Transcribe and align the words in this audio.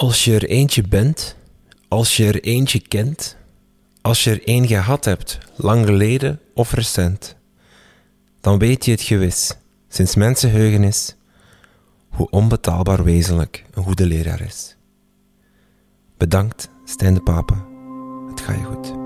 Als 0.00 0.24
je 0.24 0.34
er 0.34 0.44
eentje 0.44 0.82
bent, 0.82 1.36
als 1.88 2.16
je 2.16 2.26
er 2.26 2.42
eentje 2.42 2.80
kent, 2.80 3.36
als 4.00 4.24
je 4.24 4.30
er 4.30 4.44
één 4.44 4.66
gehad 4.66 5.04
hebt, 5.04 5.38
lang 5.56 5.86
geleden 5.86 6.40
of 6.54 6.72
recent, 6.72 7.36
dan 8.40 8.58
weet 8.58 8.84
je 8.84 8.90
het 8.90 9.00
gewis, 9.00 9.56
sinds 9.88 10.14
mensenheugenis, 10.14 11.16
hoe 12.08 12.30
onbetaalbaar 12.30 13.04
wezenlijk 13.04 13.64
een 13.70 13.82
goede 13.82 14.06
leraar 14.06 14.40
is. 14.40 14.76
Bedankt, 16.16 16.68
Stijn 16.84 17.14
de 17.14 17.22
Pape. 17.22 17.54
Het 18.28 18.40
gaat 18.40 18.56
je 18.56 18.64
goed. 18.64 18.98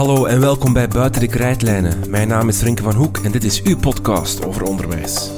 Hallo 0.00 0.24
en 0.24 0.40
welkom 0.40 0.72
bij 0.72 0.88
Buiten 0.88 1.20
de 1.20 1.26
Krijtlijnen. 1.26 2.10
Mijn 2.10 2.28
naam 2.28 2.48
is 2.48 2.62
Rinke 2.62 2.82
van 2.82 2.94
Hoek 2.94 3.18
en 3.18 3.30
dit 3.32 3.44
is 3.44 3.62
uw 3.62 3.76
podcast 3.76 4.44
over 4.44 4.62
onderwijs. 4.62 5.30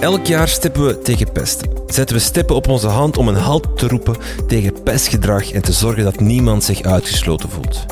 Elk 0.00 0.26
jaar 0.26 0.48
stippen 0.48 0.86
we 0.86 0.98
tegen 0.98 1.32
pesten. 1.32 1.70
Zetten 1.86 2.16
we 2.16 2.22
stippen 2.22 2.56
op 2.56 2.68
onze 2.68 2.88
hand 2.88 3.16
om 3.16 3.28
een 3.28 3.34
halt 3.34 3.78
te 3.78 3.88
roepen 3.88 4.16
tegen 4.46 4.82
pestgedrag 4.82 5.50
en 5.50 5.62
te 5.62 5.72
zorgen 5.72 6.04
dat 6.04 6.20
niemand 6.20 6.64
zich 6.64 6.82
uitgesloten 6.82 7.50
voelt. 7.50 7.86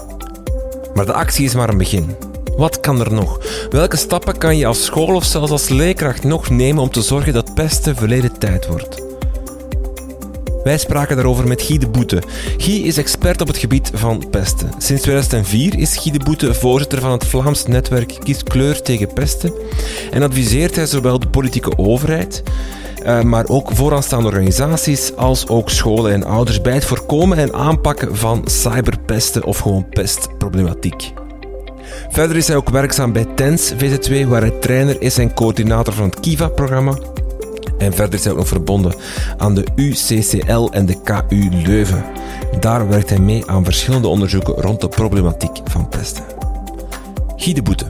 Maar 0.94 1.06
de 1.06 1.12
actie 1.12 1.44
is 1.44 1.54
maar 1.54 1.68
een 1.68 1.78
begin. 1.78 2.29
Wat 2.60 2.80
kan 2.80 3.00
er 3.00 3.12
nog? 3.12 3.40
Welke 3.70 3.96
stappen 3.96 4.38
kan 4.38 4.56
je 4.56 4.66
als 4.66 4.84
school 4.84 5.14
of 5.14 5.24
zelfs 5.24 5.50
als 5.50 5.68
leerkracht 5.68 6.24
nog 6.24 6.50
nemen 6.50 6.82
om 6.82 6.90
te 6.90 7.02
zorgen 7.02 7.32
dat 7.32 7.54
pesten 7.54 7.96
verleden 7.96 8.38
tijd 8.38 8.66
wordt? 8.66 9.02
Wij 10.64 10.78
spraken 10.78 11.16
daarover 11.16 11.48
met 11.48 11.62
Guy 11.62 11.78
de 11.78 11.88
Boete. 11.88 12.22
Guy 12.56 12.82
is 12.82 12.96
expert 12.96 13.40
op 13.40 13.46
het 13.46 13.56
gebied 13.56 13.90
van 13.94 14.24
pesten. 14.30 14.70
Sinds 14.78 15.02
2004 15.02 15.78
is 15.78 15.96
Guy 15.96 16.12
de 16.12 16.24
Boete 16.24 16.54
voorzitter 16.54 17.00
van 17.00 17.10
het 17.10 17.26
Vlaams 17.26 17.66
netwerk 17.66 18.18
Kies 18.22 18.42
Kleur 18.42 18.82
tegen 18.82 19.12
Pesten 19.12 19.52
en 20.10 20.22
adviseert 20.22 20.76
hij 20.76 20.86
zowel 20.86 21.18
de 21.18 21.28
politieke 21.28 21.78
overheid, 21.78 22.42
uh, 23.02 23.22
maar 23.22 23.48
ook 23.48 23.70
vooraanstaande 23.72 24.28
organisaties 24.28 25.16
als 25.16 25.48
ook 25.48 25.70
scholen 25.70 26.12
en 26.12 26.24
ouders 26.24 26.60
bij 26.60 26.74
het 26.74 26.84
voorkomen 26.84 27.38
en 27.38 27.54
aanpakken 27.54 28.16
van 28.16 28.42
cyberpesten 28.44 29.44
of 29.44 29.58
gewoon 29.58 29.88
pestproblematiek. 29.88 31.12
Verder 32.10 32.36
is 32.36 32.48
hij 32.48 32.56
ook 32.56 32.70
werkzaam 32.70 33.12
bij 33.12 33.26
TENS 33.34 33.72
VZ2, 33.74 34.28
waar 34.28 34.40
hij 34.40 34.50
trainer 34.50 35.02
is 35.02 35.18
en 35.18 35.34
coördinator 35.34 35.94
van 35.94 36.04
het 36.04 36.20
KIVA-programma. 36.20 36.98
En 37.78 37.92
verder 37.92 38.14
is 38.14 38.24
hij 38.24 38.32
ook 38.32 38.38
nog 38.38 38.48
verbonden 38.48 38.94
aan 39.36 39.54
de 39.54 39.66
UCCL 39.74 40.68
en 40.70 40.86
de 40.86 41.00
KU 41.02 41.48
Leuven. 41.64 42.04
Daar 42.60 42.88
werkt 42.88 43.08
hij 43.08 43.18
mee 43.18 43.42
aan 43.46 43.64
verschillende 43.64 44.08
onderzoeken 44.08 44.54
rond 44.54 44.80
de 44.80 44.88
problematiek 44.88 45.60
van 45.64 45.88
pesten. 45.88 46.24
Guy 47.36 47.54
de 47.54 47.62
Boete. 47.62 47.86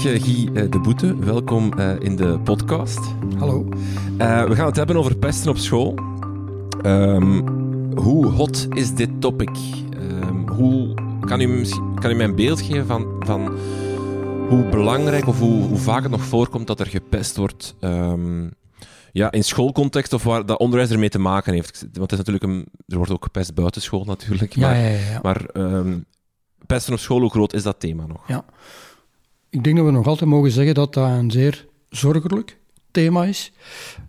Guy 0.00 0.50
eh, 0.54 0.70
de 0.70 0.78
Boete, 0.78 1.16
welkom 1.16 1.72
eh, 1.72 2.00
in 2.00 2.16
de 2.16 2.38
podcast. 2.38 2.98
Hallo. 3.38 3.64
we 4.16 4.52
gaan 4.54 4.66
het 4.66 4.76
hebben 4.76 4.96
over 4.96 5.16
pesten 5.16 5.50
op 5.50 5.56
school. 5.56 5.94
Um, 6.86 7.48
hoe 7.96 8.26
hot 8.26 8.66
is 8.70 8.94
dit 8.94 9.20
topic? 9.20 9.50
Um, 9.94 10.48
hoe, 10.48 10.94
kan, 11.20 11.40
u, 11.40 11.66
kan 11.94 12.10
u 12.10 12.14
mij 12.14 12.26
een 12.26 12.34
beeld 12.34 12.60
geven 12.60 12.86
van, 12.86 13.06
van 13.18 13.58
hoe 14.48 14.68
belangrijk 14.70 15.26
of 15.26 15.38
hoe, 15.38 15.62
hoe, 15.62 15.78
vaak 15.78 16.02
het 16.02 16.10
nog 16.10 16.24
voorkomt 16.24 16.66
dat 16.66 16.80
er 16.80 16.86
gepest 16.86 17.36
wordt 17.36 17.74
um, 17.80 18.50
ja, 19.12 19.30
in 19.30 19.44
schoolcontext 19.44 20.12
of 20.12 20.22
waar 20.22 20.46
dat 20.46 20.58
onderwijs 20.58 20.90
ermee 20.90 21.08
te 21.08 21.18
maken 21.18 21.52
heeft? 21.52 21.80
Want 21.80 22.10
het 22.10 22.20
is 22.20 22.26
natuurlijk 22.26 22.44
een, 22.44 22.66
er 22.86 22.96
wordt 22.96 23.12
ook 23.12 23.24
gepest 23.24 23.54
buiten 23.54 23.82
school 23.82 24.04
natuurlijk. 24.04 24.56
Maar, 24.56 24.76
ja, 24.76 24.86
ja, 24.86 24.98
ja. 24.98 25.20
maar 25.22 25.46
pesten 26.66 26.92
op 26.92 26.98
school, 26.98 27.20
hoe 27.20 27.30
groot 27.30 27.52
is 27.52 27.62
dat 27.62 27.80
thema 27.80 28.06
nog? 28.06 28.28
Ja. 28.28 28.44
Ik 29.50 29.64
denk 29.64 29.76
dat 29.76 29.84
we 29.84 29.92
nog 29.92 30.06
altijd 30.06 30.30
mogen 30.30 30.50
zeggen 30.50 30.74
dat 30.74 30.94
dat 30.94 31.08
een 31.08 31.30
zeer 31.30 31.66
zorgelijk 31.88 32.58
thema 32.90 33.24
is. 33.24 33.52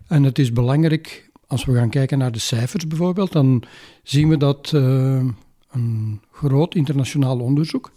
En 0.08 0.24
het 0.24 0.40
is 0.40 0.54
belangrijk, 0.54 1.30
als 1.48 1.66
we 1.66 1.74
gaan 1.74 1.90
kijken 1.90 2.18
naar 2.18 2.32
de 2.32 2.40
cijfers 2.40 2.88
bijvoorbeeld, 2.88 3.32
dan 3.32 3.64
zien 4.04 4.30
we 4.30 4.38
dat 4.38 4.72
uh, 4.76 5.24
een 5.72 6.22
groot 6.32 6.76
internationaal 6.76 7.40
onderzoek, 7.40 7.92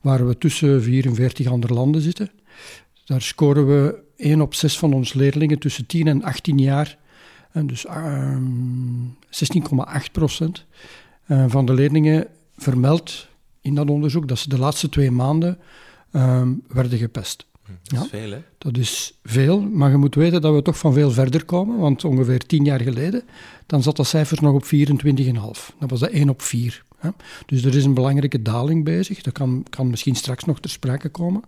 waar 0.00 0.26
we 0.26 0.38
tussen 0.38 0.82
44 0.82 1.46
andere 1.46 1.74
landen 1.74 2.00
zitten, 2.00 2.30
daar 3.04 3.22
scoren 3.22 3.66
we 3.66 3.98
1 4.16 4.40
op 4.40 4.54
6 4.54 4.78
van 4.78 4.92
onze 4.92 5.18
leerlingen 5.18 5.58
tussen 5.58 5.86
10 5.86 6.06
en 6.06 6.22
18 6.22 6.58
jaar. 6.58 6.98
En 7.52 7.66
dus 7.66 7.84
uh, 7.84 8.36
16,8 10.00 10.10
procent 10.12 10.64
uh, 11.26 11.44
van 11.48 11.66
de 11.66 11.74
leerlingen 11.74 12.26
vermeldt 12.56 13.28
in 13.60 13.74
dat 13.74 13.90
onderzoek 13.90 14.28
dat 14.28 14.38
ze 14.38 14.48
de 14.48 14.58
laatste 14.58 14.88
twee 14.88 15.10
maanden 15.10 15.58
um, 16.12 16.62
werden 16.68 16.98
gepest. 16.98 17.46
Dat 17.82 18.02
is 18.02 18.08
veel, 18.08 18.30
hè? 18.30 18.42
Dat 18.58 18.76
is 18.76 19.18
veel, 19.24 19.60
maar 19.60 19.90
je 19.90 19.96
moet 19.96 20.14
weten 20.14 20.40
dat 20.40 20.54
we 20.54 20.62
toch 20.62 20.78
van 20.78 20.92
veel 20.92 21.10
verder 21.10 21.44
komen, 21.44 21.78
want 21.78 22.04
ongeveer 22.04 22.46
tien 22.46 22.64
jaar 22.64 22.80
geleden, 22.80 23.22
dan 23.66 23.82
zat 23.82 23.96
dat 23.96 24.06
cijfer 24.06 24.42
nog 24.42 24.54
op 24.54 24.64
24,5. 24.64 25.76
Dat 25.78 25.90
was 25.90 26.00
dat 26.00 26.10
1 26.10 26.28
op 26.28 26.42
4. 26.42 26.84
Hè? 26.98 27.10
Dus 27.46 27.64
er 27.64 27.74
is 27.74 27.84
een 27.84 27.94
belangrijke 27.94 28.42
daling 28.42 28.84
bezig, 28.84 29.22
dat 29.22 29.32
kan, 29.32 29.64
kan 29.70 29.90
misschien 29.90 30.14
straks 30.14 30.44
nog 30.44 30.60
ter 30.60 30.70
sprake 30.70 31.08
komen. 31.08 31.42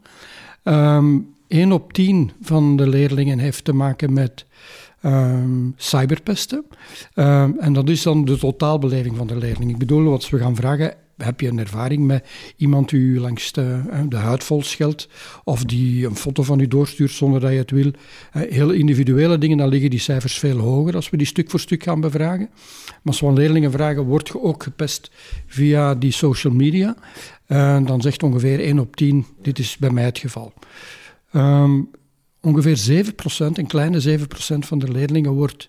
Um, 0.62 1.34
1 1.48 1.72
op 1.72 1.92
10 1.92 2.30
van 2.40 2.76
de 2.76 2.88
leerlingen 2.88 3.38
heeft 3.38 3.64
te 3.64 3.72
maken 3.72 4.12
met 4.12 4.46
um, 5.02 5.74
cyberpesten. 5.76 6.64
Um, 7.14 7.58
en 7.58 7.72
dat 7.72 7.88
is 7.88 8.02
dan 8.02 8.24
de 8.24 8.38
totaalbeleving 8.38 9.16
van 9.16 9.26
de 9.26 9.36
leerling. 9.36 9.70
Ik 9.70 9.78
bedoel, 9.78 10.04
wat 10.04 10.28
we 10.28 10.38
gaan 10.38 10.56
vragen, 10.56 10.94
heb 11.16 11.40
je 11.40 11.48
een 11.48 11.58
ervaring 11.58 12.06
met 12.06 12.26
iemand 12.56 12.88
die 12.88 13.00
u 13.00 13.20
langs 13.20 13.52
de, 13.52 13.80
de 14.08 14.16
huid 14.16 14.44
vol 14.44 14.62
scheldt 14.62 15.08
of 15.44 15.64
die 15.64 16.06
een 16.06 16.16
foto 16.16 16.42
van 16.42 16.60
u 16.60 16.68
doorstuurt 16.68 17.10
zonder 17.10 17.40
dat 17.40 17.50
je 17.50 17.56
het 17.56 17.70
wil. 17.70 17.90
Heel 18.30 18.70
individuele 18.70 19.38
dingen, 19.38 19.56
dan 19.56 19.68
liggen 19.68 19.90
die 19.90 19.98
cijfers 19.98 20.38
veel 20.38 20.58
hoger 20.58 20.94
als 20.94 21.10
we 21.10 21.16
die 21.16 21.26
stuk 21.26 21.50
voor 21.50 21.60
stuk 21.60 21.82
gaan 21.82 22.00
bevragen. 22.00 22.48
Maar 22.86 23.00
als 23.04 23.20
we 23.20 23.26
aan 23.26 23.34
leerlingen 23.34 23.70
vragen, 23.70 24.02
word 24.02 24.28
je 24.28 24.42
ook 24.42 24.62
gepest 24.62 25.10
via 25.46 25.94
die 25.94 26.12
social 26.12 26.52
media? 26.52 26.96
dan 27.84 28.00
zegt 28.00 28.22
ongeveer 28.22 28.60
1 28.60 28.78
op 28.78 28.96
10, 28.96 29.26
dit 29.42 29.58
is 29.58 29.76
bij 29.76 29.90
mij 29.90 30.04
het 30.04 30.18
geval. 30.18 30.52
Um, 31.32 31.90
ongeveer 32.40 33.04
7%, 33.04 33.12
een 33.52 33.66
kleine 33.66 34.18
7% 34.18 34.24
van 34.58 34.78
de 34.78 34.92
leerlingen 34.92 35.32
wordt 35.32 35.68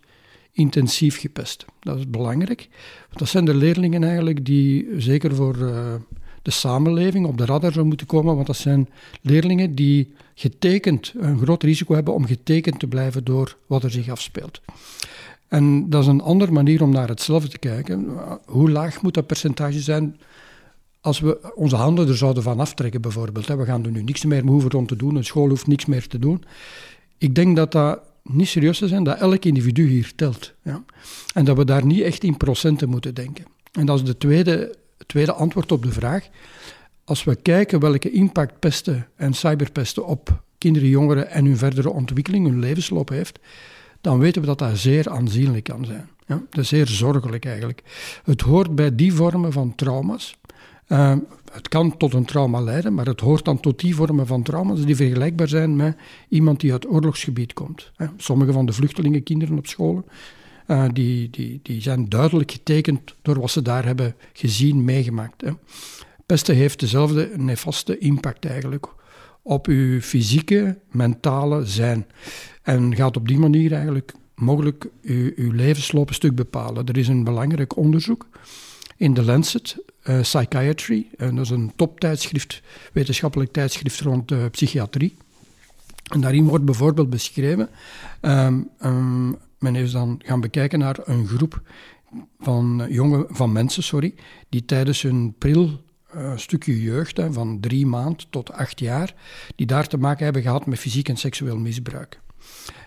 intensief 0.55 1.19
gepest. 1.19 1.65
Dat 1.79 1.97
is 1.97 2.09
belangrijk. 2.09 2.67
Want 3.07 3.19
dat 3.19 3.27
zijn 3.27 3.45
de 3.45 3.53
leerlingen 3.53 4.03
eigenlijk 4.03 4.45
die 4.45 4.87
zeker 4.97 5.35
voor 5.35 5.57
uh, 5.57 5.93
de 6.41 6.51
samenleving 6.51 7.25
op 7.25 7.37
de 7.37 7.45
radar 7.45 7.61
zouden 7.61 7.87
moeten 7.87 8.07
komen, 8.07 8.35
want 8.35 8.47
dat 8.47 8.57
zijn 8.57 8.89
leerlingen 9.21 9.75
die 9.75 10.13
getekend, 10.35 11.13
een 11.17 11.37
groot 11.37 11.63
risico 11.63 11.93
hebben 11.93 12.13
om 12.13 12.25
getekend 12.25 12.79
te 12.79 12.87
blijven 12.87 13.23
door 13.23 13.57
wat 13.65 13.83
er 13.83 13.91
zich 13.91 14.09
afspeelt. 14.09 14.61
En 15.47 15.89
dat 15.89 16.01
is 16.01 16.07
een 16.07 16.21
andere 16.21 16.51
manier 16.51 16.81
om 16.81 16.91
naar 16.91 17.07
hetzelfde 17.07 17.49
te 17.49 17.57
kijken. 17.57 18.07
Hoe 18.45 18.71
laag 18.71 19.01
moet 19.01 19.13
dat 19.13 19.27
percentage 19.27 19.79
zijn 19.79 20.17
als 21.01 21.19
we 21.19 21.53
onze 21.55 21.75
handen 21.75 22.07
er 22.07 22.17
zouden 22.17 22.43
van 22.43 22.59
aftrekken, 22.59 23.01
bijvoorbeeld? 23.01 23.47
We 23.47 23.65
gaan 23.65 23.85
er 23.85 23.91
nu 23.91 24.03
niks 24.03 24.25
meer 24.25 24.43
hoeven 24.43 24.73
om 24.73 24.87
te 24.87 24.95
doen, 24.95 25.15
een 25.15 25.25
school 25.25 25.49
hoeft 25.49 25.67
niks 25.67 25.85
meer 25.85 26.07
te 26.07 26.19
doen. 26.19 26.43
Ik 27.17 27.35
denk 27.35 27.55
dat 27.55 27.71
dat 27.71 27.99
niet 28.29 28.47
serieus 28.47 28.77
te 28.77 28.87
zijn 28.87 29.03
dat 29.03 29.17
elk 29.17 29.45
individu 29.45 29.87
hier 29.87 30.11
telt. 30.15 30.53
Ja? 30.61 30.83
En 31.33 31.45
dat 31.45 31.57
we 31.57 31.65
daar 31.65 31.85
niet 31.85 32.01
echt 32.01 32.23
in 32.23 32.37
procenten 32.37 32.89
moeten 32.89 33.13
denken. 33.13 33.45
En 33.71 33.85
dat 33.85 33.99
is 33.99 34.05
de 34.05 34.17
tweede, 34.17 34.75
tweede 35.05 35.33
antwoord 35.33 35.71
op 35.71 35.83
de 35.83 35.91
vraag. 35.91 36.27
Als 37.03 37.23
we 37.23 37.35
kijken 37.35 37.79
welke 37.79 38.11
impact 38.11 38.59
pesten 38.59 39.07
en 39.15 39.33
cyberpesten 39.33 40.05
op 40.05 40.43
kinderen, 40.57 40.89
jongeren 40.89 41.29
en 41.29 41.45
hun 41.45 41.57
verdere 41.57 41.89
ontwikkeling, 41.89 42.47
hun 42.47 42.59
levensloop 42.59 43.09
heeft, 43.09 43.39
dan 44.01 44.19
weten 44.19 44.41
we 44.41 44.47
dat 44.47 44.59
dat 44.59 44.77
zeer 44.77 45.09
aanzienlijk 45.09 45.63
kan 45.63 45.85
zijn. 45.85 46.09
Ja? 46.27 46.41
Dat 46.49 46.63
is 46.63 46.69
zeer 46.69 46.87
zorgelijk 46.87 47.45
eigenlijk. 47.45 47.83
Het 48.23 48.41
hoort 48.41 48.75
bij 48.75 48.95
die 48.95 49.13
vormen 49.13 49.51
van 49.51 49.75
trauma's 49.75 50.35
Uh, 50.87 51.15
het 51.51 51.67
kan 51.67 51.97
tot 51.97 52.13
een 52.13 52.25
trauma 52.25 52.61
leiden, 52.61 52.93
maar 52.93 53.05
het 53.05 53.19
hoort 53.19 53.45
dan 53.45 53.59
tot 53.59 53.79
die 53.79 53.95
vormen 53.95 54.27
van 54.27 54.43
trauma's 54.43 54.85
die 54.85 54.95
vergelijkbaar 54.95 55.47
zijn 55.47 55.75
met 55.75 55.97
iemand 56.29 56.59
die 56.59 56.71
uit 56.71 56.89
oorlogsgebied 56.89 57.53
komt. 57.53 57.91
Sommige 58.17 58.51
van 58.51 58.65
de 58.65 58.73
vluchtelingenkinderen 58.73 59.57
op 59.57 59.67
scholen 59.67 60.05
uh, 60.67 60.85
die, 60.93 61.29
die, 61.29 61.59
die 61.63 61.81
zijn 61.81 62.09
duidelijk 62.09 62.51
getekend 62.51 63.15
door 63.21 63.39
wat 63.39 63.51
ze 63.51 63.61
daar 63.61 63.85
hebben 63.85 64.15
gezien, 64.33 64.83
meegemaakt. 64.83 65.41
Hè. 65.41 65.51
Pesten 66.25 66.55
heeft 66.55 66.79
dezelfde 66.79 67.31
nefaste 67.35 67.97
impact 67.97 68.45
eigenlijk 68.45 68.87
op 69.41 69.67
uw 69.67 70.01
fysieke, 70.01 70.77
mentale 70.91 71.65
zijn. 71.65 72.05
En 72.61 72.95
gaat 72.95 73.17
op 73.17 73.27
die 73.27 73.39
manier 73.39 73.73
eigenlijk 73.73 74.13
mogelijk 74.35 74.87
uw, 75.01 75.31
uw 75.35 75.51
levensloop 75.51 76.07
een 76.07 76.15
stuk 76.15 76.35
bepalen. 76.35 76.85
Er 76.85 76.97
is 76.97 77.07
een 77.07 77.23
belangrijk 77.23 77.77
onderzoek 77.77 78.27
in 78.97 79.13
The 79.13 79.23
Lancet 79.23 79.77
uh, 80.09 80.19
Psychiatry. 80.21 81.07
En 81.17 81.35
dat 81.35 81.45
is 81.45 81.51
een 81.51 81.71
toptijdschrift, 81.75 82.61
wetenschappelijk 82.93 83.51
tijdschrift 83.51 83.99
rond 83.99 84.31
uh, 84.31 84.45
psychiatrie. 84.51 85.15
En 86.13 86.21
daarin 86.21 86.47
wordt 86.47 86.65
bijvoorbeeld 86.65 87.09
beschreven, 87.09 87.69
um, 88.21 88.69
um, 88.83 89.37
men 89.59 89.75
is 89.75 89.91
dan 89.91 90.21
gaan 90.25 90.41
bekijken 90.41 90.79
naar 90.79 90.97
een 91.03 91.27
groep 91.27 91.61
van, 92.39 92.85
jonge, 92.89 93.25
van 93.29 93.51
mensen 93.51 93.83
sorry, 93.83 94.13
die 94.49 94.65
tijdens 94.65 95.01
hun 95.01 95.35
pril 95.37 95.83
uh, 96.15 96.37
stukje 96.37 96.81
jeugd, 96.81 97.21
van 97.29 97.59
drie 97.59 97.85
maand 97.85 98.27
tot 98.29 98.51
acht 98.51 98.79
jaar, 98.79 99.13
die 99.55 99.65
daar 99.65 99.87
te 99.87 99.97
maken 99.97 100.23
hebben 100.23 100.41
gehad 100.41 100.65
met 100.65 100.79
fysiek 100.79 101.09
en 101.09 101.17
seksueel 101.17 101.57
misbruik. 101.57 102.19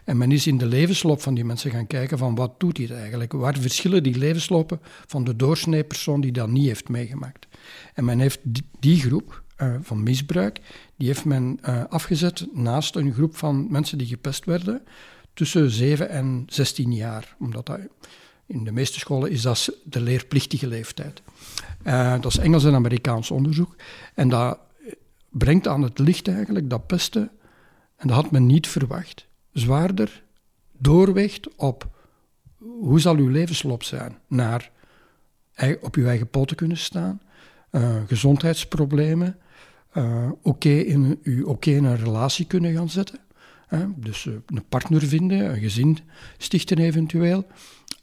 En 0.05 0.17
men 0.17 0.33
is 0.33 0.47
in 0.47 0.59
de 0.59 0.67
levensloop 0.67 1.23
van 1.23 1.35
die 1.35 1.45
mensen 1.45 1.71
gaan 1.71 1.87
kijken 1.87 2.19
van 2.19 2.35
wat 2.35 2.61
doet 2.61 2.77
dit 2.77 2.91
eigenlijk? 2.91 3.33
Waar 3.33 3.59
verschillen 3.59 4.03
die 4.03 4.19
levenslopen 4.19 4.81
van 5.07 5.25
de 5.25 5.37
doorsnee 5.37 5.85
persoon 5.85 6.21
die 6.21 6.33
dat 6.33 6.49
niet 6.49 6.67
heeft 6.67 6.89
meegemaakt? 6.89 7.47
En 7.95 8.05
men 8.05 8.19
heeft 8.19 8.41
die, 8.79 9.01
groep 9.01 9.43
uh, 9.59 9.75
van 9.81 10.03
misbruik, 10.03 10.61
die 10.97 11.07
heeft 11.07 11.25
men 11.25 11.59
uh, 11.69 11.85
afgezet 11.89 12.47
naast 12.53 12.97
een 12.97 13.13
groep 13.13 13.37
van 13.37 13.67
mensen 13.71 13.99
die 13.99 14.07
gepest 14.07 14.45
werden 14.45 14.83
tussen 15.35 15.71
7 15.71 16.09
en 16.09 16.45
16 16.47 16.93
jaar. 16.93 17.37
Omdat 17.39 17.67
dat, 17.67 17.79
in 18.47 18.65
de 18.65 18.73
meeste 18.73 18.99
scholen 18.99 19.31
is 19.31 19.43
dat 19.43 19.79
de 19.85 20.01
leerplichtige 20.01 20.67
leeftijd. 20.67 21.23
Uh, 21.85 22.13
dat 22.13 22.33
is 22.33 22.39
Engels 22.39 22.65
en 22.65 22.75
Amerikaans 22.75 23.31
onderzoek. 23.31 23.77
En 24.15 24.29
dat 24.29 24.59
brengt 25.31 25.67
aan 25.67 25.83
het 25.83 25.99
licht 25.99 26.29
eigenlijk 26.29 26.71
dat 26.71 26.87
pesten, 26.87 27.31
en 27.97 28.09
dat 28.09 28.17
had 28.17 28.31
men 28.31 28.47
niet 28.47 28.67
verwacht, 28.67 29.28
zwaarder 29.53 30.23
doorweegt 30.79 31.55
op 31.57 31.97
hoe 32.59 33.01
zal 33.01 33.17
uw 33.17 33.29
levensloop 33.29 33.83
zijn 33.83 34.19
naar 34.27 34.71
op 35.81 35.95
uw 35.95 36.07
eigen 36.07 36.29
poten 36.29 36.57
kunnen 36.57 36.77
staan, 36.77 37.21
uh, 37.73 37.97
gezondheidsproblemen, 38.07 39.37
uh, 39.95 40.31
oké 40.43 40.69
in, 40.69 41.19
u 41.23 41.43
oké 41.43 41.71
een 41.71 41.97
relatie 41.97 42.47
kunnen 42.47 42.75
gaan 42.75 42.91
zetten. 42.91 43.19
Dus 43.97 44.25
uh, 44.25 44.35
een 44.47 44.65
partner 44.69 45.03
vinden, 45.03 45.51
een 45.51 45.61
gezin 45.61 45.99
stichten 46.37 46.79
eventueel. 46.79 47.47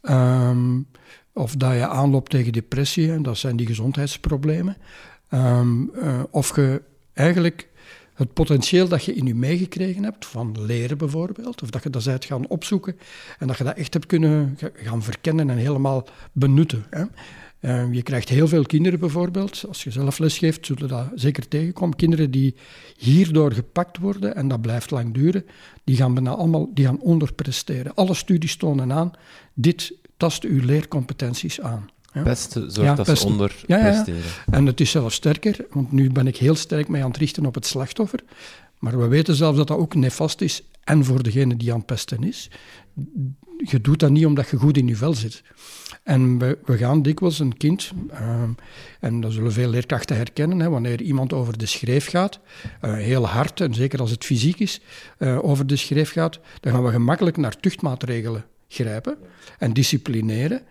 Um, 0.01 0.87
of 1.33 1.55
dat 1.55 1.73
je 1.73 1.87
aanloopt 1.87 2.29
tegen 2.29 2.53
depressie, 2.53 3.11
en 3.11 3.23
dat 3.23 3.37
zijn 3.37 3.55
die 3.55 3.67
gezondheidsproblemen. 3.67 4.77
Uh, 5.29 6.23
of 6.29 6.55
je 6.55 6.81
eigenlijk 7.13 7.69
het 8.15 8.33
potentieel 8.33 8.87
dat 8.87 9.03
je 9.03 9.13
in 9.13 9.25
je 9.25 9.35
meegekregen 9.35 10.03
hebt, 10.03 10.25
van 10.25 10.65
leren 10.65 10.97
bijvoorbeeld, 10.97 11.61
of 11.61 11.69
dat 11.69 11.83
je 11.83 11.89
dat 11.89 12.03
bent 12.03 12.25
gaan 12.25 12.47
opzoeken 12.47 12.97
en 13.39 13.47
dat 13.47 13.57
je 13.57 13.63
dat 13.63 13.77
echt 13.77 13.93
hebt 13.93 14.05
kunnen 14.05 14.57
gaan 14.73 15.03
verkennen 15.03 15.49
en 15.49 15.57
helemaal 15.57 16.07
benutten. 16.31 16.85
Hè. 16.89 17.03
Uh, 17.61 17.93
je 17.93 18.03
krijgt 18.03 18.29
heel 18.29 18.47
veel 18.47 18.63
kinderen 18.63 18.99
bijvoorbeeld, 18.99 19.65
als 19.67 19.83
je 19.83 19.91
zelf 19.91 20.17
les 20.17 20.37
geeft, 20.37 20.65
zullen 20.65 20.87
dat 20.87 21.07
zeker 21.15 21.47
tegenkomen. 21.47 21.95
Kinderen 21.95 22.31
die 22.31 22.55
hierdoor 22.97 23.51
gepakt 23.51 23.97
worden, 23.97 24.35
en 24.35 24.47
dat 24.47 24.61
blijft 24.61 24.91
lang 24.91 25.13
duren, 25.13 25.45
die 25.83 25.95
gaan 25.95 26.13
bijna 26.13 26.29
allemaal 26.29 26.69
die 26.73 26.85
gaan 26.85 26.99
onderpresteren. 26.99 27.93
Alle 27.93 28.13
studies 28.13 28.55
tonen 28.55 28.91
aan, 28.91 29.11
dit 29.53 29.93
tast 30.17 30.43
uw 30.43 30.65
leercompetenties 30.65 31.61
aan. 31.61 31.89
Pesten 32.23 32.71
zorgt 32.71 33.05
dat 33.05 33.17
ze 33.19 33.25
onderpresteren. 33.25 34.15
Ja, 34.15 34.23
en 34.51 34.65
het 34.65 34.79
is 34.81 34.91
zelfs 34.91 35.15
sterker, 35.15 35.65
want 35.71 35.91
nu 35.91 36.11
ben 36.11 36.27
ik 36.27 36.37
heel 36.37 36.55
sterk 36.55 36.87
mee 36.87 37.03
aan 37.03 37.09
het 37.09 37.17
richten 37.17 37.45
op 37.45 37.55
het 37.55 37.65
slachtoffer. 37.65 38.19
Maar 38.79 38.99
we 38.99 39.07
weten 39.07 39.35
zelfs 39.35 39.57
dat 39.57 39.67
dat 39.67 39.77
ook 39.77 39.95
nefast 39.95 40.41
is, 40.41 40.63
en 40.83 41.05
voor 41.05 41.23
degene 41.23 41.57
die 41.57 41.71
aan 41.71 41.77
het 41.77 41.85
pesten 41.85 42.23
is. 42.23 42.49
Je 43.57 43.81
doet 43.81 43.99
dat 43.99 44.09
niet 44.09 44.25
omdat 44.25 44.49
je 44.49 44.57
goed 44.57 44.77
in 44.77 44.87
je 44.87 44.95
vel 44.95 45.13
zit. 45.13 45.43
En 46.03 46.37
we, 46.37 46.57
we 46.65 46.77
gaan 46.77 47.01
dikwijls 47.01 47.39
een 47.39 47.57
kind, 47.57 47.91
uh, 48.11 48.43
en 48.99 49.21
dat 49.21 49.33
zullen 49.33 49.51
veel 49.51 49.69
leerkrachten 49.69 50.15
herkennen, 50.15 50.59
hè, 50.59 50.69
wanneer 50.69 51.01
iemand 51.01 51.33
over 51.33 51.57
de 51.57 51.65
schreef 51.65 52.09
gaat, 52.09 52.39
uh, 52.81 52.93
heel 52.93 53.27
hard, 53.27 53.61
en 53.61 53.73
zeker 53.73 53.99
als 53.99 54.11
het 54.11 54.25
fysiek 54.25 54.59
is, 54.59 54.81
uh, 55.19 55.45
over 55.45 55.67
de 55.67 55.75
schreef 55.75 56.11
gaat, 56.11 56.39
dan 56.59 56.73
gaan 56.73 56.83
we 56.83 56.91
gemakkelijk 56.91 57.37
naar 57.37 57.59
tuchtmaatregelen 57.59 58.45
grijpen 58.67 59.17
en 59.59 59.73
disciplineren. 59.73 60.61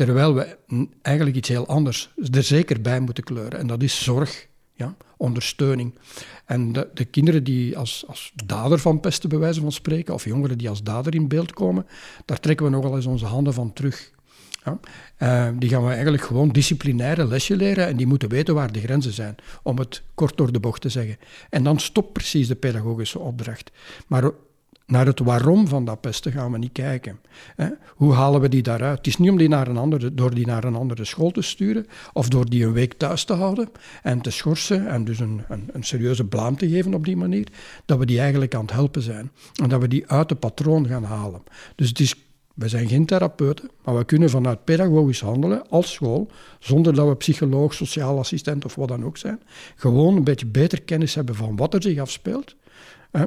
Terwijl 0.00 0.34
we 0.34 0.56
eigenlijk 1.02 1.36
iets 1.36 1.48
heel 1.48 1.66
anders 1.66 2.10
er 2.32 2.42
zeker 2.42 2.80
bij 2.80 3.00
moeten 3.00 3.24
kleuren. 3.24 3.58
En 3.58 3.66
dat 3.66 3.82
is 3.82 4.04
zorg, 4.04 4.46
ja, 4.72 4.96
ondersteuning. 5.16 5.94
En 6.44 6.72
de, 6.72 6.88
de, 6.94 7.04
kinderen 7.04 7.44
die 7.44 7.78
als, 7.78 8.04
als 8.06 8.32
dader 8.44 8.78
van 8.78 9.00
pesten, 9.00 9.28
bij 9.28 9.38
wijze 9.38 9.60
van 9.60 9.72
spreken, 9.72 10.14
of 10.14 10.24
jongeren 10.24 10.58
die 10.58 10.68
als 10.68 10.82
dader 10.82 11.14
in 11.14 11.28
beeld 11.28 11.52
komen, 11.52 11.86
daar 12.24 12.40
trekken 12.40 12.66
we 12.66 12.72
nogal 12.72 12.96
eens 12.96 13.06
onze 13.06 13.24
handen 13.26 13.54
van 13.54 13.72
terug. 13.72 14.10
Ja. 14.64 14.80
Uh, 15.18 15.58
die 15.58 15.68
gaan 15.68 15.84
we 15.84 15.92
eigenlijk 15.92 16.22
gewoon 16.22 16.48
disciplinaire 16.48 17.26
lesje 17.26 17.56
leren 17.56 17.86
en 17.86 17.96
die 17.96 18.06
moeten 18.06 18.28
weten 18.28 18.54
waar 18.54 18.72
de 18.72 18.80
grenzen 18.80 19.12
zijn, 19.12 19.34
om 19.62 19.78
het 19.78 20.02
kort 20.14 20.36
door 20.36 20.52
de 20.52 20.60
bocht 20.60 20.80
te 20.80 20.88
zeggen. 20.88 21.16
En 21.50 21.64
dan 21.64 21.78
stopt 21.78 22.12
precies 22.12 22.48
de 22.48 22.56
pedagogische 22.56 23.18
opdracht. 23.18 23.70
Maar 24.06 24.30
naar 24.90 25.06
het 25.06 25.18
waarom 25.18 25.68
van 25.68 25.84
dat 25.84 26.00
pesten 26.00 26.32
gaan 26.32 26.52
we 26.52 26.58
niet 26.58 26.72
kijken. 26.72 27.20
Hoe 27.88 28.12
halen 28.12 28.40
we 28.40 28.48
die 28.48 28.62
daaruit? 28.62 28.98
Het 28.98 29.06
is 29.06 29.16
niet 29.16 29.30
om 29.30 29.38
die 29.38 29.48
naar 29.48 29.68
een 29.68 29.76
andere, 29.76 30.14
door 30.14 30.34
die 30.34 30.46
naar 30.46 30.64
een 30.64 30.74
andere 30.74 31.04
school 31.04 31.30
te 31.30 31.42
sturen 31.42 31.86
of 32.12 32.28
door 32.28 32.50
die 32.50 32.64
een 32.64 32.72
week 32.72 32.92
thuis 32.92 33.24
te 33.24 33.32
houden 33.32 33.70
en 34.02 34.20
te 34.20 34.30
schorsen 34.30 34.88
en 34.88 35.04
dus 35.04 35.18
een, 35.18 35.42
een, 35.48 35.68
een 35.72 35.82
serieuze 35.82 36.24
blaam 36.24 36.56
te 36.56 36.68
geven 36.68 36.94
op 36.94 37.04
die 37.04 37.16
manier, 37.16 37.46
dat 37.84 37.98
we 37.98 38.06
die 38.06 38.20
eigenlijk 38.20 38.54
aan 38.54 38.60
het 38.60 38.72
helpen 38.72 39.02
zijn. 39.02 39.30
En 39.62 39.68
dat 39.68 39.80
we 39.80 39.88
die 39.88 40.10
uit 40.10 40.28
de 40.28 40.34
patroon 40.34 40.86
gaan 40.86 41.04
halen. 41.04 41.42
Dus 41.74 42.14
we 42.54 42.68
zijn 42.68 42.88
geen 42.88 43.06
therapeuten, 43.06 43.70
maar 43.84 43.96
we 43.96 44.04
kunnen 44.04 44.30
vanuit 44.30 44.64
pedagogisch 44.64 45.20
handelen 45.20 45.68
als 45.68 45.92
school, 45.92 46.30
zonder 46.58 46.94
dat 46.94 47.08
we 47.08 47.16
psycholoog, 47.16 47.74
sociaal 47.74 48.18
assistent 48.18 48.64
of 48.64 48.74
wat 48.74 48.88
dan 48.88 49.04
ook 49.04 49.16
zijn, 49.16 49.40
gewoon 49.76 50.16
een 50.16 50.24
beetje 50.24 50.46
beter 50.46 50.82
kennis 50.82 51.14
hebben 51.14 51.34
van 51.34 51.56
wat 51.56 51.74
er 51.74 51.82
zich 51.82 51.98
afspeelt 51.98 52.56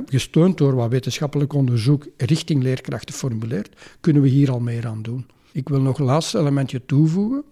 gesteund 0.06 0.58
door 0.58 0.76
wat 0.76 0.90
wetenschappelijk 0.90 1.54
onderzoek 1.54 2.08
richting 2.18 2.64
leerkrachten 2.64 3.16
formuleert, 3.16 3.96
kunnen 4.00 4.22
we 4.22 4.28
hier 4.28 4.52
al 4.52 4.60
meer 4.60 4.88
aan 4.88 5.02
doen. 5.02 5.26
Ik 5.52 5.70
wil 5.70 5.82
nog 5.82 6.00
een 6.00 6.06
laatste 6.06 6.40
elementje 6.40 6.86
toevoegen. 6.86 7.44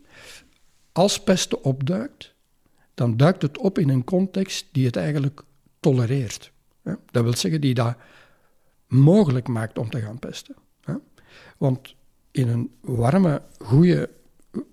Als 0.92 1.24
pesten 1.24 1.64
opduikt, 1.64 2.34
dan 2.94 3.18
duikt 3.18 3.42
het 3.42 3.58
op 3.58 3.80
in 3.80 3.90
een 3.90 4.04
context 4.04 4.68
die 4.72 4.86
het 4.86 4.96
eigenlijk 4.96 5.44
tolereert. 5.80 6.52
Dat 7.12 7.24
wil 7.24 7.36
zeggen, 7.36 7.62
die 7.62 7.74
dat 7.74 7.96
mogelijk 8.88 9.48
maakt 9.48 9.78
om 9.78 9.90
te 9.90 10.02
gaan 10.02 10.20
pesten. 10.20 10.56
Want 11.58 11.96
in 12.32 12.48
een 12.48 12.72
warme, 12.82 13.42
goede, 13.60 14.10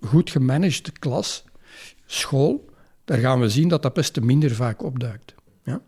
goed 0.01 0.29
gemanaged 0.29 0.99
klas, 0.99 1.43
school, 2.05 2.69
daar 3.05 3.17
gaan 3.17 3.39
we 3.39 3.49
zien 3.49 3.67
dat 3.67 3.81
dat 3.81 3.93
pesten 3.93 4.25
minder 4.25 4.55
vaak 4.55 4.83
opduikt. 4.83 5.35
Ja? 5.63 5.81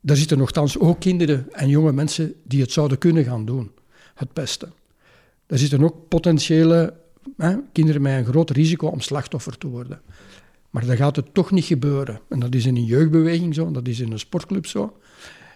Daar 0.00 0.16
zitten 0.16 0.38
nogthans 0.38 0.78
ook 0.78 1.00
kinderen 1.00 1.52
en 1.52 1.68
jonge 1.68 1.92
mensen 1.92 2.34
die 2.42 2.60
het 2.60 2.72
zouden 2.72 2.98
kunnen 2.98 3.24
gaan 3.24 3.44
doen, 3.44 3.70
het 4.14 4.32
pesten. 4.32 4.72
Daar 5.46 5.58
zitten 5.58 5.84
ook 5.84 6.08
potentiële 6.08 6.94
hè, 7.36 7.56
kinderen 7.72 8.02
met 8.02 8.18
een 8.18 8.32
groot 8.32 8.50
risico 8.50 8.86
om 8.86 9.00
slachtoffer 9.00 9.58
te 9.58 9.66
worden. 9.66 10.00
Maar 10.70 10.86
dan 10.86 10.96
gaat 10.96 11.16
het 11.16 11.34
toch 11.34 11.50
niet 11.50 11.64
gebeuren. 11.64 12.20
En 12.28 12.40
dat 12.40 12.54
is 12.54 12.66
in 12.66 12.76
een 12.76 12.84
jeugdbeweging 12.84 13.54
zo, 13.54 13.70
dat 13.70 13.88
is 13.88 14.00
in 14.00 14.12
een 14.12 14.18
sportclub 14.18 14.66
zo. 14.66 14.96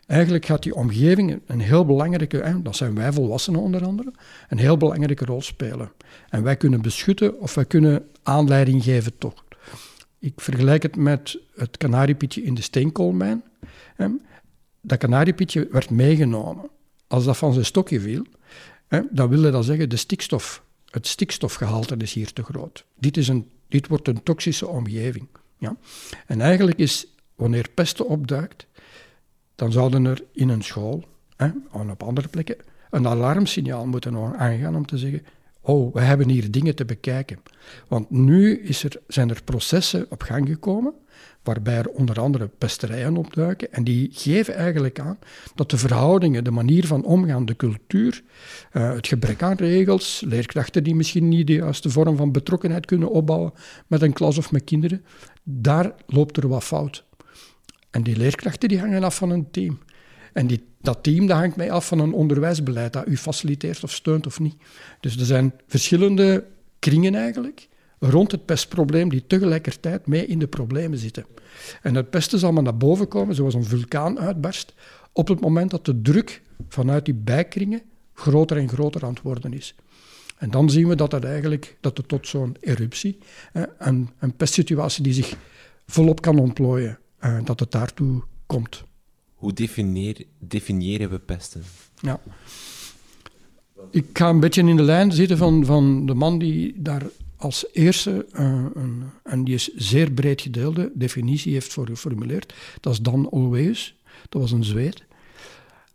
Eigenlijk 0.06 0.46
gaat 0.46 0.62
die 0.62 0.74
omgeving 0.74 1.40
een 1.46 1.60
heel 1.60 1.84
belangrijke, 1.84 2.36
hè, 2.36 2.62
dat 2.62 2.76
zijn 2.76 2.94
wij 2.94 3.12
volwassenen 3.12 3.60
onder 3.60 3.84
andere, 3.84 4.12
een 4.48 4.58
heel 4.58 4.76
belangrijke 4.76 5.24
rol 5.24 5.42
spelen. 5.42 5.92
En 6.28 6.42
wij 6.42 6.56
kunnen 6.56 6.82
beschutten 6.82 7.40
of 7.40 7.54
wij 7.54 7.64
kunnen 7.64 8.08
aanleiding 8.22 8.84
geven 8.84 9.18
toch. 9.18 9.44
Ik 10.18 10.40
vergelijk 10.40 10.82
het 10.82 10.96
met 10.96 11.38
het 11.54 11.76
kanariepietje 11.76 12.42
in 12.42 12.54
de 12.54 12.62
steenkoolmijn 12.62 13.42
dat 14.86 14.98
kanariepietje 14.98 15.68
werd 15.70 15.90
meegenomen. 15.90 16.70
Als 17.06 17.24
dat 17.24 17.36
van 17.36 17.52
zijn 17.52 17.64
stokje 17.64 18.00
viel, 18.00 18.26
hè, 18.88 19.00
dan 19.10 19.28
wilde 19.28 19.50
dat 19.50 19.64
zeggen, 19.64 19.88
de 19.88 19.96
stikstof, 19.96 20.62
het 20.90 21.06
stikstofgehalte 21.06 21.96
is 21.96 22.12
hier 22.12 22.32
te 22.32 22.42
groot. 22.42 22.84
Dit, 22.98 23.16
is 23.16 23.28
een, 23.28 23.50
dit 23.68 23.88
wordt 23.88 24.08
een 24.08 24.22
toxische 24.22 24.66
omgeving. 24.66 25.26
Ja. 25.58 25.76
En 26.26 26.40
eigenlijk 26.40 26.78
is, 26.78 27.06
wanneer 27.34 27.68
pesten 27.74 28.06
opduikt, 28.06 28.66
dan 29.54 29.72
zouden 29.72 30.04
er 30.04 30.24
in 30.32 30.48
een 30.48 30.62
school, 30.62 31.04
hè, 31.36 31.50
en 31.72 31.90
op 31.90 32.02
andere 32.02 32.28
plekken, 32.28 32.56
een 32.90 33.06
alarmsignaal 33.06 33.86
moeten 33.86 34.16
aangaan 34.16 34.76
om 34.76 34.86
te 34.86 34.98
zeggen, 34.98 35.26
oh, 35.60 35.94
we 35.94 36.00
hebben 36.00 36.28
hier 36.28 36.50
dingen 36.50 36.74
te 36.74 36.84
bekijken. 36.84 37.42
Want 37.88 38.10
nu 38.10 38.58
is 38.58 38.84
er, 38.84 39.00
zijn 39.06 39.30
er 39.30 39.42
processen 39.44 40.06
op 40.10 40.22
gang 40.22 40.48
gekomen 40.48 40.94
waarbij 41.44 41.76
er 41.76 41.88
onder 41.88 42.20
andere 42.20 42.48
pesterijen 42.58 43.16
opduiken. 43.16 43.72
En 43.72 43.84
die 43.84 44.08
geven 44.12 44.54
eigenlijk 44.54 45.00
aan 45.00 45.18
dat 45.54 45.70
de 45.70 45.76
verhoudingen, 45.76 46.44
de 46.44 46.50
manier 46.50 46.86
van 46.86 47.04
omgaan, 47.04 47.44
de 47.44 47.56
cultuur, 47.56 48.22
uh, 48.72 48.92
het 48.92 49.06
gebrek 49.06 49.42
aan 49.42 49.56
regels, 49.56 50.22
leerkrachten 50.26 50.84
die 50.84 50.94
misschien 50.94 51.28
niet 51.28 51.46
de 51.46 51.52
juiste 51.52 51.90
vorm 51.90 52.16
van 52.16 52.32
betrokkenheid 52.32 52.86
kunnen 52.86 53.10
opbouwen 53.10 53.52
met 53.86 54.02
een 54.02 54.12
klas 54.12 54.38
of 54.38 54.52
met 54.52 54.64
kinderen, 54.64 55.04
daar 55.42 55.94
loopt 56.06 56.36
er 56.36 56.48
wat 56.48 56.64
fout. 56.64 57.04
En 57.90 58.02
die 58.02 58.16
leerkrachten 58.16 58.68
die 58.68 58.78
hangen 58.78 59.04
af 59.04 59.16
van 59.16 59.30
een 59.30 59.50
team. 59.50 59.78
En 60.32 60.46
die, 60.46 60.64
dat 60.80 61.02
team 61.02 61.26
dat 61.26 61.36
hangt 61.36 61.56
mij 61.56 61.70
af 61.70 61.86
van 61.86 61.98
een 61.98 62.12
onderwijsbeleid 62.12 62.92
dat 62.92 63.08
u 63.08 63.16
faciliteert 63.16 63.84
of 63.84 63.92
steunt 63.92 64.26
of 64.26 64.40
niet. 64.40 64.56
Dus 65.00 65.16
er 65.16 65.26
zijn 65.26 65.54
verschillende 65.66 66.44
kringen 66.78 67.14
eigenlijk 67.14 67.68
rond 68.10 68.30
het 68.30 68.44
pestprobleem 68.44 69.08
die 69.08 69.26
tegelijkertijd 69.26 70.06
mee 70.06 70.26
in 70.26 70.38
de 70.38 70.46
problemen 70.46 70.98
zitten. 70.98 71.26
En 71.82 71.94
het 71.94 72.10
pest 72.10 72.38
zal 72.38 72.52
maar 72.52 72.62
naar 72.62 72.76
boven 72.76 73.08
komen, 73.08 73.34
zoals 73.34 73.54
een 73.54 73.64
vulkaan 73.64 74.18
uitbarst, 74.18 74.74
op 75.12 75.28
het 75.28 75.40
moment 75.40 75.70
dat 75.70 75.84
de 75.84 76.02
druk 76.02 76.42
vanuit 76.68 77.04
die 77.04 77.14
bijkringen 77.14 77.82
groter 78.14 78.56
en 78.56 78.68
groter 78.68 79.04
aan 79.04 79.12
het 79.12 79.22
worden 79.22 79.52
is. 79.52 79.74
En 80.38 80.50
dan 80.50 80.70
zien 80.70 80.88
we 80.88 80.94
dat 80.94 81.12
het 81.12 81.24
eigenlijk 81.24 81.76
dat 81.80 81.96
het 81.96 82.08
tot 82.08 82.28
zo'n 82.28 82.56
eruptie, 82.60 83.18
een, 83.78 84.10
een 84.18 84.36
pestsituatie 84.36 85.02
die 85.02 85.12
zich 85.12 85.36
volop 85.86 86.20
kan 86.20 86.38
ontplooien, 86.38 86.98
eh, 87.18 87.38
dat 87.44 87.60
het 87.60 87.70
daartoe 87.70 88.22
komt. 88.46 88.84
Hoe 89.34 89.52
definieer, 89.52 90.24
definiëren 90.38 91.10
we 91.10 91.18
pesten? 91.18 91.62
Ja. 92.00 92.20
Ik 93.90 94.06
ga 94.12 94.28
een 94.28 94.40
beetje 94.40 94.62
in 94.62 94.76
de 94.76 94.82
lijn 94.82 95.12
zitten 95.12 95.36
van, 95.36 95.64
van 95.64 96.06
de 96.06 96.14
man 96.14 96.38
die 96.38 96.82
daar 96.82 97.02
als 97.44 97.66
eerste, 97.72 98.26
uh, 98.32 98.64
een, 98.74 99.04
en 99.22 99.44
die 99.44 99.54
is 99.54 99.74
zeer 99.74 100.10
breed 100.12 100.40
gedeelde, 100.40 100.90
definitie 100.94 101.52
heeft 101.52 101.72
voor 101.72 101.86
geformuleerd. 101.86 102.54
Dat 102.80 102.92
is 102.92 103.00
Dan 103.00 103.28
Olweus, 103.28 103.96
dat 104.28 104.40
was 104.40 104.52
een 104.52 104.64
Zweed. 104.64 105.04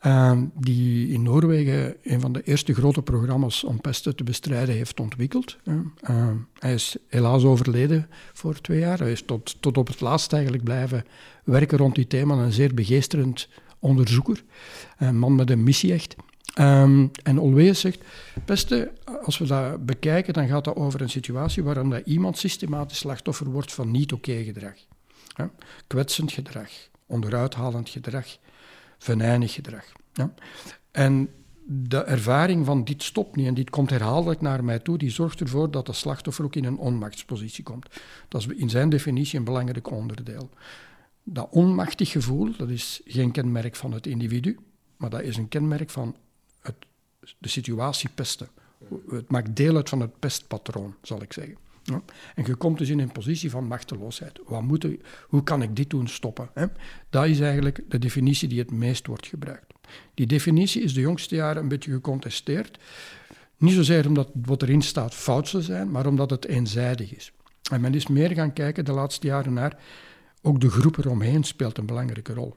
Uh, 0.06 0.42
die 0.54 1.10
in 1.10 1.24
Noorwegen 1.24 1.96
een 2.04 2.20
van 2.20 2.32
de 2.34 2.44
eerste 2.44 2.74
grote 2.74 3.02
programma's 3.02 3.64
om 3.64 3.82
pesten 3.82 4.16
te 4.16 4.24
bestrijden 4.24 4.76
heeft 4.76 5.00
ontwikkeld. 5.00 5.58
Uh, 5.66 6.30
hij 6.60 6.74
is 6.74 6.98
helaas 7.08 7.44
overleden 7.44 8.08
voor 8.34 8.62
twee 8.62 8.80
jaar. 8.80 9.00
Hij 9.00 9.12
is 9.12 9.22
tot, 9.22 9.58
tot 9.60 9.78
op 9.78 9.88
het 9.88 10.02
laatst 10.02 10.34
eigenlijk 10.34 10.64
blijven 10.64 11.06
werken 11.44 11.78
rond 11.78 11.96
die 11.96 12.08
thema. 12.08 12.44
Een 12.44 12.52
zeer 12.52 12.74
begeesterend 12.74 13.50
onderzoeker. 13.80 14.44
Een 14.98 15.18
man 15.18 15.36
met 15.36 15.50
een 15.50 15.64
missie 15.64 15.94
echt. 15.94 16.16
Um, 16.58 17.12
en 17.24 17.40
Olwees 17.40 17.80
zegt, 17.80 18.04
beste, 18.46 18.92
als 19.24 19.38
we 19.38 19.46
dat 19.46 19.86
bekijken, 19.86 20.34
dan 20.34 20.48
gaat 20.48 20.64
dat 20.64 20.76
over 20.76 21.02
een 21.02 21.10
situatie 21.10 21.64
waarin 21.64 21.90
dat 21.90 22.06
iemand 22.06 22.38
systematisch 22.38 22.98
slachtoffer 22.98 23.50
wordt 23.50 23.74
van 23.74 23.92
niet 23.92 24.14
oké 24.14 24.44
gedrag. 24.44 24.74
Kwetsend 25.88 26.32
gedrag, 26.32 26.70
onderuithalend 27.06 27.90
gedrag, 27.90 28.38
venijnig 28.98 29.54
gedrag. 29.54 29.86
Ja? 30.14 30.34
En 30.92 31.30
de 31.66 32.04
ervaring 32.04 32.66
van 32.66 32.84
dit 32.84 33.04
stopt 33.04 33.36
niet 33.36 33.48
en 33.48 33.54
dit 33.54 33.70
komt 33.70 33.90
herhaaldelijk 33.90 34.42
naar 34.42 34.64
mij 34.64 34.80
toe, 34.80 34.98
die 34.98 35.10
zorgt 35.10 35.40
ervoor 35.40 35.72
dat 35.72 35.86
de 35.86 35.94
slachtoffer 35.94 36.46
ook 36.46 36.56
in 36.56 36.66
een 36.66 36.78
onmachtspositie 36.78 37.64
komt. 37.64 37.88
Dat 38.28 38.42
is 38.42 38.48
in 38.48 38.70
zijn 38.70 38.90
definitie 38.90 39.40
een 39.40 39.46
belangrijk 39.46 39.92
onderdeel. 39.92 40.50
Dat 41.24 41.48
onmachtig 41.52 42.12
gevoel, 42.12 42.52
dat 42.58 42.70
is 42.70 43.02
geen 43.06 43.32
kenmerk 43.32 43.76
van 43.76 43.92
het 43.92 44.08
individu, 44.08 44.58
maar 44.98 45.10
dat 45.10 45.22
is 45.22 45.38
een 45.38 45.48
kenmerk 45.48 45.90
van 45.90 46.16
de 47.38 47.50
situatie 47.50 48.10
pesten. 48.16 48.50
Het 49.10 49.32
maakt 49.32 49.56
deel 49.56 49.76
uit 49.76 49.90
van 49.90 50.00
het 50.00 50.20
pestpatroon, 50.20 50.96
zal 51.02 51.22
ik 51.22 51.34
zeggen. 51.34 51.58
Ja. 51.84 52.02
En 52.36 52.46
je 52.46 52.56
komt 52.56 52.78
dus 52.78 52.90
in 52.90 53.00
een 53.00 53.12
positie 53.12 53.50
van 53.50 53.68
machteloosheid. 53.68 54.40
Wat 54.46 54.62
moet 54.62 54.88
hoe 55.28 55.44
kan 55.44 55.62
ik 55.62 55.76
dit 55.76 55.90
doen 55.90 56.08
stoppen? 56.08 56.50
Hè? 56.54 56.66
Dat 57.10 57.26
is 57.26 57.40
eigenlijk 57.40 57.84
de 57.88 58.00
definitie 58.00 58.48
die 58.48 58.60
het 58.60 58.72
meest 58.72 59.08
wordt 59.08 59.28
gebruikt. 59.28 59.74
Die 60.14 60.28
definitie 60.28 60.82
is 60.82 60.94
de 60.94 61.02
jongste 61.02 61.36
jaren 61.36 61.62
een 61.62 61.68
beetje 61.68 61.92
gecontesteerd. 61.92 62.80
Niet 63.58 63.74
zozeer 63.74 64.08
omdat 64.08 64.30
wat 64.34 64.62
erin 64.62 64.82
staat 64.82 65.16
fout 65.16 65.48
zou 65.48 65.64
zijn, 65.64 65.92
maar 65.92 66.06
omdat 66.06 66.30
het 66.30 66.46
eenzijdig 66.46 67.16
is. 67.16 67.32
En 67.72 67.82
men 67.82 67.94
is 67.94 68.08
meer 68.08 68.32
gaan 68.32 68.54
kijken 68.54 68.86
de 68.86 68.92
laatste 68.92 69.28
jaren 69.28 69.54
naar, 69.54 69.80
ook 70.42 70.62
de 70.62 70.70
groep 70.70 70.98
eromheen 70.98 71.44
speelt 71.44 71.78
een 71.78 71.86
belangrijke 71.86 72.34
rol. 72.34 72.56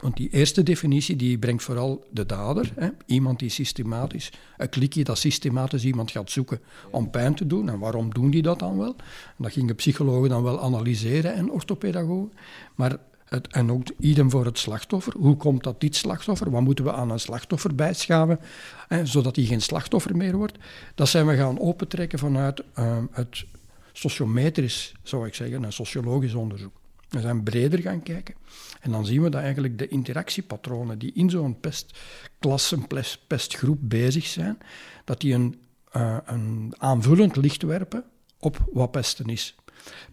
Want 0.00 0.16
die 0.16 0.28
eerste 0.30 0.62
definitie 0.62 1.16
die 1.16 1.38
brengt 1.38 1.62
vooral 1.62 2.06
de 2.10 2.26
dader, 2.26 2.72
hè? 2.74 2.88
iemand 3.06 3.38
die 3.38 3.48
systematisch, 3.48 4.32
een 4.56 4.68
klikje 4.68 5.04
dat 5.04 5.18
systematisch 5.18 5.84
iemand 5.84 6.10
gaat 6.10 6.30
zoeken 6.30 6.60
om 6.90 7.10
pijn 7.10 7.34
te 7.34 7.46
doen. 7.46 7.68
En 7.68 7.78
waarom 7.78 8.14
doen 8.14 8.30
die 8.30 8.42
dat 8.42 8.58
dan 8.58 8.78
wel? 8.78 8.96
En 8.98 9.42
dat 9.44 9.52
gingen 9.52 9.74
psychologen 9.74 10.28
dan 10.28 10.42
wel 10.42 10.60
analyseren 10.60 11.34
en 11.34 11.50
orthopedagogen. 11.50 12.32
Maar 12.74 12.96
het, 13.24 13.46
en 13.46 13.72
ook 13.72 13.86
idem 13.98 14.30
voor 14.30 14.44
het 14.44 14.58
slachtoffer. 14.58 15.14
Hoe 15.16 15.36
komt 15.36 15.62
dat 15.62 15.80
dit 15.80 15.96
slachtoffer? 15.96 16.50
Wat 16.50 16.62
moeten 16.62 16.84
we 16.84 16.92
aan 16.92 17.10
een 17.10 17.20
slachtoffer 17.20 17.74
bijschaven, 17.74 18.40
hè, 18.88 19.06
zodat 19.06 19.36
hij 19.36 19.44
geen 19.44 19.62
slachtoffer 19.62 20.16
meer 20.16 20.36
wordt? 20.36 20.58
Dat 20.94 21.08
zijn 21.08 21.26
we 21.26 21.36
gaan 21.36 21.60
opentrekken 21.60 22.18
vanuit 22.18 22.62
uh, 22.78 22.96
het 23.10 23.44
sociometrisch, 23.92 24.94
zou 25.02 25.26
ik 25.26 25.34
zeggen, 25.34 25.62
een 25.62 25.72
sociologisch 25.72 26.34
onderzoek. 26.34 26.77
We 27.08 27.20
zijn 27.20 27.42
breder 27.42 27.80
gaan 27.80 28.02
kijken. 28.02 28.34
En 28.80 28.90
dan 28.90 29.06
zien 29.06 29.22
we 29.22 29.28
dat 29.28 29.42
eigenlijk 29.42 29.78
de 29.78 29.88
interactiepatronen 29.88 30.98
die 30.98 31.12
in 31.12 31.30
zo'n 31.30 31.60
pestklasse, 31.60 32.78
pestgroep 33.26 33.78
bezig 33.80 34.26
zijn, 34.26 34.58
dat 35.04 35.20
die 35.20 35.34
een, 35.34 35.60
uh, 35.96 36.18
een 36.24 36.74
aanvullend 36.78 37.36
licht 37.36 37.62
werpen 37.62 38.04
op 38.38 38.68
wat 38.72 38.90
pesten 38.90 39.26
is. 39.26 39.56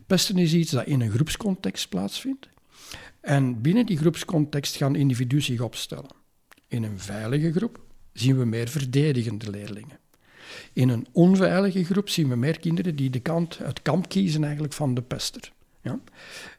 Pesten 0.06 0.38
is 0.38 0.54
iets 0.54 0.72
dat 0.72 0.86
in 0.86 1.02
een 1.02 1.12
groepscontext 1.12 1.90
plaatsvindt. 1.90 2.48
En 3.22 3.62
binnen 3.62 3.86
die 3.86 3.98
groepscontext 3.98 4.76
gaan 4.76 4.96
individuen 4.96 5.42
zich 5.42 5.62
opstellen. 5.62 6.10
In 6.68 6.84
een 6.84 7.00
veilige 7.00 7.52
groep 7.52 7.80
zien 8.14 8.38
we 8.38 8.46
meer 8.46 8.68
verdedigende 8.68 9.50
leerlingen. 9.50 10.00
In 10.74 10.90
een 10.90 11.08
onveilige 11.12 11.84
groep 11.84 12.10
zien 12.10 12.30
we 12.30 12.36
meer 12.36 12.60
kinderen 12.60 12.96
die 12.96 13.10
de 13.10 13.20
kant, 13.20 13.58
het 13.58 13.82
kamp 13.82 14.10
kiezen 14.10 14.44
eigenlijk 14.44 14.74
van 14.74 14.94
de 14.94 15.02
pester. 15.02 15.52
Ja? 15.86 16.00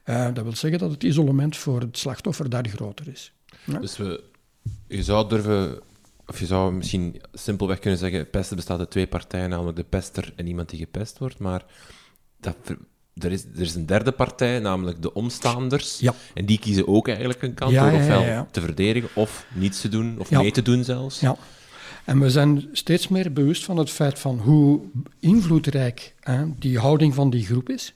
Uh, 0.04 0.34
dat 0.34 0.44
wil 0.44 0.56
zeggen 0.56 0.78
dat 0.78 0.90
het 0.90 1.02
isolement 1.02 1.56
voor 1.56 1.80
het 1.80 1.98
slachtoffer 1.98 2.50
daar 2.50 2.68
groter 2.68 3.08
is. 3.08 3.32
Ja? 3.64 3.78
Dus 3.78 3.96
we, 3.96 4.24
je 4.88 5.02
zou 5.02 5.28
durven, 5.28 5.80
of 6.26 6.38
je 6.38 6.46
zou 6.46 6.72
misschien 6.72 7.20
simpelweg 7.32 7.78
kunnen 7.78 7.98
zeggen, 7.98 8.30
pesten 8.30 8.56
bestaat 8.56 8.78
uit 8.78 8.90
twee 8.90 9.06
partijen, 9.06 9.50
namelijk 9.50 9.76
de 9.76 9.84
pester 9.84 10.32
en 10.36 10.46
iemand 10.46 10.68
die 10.68 10.78
gepest 10.78 11.18
wordt, 11.18 11.38
maar 11.38 11.64
dat, 12.40 12.56
er, 13.14 13.32
is, 13.32 13.44
er 13.44 13.60
is 13.60 13.74
een 13.74 13.86
derde 13.86 14.12
partij, 14.12 14.58
namelijk 14.58 15.02
de 15.02 15.14
omstaanders, 15.14 15.98
ja. 15.98 16.14
en 16.34 16.46
die 16.46 16.58
kiezen 16.58 16.88
ook 16.88 17.08
eigenlijk 17.08 17.42
een 17.42 17.54
kant 17.54 17.74
door 17.74 17.92
ofwel 17.92 18.46
te 18.50 18.60
verdedigen 18.60 19.08
of 19.14 19.46
niets 19.54 19.80
te 19.80 19.88
doen, 19.88 20.18
of 20.18 20.30
mee 20.30 20.50
te 20.50 20.62
doen 20.62 20.84
zelfs. 20.84 21.20
Ja. 21.20 21.36
En 22.04 22.20
we 22.20 22.30
zijn 22.30 22.68
steeds 22.72 23.08
meer 23.08 23.32
bewust 23.32 23.64
van 23.64 23.76
het 23.76 23.90
feit 23.90 24.18
van 24.18 24.38
hoe 24.38 24.80
invloedrijk 25.20 26.14
hè, 26.20 26.44
die 26.58 26.78
houding 26.78 27.14
van 27.14 27.30
die 27.30 27.44
groep 27.44 27.68
is. 27.68 27.94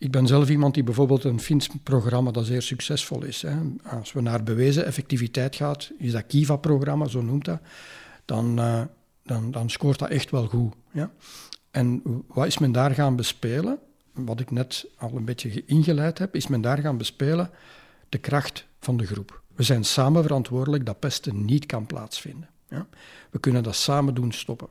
Ik 0.00 0.10
ben 0.10 0.26
zelf 0.26 0.48
iemand 0.50 0.74
die 0.74 0.82
bijvoorbeeld 0.82 1.24
een 1.24 1.40
Fins 1.40 1.68
programma 1.82 2.30
dat 2.30 2.46
zeer 2.46 2.62
succesvol 2.62 3.24
is. 3.24 3.42
Hè. 3.42 3.56
Als 3.82 4.12
we 4.12 4.20
naar 4.20 4.42
bewezen 4.42 4.84
effectiviteit 4.84 5.56
gaat, 5.56 5.90
is 5.98 6.12
dat 6.12 6.26
Kiva-programma, 6.26 7.06
zo 7.06 7.22
noemt 7.22 7.44
dat, 7.44 7.60
dan, 8.24 8.60
uh, 8.60 8.82
dan, 9.22 9.50
dan 9.50 9.70
scoort 9.70 9.98
dat 9.98 10.08
echt 10.08 10.30
wel 10.30 10.46
goed. 10.46 10.74
Ja. 10.90 11.10
En 11.70 12.02
wat 12.26 12.46
is 12.46 12.58
men 12.58 12.72
daar 12.72 12.90
gaan 12.90 13.16
bespelen? 13.16 13.78
Wat 14.12 14.40
ik 14.40 14.50
net 14.50 14.86
al 14.96 15.16
een 15.16 15.24
beetje 15.24 15.64
ingeleid 15.64 16.18
heb, 16.18 16.34
is 16.34 16.46
men 16.46 16.60
daar 16.60 16.78
gaan 16.78 16.96
bespelen 16.96 17.50
de 18.08 18.18
kracht 18.18 18.66
van 18.78 18.96
de 18.96 19.06
groep. 19.06 19.42
We 19.54 19.62
zijn 19.62 19.84
samen 19.84 20.22
verantwoordelijk 20.22 20.86
dat 20.86 20.98
pesten 20.98 21.44
niet 21.44 21.66
kan 21.66 21.86
plaatsvinden. 21.86 22.48
Ja. 22.68 22.86
We 23.30 23.38
kunnen 23.38 23.62
dat 23.62 23.76
samen 23.76 24.14
doen 24.14 24.32
stoppen. 24.32 24.68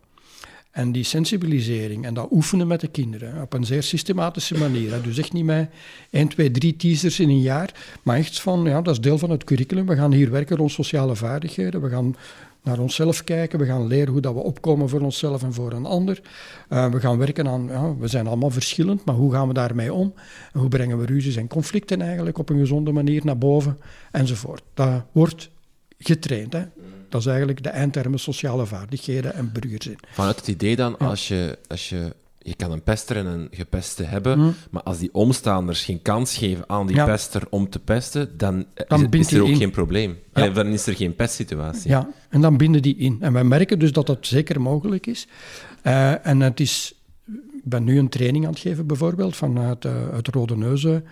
En 0.71 0.91
die 0.91 1.03
sensibilisering 1.03 2.05
en 2.05 2.13
dat 2.13 2.27
oefenen 2.31 2.67
met 2.67 2.79
de 2.79 2.87
kinderen 2.87 3.41
op 3.41 3.53
een 3.53 3.65
zeer 3.65 3.83
systematische 3.83 4.57
manier. 4.57 5.01
Dus 5.01 5.17
echt 5.17 5.33
niet 5.33 5.45
met 5.45 5.69
1, 6.09 6.27
2, 6.27 6.51
3 6.51 6.75
teasers 6.75 7.19
in 7.19 7.29
een 7.29 7.41
jaar, 7.41 7.97
maar 8.03 8.17
echt 8.17 8.41
van, 8.41 8.63
ja, 8.63 8.81
dat 8.81 8.93
is 8.93 9.01
deel 9.01 9.17
van 9.17 9.29
het 9.29 9.43
curriculum. 9.43 9.85
We 9.85 9.95
gaan 9.95 10.11
hier 10.11 10.31
werken 10.31 10.57
rond 10.57 10.71
sociale 10.71 11.15
vaardigheden. 11.15 11.81
We 11.81 11.89
gaan 11.89 12.15
naar 12.63 12.79
onszelf 12.79 13.23
kijken. 13.23 13.59
We 13.59 13.65
gaan 13.65 13.87
leren 13.87 14.11
hoe 14.11 14.21
dat 14.21 14.33
we 14.33 14.39
opkomen 14.39 14.89
voor 14.89 15.01
onszelf 15.01 15.43
en 15.43 15.53
voor 15.53 15.71
een 15.71 15.85
ander. 15.85 16.21
Uh, 16.69 16.91
we 16.91 16.99
gaan 16.99 17.17
werken 17.17 17.47
aan, 17.47 17.67
ja, 17.67 17.95
we 17.95 18.07
zijn 18.07 18.27
allemaal 18.27 18.49
verschillend, 18.49 19.05
maar 19.05 19.15
hoe 19.15 19.31
gaan 19.31 19.47
we 19.47 19.53
daarmee 19.53 19.93
om? 19.93 20.13
En 20.53 20.59
hoe 20.59 20.69
brengen 20.69 20.99
we 20.99 21.05
ruzies 21.05 21.35
en 21.35 21.47
conflicten 21.47 22.01
eigenlijk 22.01 22.37
op 22.37 22.49
een 22.49 22.59
gezonde 22.59 22.91
manier 22.91 23.21
naar 23.25 23.37
boven? 23.37 23.77
Enzovoort. 24.11 24.63
Dat 24.73 25.03
wordt 25.11 25.49
getraind. 25.97 26.53
Hè. 26.53 26.63
Dat 27.09 27.21
is 27.21 27.27
eigenlijk 27.27 27.63
de 27.63 27.69
eindtermen 27.69 28.19
sociale 28.19 28.65
vaardigheden 28.65 29.33
en 29.33 29.51
burgerzin. 29.53 29.97
Vanuit 30.11 30.35
het 30.35 30.47
idee 30.47 30.75
dan, 30.75 30.97
als, 30.97 31.27
je, 31.27 31.57
als 31.67 31.89
je 31.89 32.15
je 32.37 32.55
kan 32.55 32.71
een 32.71 32.83
pester 32.83 33.17
en 33.17 33.25
een 33.25 33.47
gepeste 33.51 34.03
hebben, 34.03 34.55
maar 34.71 34.83
als 34.83 34.97
die 34.97 35.09
omstaanders 35.13 35.83
geen 35.85 36.01
kans 36.01 36.37
geven 36.37 36.63
aan 36.69 36.87
die 36.87 36.95
Ja. 36.95 37.05
pester 37.05 37.43
om 37.49 37.69
te 37.69 37.79
pesten, 37.79 38.37
dan, 38.37 38.65
Dan 38.87 39.07
is, 39.11 39.31
er 39.31 39.41
ook 39.41 39.47
in. 39.47 39.55
geen 39.55 39.71
probleem. 39.71 40.17
Allee, 40.33 40.51
dan 40.51 40.67
is 40.67 40.87
er 40.87 40.95
geen 40.95 41.15
pestsituatie. 41.15 41.89
Ja, 41.89 42.09
en 42.29 42.41
dan 42.41 42.57
binden 42.57 42.81
die 42.81 42.95
in. 42.95 43.17
En 43.19 43.33
wij 43.33 43.43
merken 43.43 43.79
dus 43.79 43.91
dat 43.91 44.07
dat 44.07 44.17
zeker 44.21 44.61
mogelijk 44.61 45.07
is. 45.07 45.27
Eh, 45.81 46.25
en 46.27 46.39
het 46.39 46.59
is... 46.59 46.93
Ik 47.63 47.69
ben 47.75 47.83
nu 47.83 47.97
een 47.99 48.09
training 48.09 48.45
aan 48.45 48.51
het 48.51 48.59
geven, 48.59 48.87
bijvoorbeeld, 48.87 49.35
vanuit 49.35 49.85
eh, 49.85 49.93
het 50.11 50.27
Rode 50.27 50.57
Neuzen 50.57 51.05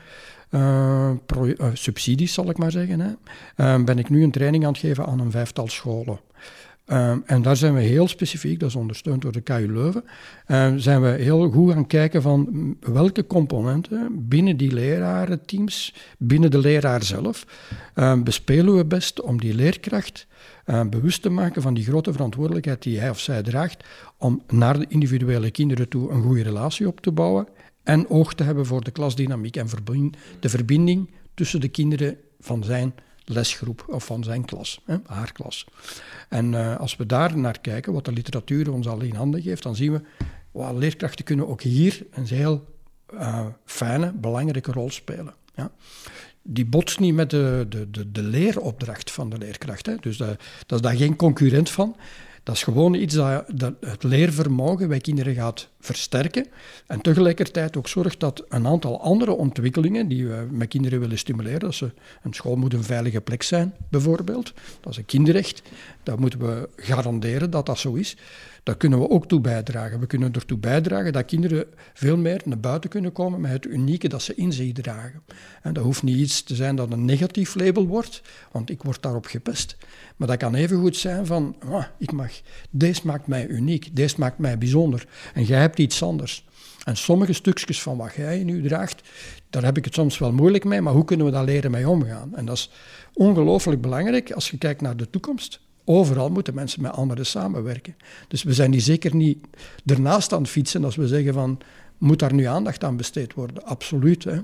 eh, 0.49 1.09
eh, 1.09 1.67
subsidies, 1.73 2.33
zal 2.33 2.49
ik 2.49 2.57
maar 2.57 2.71
zeggen. 2.71 2.99
Hè. 2.99 3.11
Eh, 3.55 3.83
ben 3.83 3.99
ik 3.99 4.09
nu 4.09 4.23
een 4.23 4.31
training 4.31 4.65
aan 4.65 4.71
het 4.71 4.81
geven 4.81 5.05
aan 5.05 5.19
een 5.19 5.31
vijftal 5.31 5.67
scholen. 5.67 6.19
Eh, 6.85 7.15
en 7.25 7.41
daar 7.41 7.55
zijn 7.55 7.73
we 7.73 7.81
heel 7.81 8.07
specifiek, 8.07 8.59
dat 8.59 8.69
is 8.69 8.75
ondersteund 8.75 9.21
door 9.21 9.31
de 9.31 9.41
KU 9.41 9.71
Leuven, 9.71 10.03
eh, 10.45 10.73
zijn 10.75 11.01
we 11.01 11.07
heel 11.07 11.49
goed 11.49 11.73
gaan 11.73 11.87
kijken 11.87 12.21
van 12.21 12.75
welke 12.79 13.27
componenten 13.27 14.27
binnen 14.27 14.57
die 14.57 14.73
lerarenteams, 14.73 15.93
binnen 16.17 16.51
de 16.51 16.57
leraar 16.57 17.03
zelf, 17.03 17.45
bespelen 18.23 18.75
we 18.75 18.85
best 18.85 19.21
om 19.21 19.39
die 19.39 19.53
leerkracht 19.53 20.27
bewust 20.89 21.21
te 21.21 21.29
maken 21.29 21.61
van 21.61 21.73
die 21.73 21.83
grote 21.83 22.11
verantwoordelijkheid 22.11 22.83
die 22.83 22.99
hij 22.99 23.09
of 23.09 23.19
zij 23.19 23.43
draagt 23.43 23.83
om 24.17 24.43
naar 24.47 24.79
de 24.79 24.85
individuele 24.89 25.51
kinderen 25.51 25.89
toe 25.89 26.11
een 26.11 26.21
goede 26.21 26.43
relatie 26.43 26.87
op 26.87 27.01
te 27.01 27.11
bouwen 27.11 27.47
en 27.87 28.09
oog 28.09 28.33
te 28.33 28.43
hebben 28.43 28.65
voor 28.65 28.83
de 28.83 28.91
klasdynamiek 28.91 29.55
en 29.55 29.69
de 30.39 30.49
verbinding 30.49 31.09
tussen 31.33 31.59
de 31.59 31.67
kinderen 31.67 32.17
van 32.39 32.63
zijn 32.63 32.93
lesgroep 33.23 33.85
of 33.87 34.05
van 34.05 34.23
zijn 34.23 34.45
klas, 34.45 34.81
hè, 34.85 34.95
haar 35.05 35.31
klas. 35.31 35.65
En 36.29 36.53
eh, 36.53 36.79
als 36.79 36.95
we 36.95 37.05
daar 37.05 37.37
naar 37.37 37.59
kijken, 37.59 37.93
wat 37.93 38.05
de 38.05 38.11
literatuur 38.11 38.71
ons 38.71 38.87
al 38.87 39.01
in 39.01 39.15
handen 39.15 39.41
geeft, 39.41 39.63
dan 39.63 39.75
zien 39.75 39.91
we, 39.91 40.01
leerkrachten 40.73 41.25
kunnen 41.25 41.47
ook 41.47 41.61
hier 41.61 42.05
een 42.11 42.27
heel 42.27 42.65
eh, 43.05 43.45
fijne, 43.65 44.13
belangrijke 44.13 44.71
rol 44.71 44.89
spelen. 44.89 45.33
Ja 45.55 45.71
die 46.49 46.65
botst 46.65 46.99
niet 46.99 47.13
met 47.13 47.29
de, 47.29 47.65
de, 47.69 47.89
de, 47.89 48.11
de 48.11 48.23
leeropdracht 48.23 49.11
van 49.11 49.29
de 49.29 49.37
leerkracht. 49.37 49.85
Hè. 49.85 49.95
Dus 49.95 50.17
dat, 50.17 50.39
dat 50.65 50.79
is 50.79 50.85
daar 50.85 50.95
geen 50.95 51.15
concurrent 51.15 51.69
van. 51.69 51.95
Dat 52.47 52.55
is 52.55 52.63
gewoon 52.63 52.93
iets 52.93 53.15
dat, 53.15 53.45
dat 53.53 53.73
het 53.79 54.03
leervermogen 54.03 54.87
bij 54.87 54.99
kinderen 54.99 55.33
gaat 55.33 55.69
versterken. 55.79 56.45
En 56.85 57.01
tegelijkertijd 57.01 57.77
ook 57.77 57.87
zorgt 57.87 58.19
dat 58.19 58.45
een 58.49 58.67
aantal 58.67 59.01
andere 59.01 59.31
ontwikkelingen 59.31 60.07
die 60.07 60.27
we 60.27 60.47
met 60.51 60.67
kinderen 60.67 60.99
willen 60.99 61.17
stimuleren. 61.17 61.59
Dat 61.59 61.73
ze, 61.73 61.91
een 62.23 62.33
school 62.33 62.55
moet 62.55 62.73
een 62.73 62.83
veilige 62.83 63.21
plek 63.21 63.43
zijn, 63.43 63.73
bijvoorbeeld. 63.89 64.53
Dat 64.81 64.91
is 64.91 64.97
een 64.97 65.05
kinderrecht. 65.05 65.61
Dat 66.03 66.19
moeten 66.19 66.39
we 66.39 66.69
garanderen 66.75 67.49
dat 67.49 67.65
dat 67.65 67.79
zo 67.79 67.93
is. 67.93 68.17
Daar 68.67 68.77
kunnen 68.77 68.99
we 68.99 69.09
ook 69.09 69.27
toe 69.27 69.41
bijdragen. 69.41 69.99
We 69.99 70.07
kunnen 70.07 70.33
ertoe 70.33 70.57
bijdragen 70.57 71.13
dat 71.13 71.25
kinderen 71.25 71.65
veel 71.93 72.17
meer 72.17 72.41
naar 72.45 72.59
buiten 72.59 72.89
kunnen 72.89 73.11
komen 73.11 73.41
met 73.41 73.51
het 73.51 73.65
unieke 73.65 74.07
dat 74.07 74.21
ze 74.21 74.35
in 74.35 74.53
zich 74.53 74.71
dragen. 74.71 75.21
En 75.61 75.73
dat 75.73 75.83
hoeft 75.83 76.03
niet 76.03 76.17
iets 76.17 76.43
te 76.43 76.55
zijn 76.55 76.75
dat 76.75 76.91
een 76.91 77.05
negatief 77.05 77.55
label 77.55 77.87
wordt, 77.87 78.21
want 78.51 78.69
ik 78.69 78.83
word 78.83 79.01
daarop 79.01 79.25
gepest. 79.25 79.77
Maar 80.15 80.27
dat 80.27 80.37
kan 80.37 80.55
even 80.55 80.79
goed 80.79 80.95
zijn 80.95 81.25
van, 81.25 81.55
ah, 81.69 81.83
ik 81.97 82.11
mag, 82.11 82.31
deze 82.69 83.01
maakt 83.03 83.27
mij 83.27 83.47
uniek, 83.47 83.95
deze 83.95 84.15
maakt 84.17 84.37
mij 84.37 84.57
bijzonder. 84.57 85.07
En 85.33 85.43
jij 85.43 85.59
hebt 85.59 85.79
iets 85.79 86.03
anders. 86.03 86.45
En 86.83 86.97
sommige 86.97 87.33
stukjes 87.33 87.81
van 87.81 87.97
wat 87.97 88.13
jij 88.15 88.43
nu 88.43 88.61
draagt, 88.61 89.01
daar 89.49 89.63
heb 89.63 89.77
ik 89.77 89.85
het 89.85 89.93
soms 89.93 90.17
wel 90.17 90.31
moeilijk 90.31 90.63
mee, 90.63 90.81
maar 90.81 90.93
hoe 90.93 91.05
kunnen 91.05 91.25
we 91.25 91.31
daar 91.31 91.45
leren 91.45 91.71
mee 91.71 91.89
omgaan? 91.89 92.35
En 92.35 92.45
dat 92.45 92.55
is 92.57 92.71
ongelooflijk 93.13 93.81
belangrijk 93.81 94.31
als 94.31 94.49
je 94.49 94.57
kijkt 94.57 94.81
naar 94.81 94.97
de 94.97 95.09
toekomst. 95.09 95.65
Overal 95.89 96.29
moeten 96.29 96.53
mensen 96.53 96.81
met 96.81 96.91
anderen 96.91 97.25
samenwerken. 97.25 97.95
Dus 98.27 98.43
we 98.43 98.53
zijn 98.53 98.71
hier 98.71 98.81
zeker 98.81 99.15
niet 99.15 99.39
ernaast 99.85 100.33
aan 100.33 100.41
het 100.41 100.49
fietsen 100.49 100.83
als 100.83 100.95
we 100.95 101.07
zeggen 101.07 101.33
van, 101.33 101.59
moet 101.97 102.19
daar 102.19 102.33
nu 102.33 102.43
aandacht 102.43 102.83
aan 102.83 102.97
besteed 102.97 103.33
worden? 103.33 103.65
Absoluut. 103.65 104.23
Hè? 104.23 104.39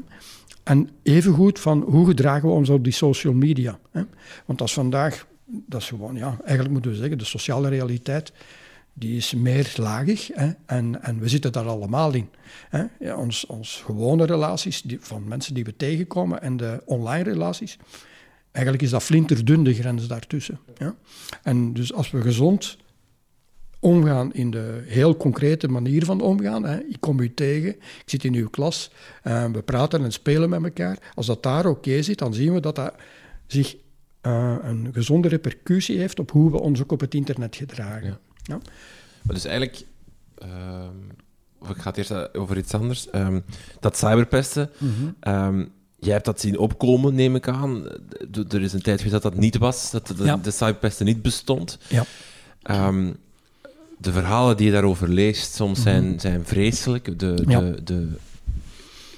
En 0.63 0.89
evengoed 1.03 1.59
van, 1.59 1.81
hoe 1.81 2.07
gedragen 2.07 2.49
we 2.49 2.55
ons 2.55 2.69
op 2.69 2.83
die 2.83 2.93
social 2.93 3.33
media? 3.33 3.79
Hè? 3.91 4.01
Want 4.45 4.61
als 4.61 4.73
vandaag, 4.73 5.27
dat 5.45 5.81
is 5.81 5.87
gewoon, 5.87 6.15
ja, 6.15 6.37
eigenlijk 6.39 6.71
moeten 6.71 6.91
we 6.91 6.97
zeggen, 6.97 7.17
de 7.17 7.25
sociale 7.25 7.69
realiteit, 7.69 8.31
die 8.93 9.17
is 9.17 9.33
meer 9.33 9.73
lagig 9.75 10.29
hè? 10.33 10.51
En, 10.65 11.03
en 11.03 11.19
we 11.19 11.29
zitten 11.29 11.51
daar 11.51 11.67
allemaal 11.67 12.13
in. 12.13 12.29
Hè? 12.69 12.83
Ja, 12.99 13.17
ons, 13.17 13.45
ons 13.45 13.81
gewone 13.85 14.25
relaties 14.25 14.81
die, 14.81 14.97
van 15.01 15.27
mensen 15.27 15.53
die 15.53 15.63
we 15.63 15.75
tegenkomen 15.75 16.41
en 16.41 16.57
de 16.57 16.81
online 16.85 17.23
relaties, 17.23 17.77
eigenlijk 18.53 18.85
is 18.85 18.89
dat 18.89 19.03
flinterdun 19.03 19.63
de 19.63 19.73
grens 19.73 20.07
daartussen. 20.07 20.59
Ja? 20.77 20.95
En 21.43 21.73
dus 21.73 21.93
als 21.93 22.11
we 22.11 22.21
gezond 22.21 22.77
omgaan 23.83 24.33
in 24.33 24.51
de 24.51 24.83
heel 24.85 25.17
concrete 25.17 25.67
manier 25.67 26.05
van 26.05 26.21
omgaan. 26.21 26.63
Hè. 26.63 26.79
Ik 26.79 26.97
kom 26.99 27.19
u 27.19 27.33
tegen, 27.33 27.69
ik 27.75 28.03
zit 28.05 28.23
in 28.23 28.33
uw 28.33 28.49
klas, 28.49 28.91
uh, 29.23 29.45
we 29.51 29.61
praten 29.61 30.03
en 30.03 30.11
spelen 30.11 30.49
met 30.49 30.63
elkaar. 30.63 30.97
Als 31.13 31.25
dat 31.25 31.43
daar 31.43 31.65
oké 31.65 32.01
zit, 32.01 32.17
dan 32.17 32.33
zien 32.33 32.53
we 32.53 32.59
dat 32.59 32.75
dat 32.75 32.93
zich 33.47 33.75
uh, 34.21 34.55
een 34.61 34.89
gezonde 34.93 35.27
repercussie 35.27 35.97
heeft 35.97 36.19
op 36.19 36.31
hoe 36.31 36.51
we 36.51 36.59
ons 36.59 36.81
ook 36.81 36.91
op 36.91 36.99
het 36.99 37.13
internet 37.13 37.55
gedragen. 37.55 38.07
Ja. 38.07 38.19
Ja. 38.43 38.59
Maar 39.21 39.35
dus 39.35 39.45
eigenlijk, 39.45 39.83
uh, 40.45 40.87
of 41.59 41.69
ik 41.69 41.77
ga 41.77 41.89
het 41.89 41.97
eerst 41.97 42.35
over 42.35 42.57
iets 42.57 42.73
anders, 42.73 43.07
um, 43.13 43.43
dat 43.79 43.97
cyberpesten. 43.97 44.69
Mhm. 44.77 45.35
Um, 45.35 45.71
Jij 46.03 46.13
hebt 46.13 46.25
dat 46.25 46.39
zien 46.41 46.57
opkomen, 46.57 47.15
neem 47.15 47.35
ik 47.35 47.47
aan. 47.47 47.83
Er 48.49 48.61
is 48.61 48.73
een 48.73 48.81
tijd 48.81 48.97
geweest 49.01 49.21
dat 49.21 49.31
dat 49.33 49.41
niet 49.41 49.57
was, 49.57 49.91
dat 49.91 50.07
de, 50.07 50.23
Ja. 50.23 50.37
de 50.37 50.51
cyberpesten 50.51 51.05
niet 51.05 51.21
bestond. 51.21 51.77
Ja. 51.87 52.05
Um, 52.87 53.15
de 53.97 54.11
verhalen 54.11 54.57
die 54.57 54.65
je 54.65 54.71
daarover 54.71 55.09
leest 55.09 55.53
soms 55.55 55.81
zijn, 55.81 56.07
Mhm. 56.09 56.19
zijn 56.19 56.45
vreselijk. 56.45 57.19
De, 57.19 57.33
de, 57.33 57.43
Ja. 57.47 57.59
de, 57.61 58.09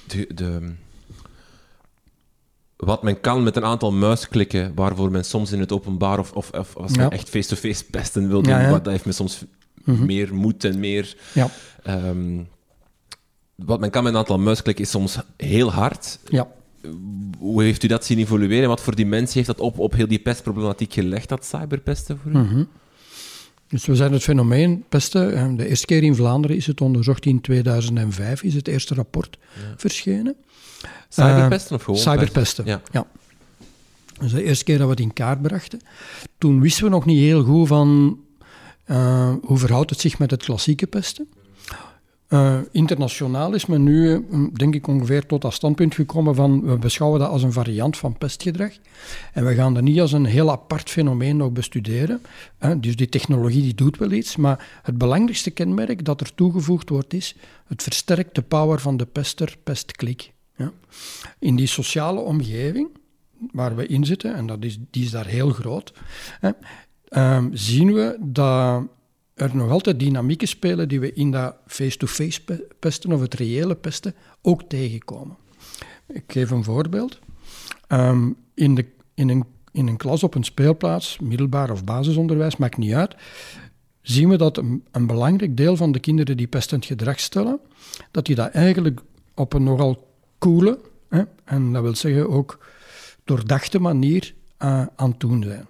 de, 0.06 0.26
de- 0.34 0.72
wat 2.76 3.02
men 3.02 3.20
kan 3.20 3.42
met 3.42 3.56
een 3.56 3.64
aantal 3.64 3.92
muisklikken, 3.92 4.74
waarvoor 4.74 5.10
men 5.10 5.24
soms 5.24 5.52
in 5.52 5.60
het 5.60 5.72
openbaar 5.72 6.18
of, 6.18 6.32
of, 6.32 6.50
of 6.50 6.76
als 6.76 6.96
men 6.96 7.10
echt 7.10 7.28
face-to-face 7.28 7.84
pesten 7.84 8.28
wil 8.28 8.42
doen, 8.42 8.70
wat- 8.70 8.84
dat 8.84 8.92
heeft 8.92 9.04
men 9.04 9.14
soms 9.14 9.44
Mhm. 9.84 10.04
meer 10.06 10.34
moed 10.34 10.64
en 10.64 10.78
meer... 10.80 11.16
Ja. 11.34 11.50
ehm, 11.82 12.42
wat 13.54 13.80
men 13.80 13.90
kan 13.90 14.02
met 14.02 14.12
een 14.12 14.18
aantal 14.18 14.38
muisklikken 14.38 14.84
is 14.84 14.90
soms 14.90 15.18
heel 15.36 15.72
hard. 15.72 16.18
ja. 16.28 16.48
Hoe 17.38 17.62
heeft 17.62 17.82
u 17.82 17.86
dat 17.88 18.04
zien 18.04 18.18
evolueren? 18.18 18.68
Wat 18.68 18.80
voor 18.80 18.94
dimensie 18.94 19.34
heeft 19.34 19.46
dat 19.46 19.60
op, 19.60 19.78
op 19.78 19.92
heel 19.92 20.08
die 20.08 20.18
pestproblematiek 20.18 20.92
gelegd, 20.92 21.28
dat 21.28 21.44
cyberpesten 21.44 22.18
voor 22.22 22.32
u? 22.32 22.38
Mhm. 22.38 22.64
Dus 23.68 23.86
we 23.86 23.94
zijn 23.96 24.12
het 24.12 24.22
fenomeen 24.22 24.84
pesten. 24.88 25.34
eh, 25.34 25.56
De 25.56 25.68
eerste 25.68 25.86
keer 25.86 26.02
in 26.02 26.14
Vlaanderen 26.14 26.56
is 26.56 26.66
het 26.66 26.80
onderzocht 26.80 27.26
in 27.26 27.40
2005, 27.40 28.42
is 28.42 28.54
het 28.54 28.68
eerste 28.68 28.94
rapport 28.94 29.38
verschenen. 29.76 30.34
Cyberpesten 31.08 31.76
of 31.76 31.82
gewoon 31.82 32.00
Cyberpesten, 32.00 32.64
pesten? 32.64 32.82
ja. 32.92 33.06
Dat 34.14 34.24
is 34.24 34.32
de 34.32 34.42
eerste 34.42 34.64
keer 34.64 34.76
dat 34.78 34.84
we 34.86 34.90
het 34.92 35.00
in 35.00 35.12
kaart 35.12 35.42
brachten. 35.42 35.80
Toen 36.38 36.60
wisten 36.60 36.84
we 36.84 36.90
nog 36.90 37.04
niet 37.04 37.18
heel 37.18 37.42
goed 37.44 37.68
van 37.68 38.18
eh, 38.84 39.32
hoe 39.42 39.58
verhoudt 39.58 39.90
het 39.90 40.00
zich 40.00 40.18
met 40.18 40.30
het 40.30 40.42
klassieke 40.44 40.86
pesten. 40.86 41.28
Eh, 42.26 42.58
internationaal 42.70 43.54
is 43.54 43.66
men 43.66 43.82
nu, 43.82 44.14
eh, 44.14 44.20
denk 44.52 44.74
ik, 44.74 44.86
ongeveer 44.86 45.26
tot 45.26 45.42
dat 45.42 45.52
standpunt 45.52 45.94
gekomen 45.94 46.34
van 46.34 46.60
we 46.60 46.78
beschouwen 46.78 47.20
dat 47.20 47.28
als 47.28 47.42
een 47.42 47.52
variant 47.52 47.96
van 47.96 48.18
pestgedrag. 48.18 48.72
En 49.32 49.46
we 49.46 49.54
gaan 49.54 49.74
dat 49.74 49.82
niet 49.82 50.00
als 50.00 50.12
een 50.12 50.24
heel 50.24 50.50
apart 50.50 50.90
fenomeen 50.90 51.36
nog 51.36 51.52
bestuderen. 51.52 52.20
hè. 52.58 52.80
dus 52.80 52.96
die 52.96 53.08
technologie 53.08 53.62
die 53.62 53.74
doet 53.74 53.98
wel 53.98 54.10
iets, 54.10 54.36
maar 54.36 54.80
het 54.82 54.98
belangrijkste 54.98 55.50
kenmerk 55.50 56.04
dat 56.04 56.20
er 56.20 56.34
toegevoegd 56.34 56.88
wordt 56.88 57.14
is 57.14 57.36
het 57.66 57.82
versterkt 57.82 58.34
de 58.34 58.42
power 58.42 58.80
van 58.80 58.96
de 58.96 59.06
pester, 59.06 59.56
pestklik. 59.62 60.32
Ja. 60.56 60.72
In 61.38 61.56
die 61.56 61.66
sociale 61.66 62.20
omgeving 62.20 62.88
waar 63.52 63.76
we 63.76 63.86
in 63.86 64.04
zitten, 64.04 64.34
en 64.34 64.46
dat 64.46 64.64
is, 64.64 64.78
die 64.90 65.04
is 65.04 65.10
daar 65.10 65.26
heel 65.26 65.50
groot, 65.50 65.92
hè, 66.40 66.50
ehm, 67.08 67.48
zien 67.52 67.92
we 67.92 68.16
dat 68.20 68.82
er 69.36 69.56
nog 69.56 69.70
altijd 69.70 69.98
dynamieken 69.98 70.48
spelen 70.48 70.88
die 70.88 71.00
we 71.00 71.12
in 71.12 71.30
dat 71.30 71.56
face-to-face 71.66 72.44
pe- 72.44 72.66
pesten 72.78 73.12
of 73.12 73.20
het 73.20 73.34
reële 73.34 73.74
pesten 73.74 74.14
ook 74.42 74.62
tegenkomen. 74.62 75.36
Ik 76.06 76.24
geef 76.26 76.50
een 76.50 76.64
voorbeeld. 76.64 77.18
Ehm, 77.86 78.30
in, 78.54 78.74
de, 78.74 78.86
in, 79.14 79.28
een, 79.28 79.44
in 79.72 79.86
een 79.86 79.96
klas 79.96 80.22
op 80.22 80.34
een 80.34 80.44
speelplaats, 80.44 81.18
middelbaar 81.18 81.70
of 81.70 81.84
basisonderwijs, 81.84 82.56
maakt 82.56 82.76
niet 82.76 82.92
uit, 82.94 83.16
zien 84.02 84.28
we 84.28 84.36
dat 84.36 84.56
een, 84.56 84.84
een 84.90 85.06
belangrijk 85.06 85.56
deel 85.56 85.76
van 85.76 85.92
de 85.92 85.98
kinderen 86.00 86.36
die 86.36 86.46
pestend 86.46 86.84
gedrag 86.84 87.20
stellen, 87.20 87.60
dat 88.10 88.26
die 88.26 88.34
dat 88.34 88.50
eigenlijk 88.50 89.00
op 89.34 89.52
een 89.52 89.62
nogal 89.62 90.08
coole, 90.38 90.78
hè, 91.08 91.22
en 91.44 91.72
dat 91.72 91.82
wil 91.82 91.94
zeggen 91.94 92.30
ook 92.30 92.66
doordachte 93.24 93.78
manier 93.78 94.34
eh, 94.56 94.86
aan 94.96 95.10
het 95.10 95.20
doen 95.20 95.42
zijn. 95.42 95.66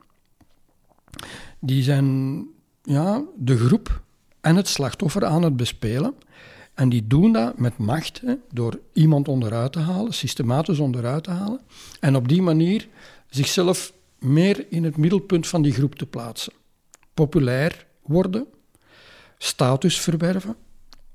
Die 1.61 1.83
zijn 1.83 2.47
ja, 2.87 3.22
de 3.37 3.57
groep 3.59 4.01
en 4.40 4.57
het 4.57 4.68
slachtoffer 4.68 5.25
aan 5.25 5.42
het 5.42 5.57
bespelen. 5.57 6.14
En 6.75 6.88
die 6.88 7.07
doen 7.07 7.33
dat 7.33 7.59
met 7.59 7.79
macht, 7.79 8.20
hè, 8.20 8.35
door 8.53 8.81
iemand 8.92 9.29
onderuit 9.29 9.72
te 9.72 9.79
halen, 9.79 10.14
systematisch 10.14 10.79
onderuit 10.79 11.25
te 11.25 11.31
halen. 11.31 11.61
En 12.01 12.16
op 12.16 12.29
die 12.29 12.42
manier 12.42 12.88
zichzelf 13.31 13.92
meer 14.18 14.66
in 14.68 14.85
het 14.85 14.96
middelpunt 14.96 15.46
van 15.46 15.62
die 15.62 15.72
groep 15.72 15.94
te 15.94 16.07
plaatsen. 16.07 16.53
Populair 17.14 17.87
worden, 18.03 18.46
status 19.38 20.01
verwerven, 20.01 20.57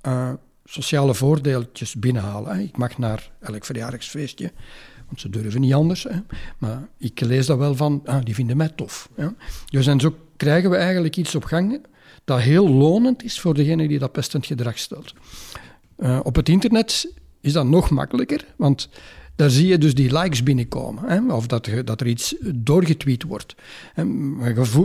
eh, 0.02 0.34
sociale 0.66 1.14
voordeeltjes 1.14 1.96
binnenhalen. 1.96 2.60
Ik 2.60 2.78
mag 2.78 2.98
naar 2.98 3.32
elk 3.40 3.66
verjaardagsfeestje, 3.66 4.52
ze 5.16 5.30
durven 5.30 5.62
niet 5.62 5.74
anders. 5.74 6.04
Hè. 6.04 6.20
Maar 6.58 6.88
ik 6.98 7.20
lees 7.20 7.46
dat 7.46 7.58
wel 7.58 7.76
van, 7.76 8.02
ah, 8.06 8.24
die 8.24 8.36
vinden 8.36 8.58
mij 8.58 8.70
tof. 8.70 9.10
Dus 9.70 9.88
en 9.88 10.00
zo 10.00 10.16
krijgen 10.38 10.70
we 10.70 10.76
eigenlijk 10.76 11.18
iets 11.18 11.36
op 11.36 11.44
gang 11.44 11.82
dat 12.24 12.40
heel 12.40 12.70
lonend 12.70 13.24
is 13.24 13.40
voor 13.40 13.54
degene 13.54 13.88
die 13.88 14.00
dat 14.00 14.12
pestend 14.12 14.46
gedrag 14.46 14.78
stelt. 14.78 15.14
Uh, 15.98 16.20
op 16.24 16.36
het 16.36 16.50
internet 16.50 17.14
is 17.42 17.54
dat 17.54 17.66
nog 17.66 17.90
makkelijker, 17.90 18.46
want 18.56 18.90
daar 19.36 19.50
zie 19.50 19.68
je 19.68 19.78
dus 19.78 19.96
die 19.96 20.18
likes 20.18 20.44
binnenkomen. 20.44 21.04
Hè? 21.04 21.34
Of 21.34 21.48
dat, 21.48 21.70
dat 21.86 22.02
er 22.02 22.08
iets 22.08 22.36
doorgetweet 22.56 23.24
wordt. 23.24 23.56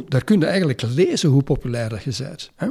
daar 0.08 0.24
kun 0.24 0.40
je 0.40 0.46
eigenlijk 0.46 0.82
lezen 0.82 1.28
hoe 1.28 1.42
populair 1.42 1.88
dat 1.88 2.02
je 2.02 2.14
bent. 2.18 2.50
Hè? 2.54 2.68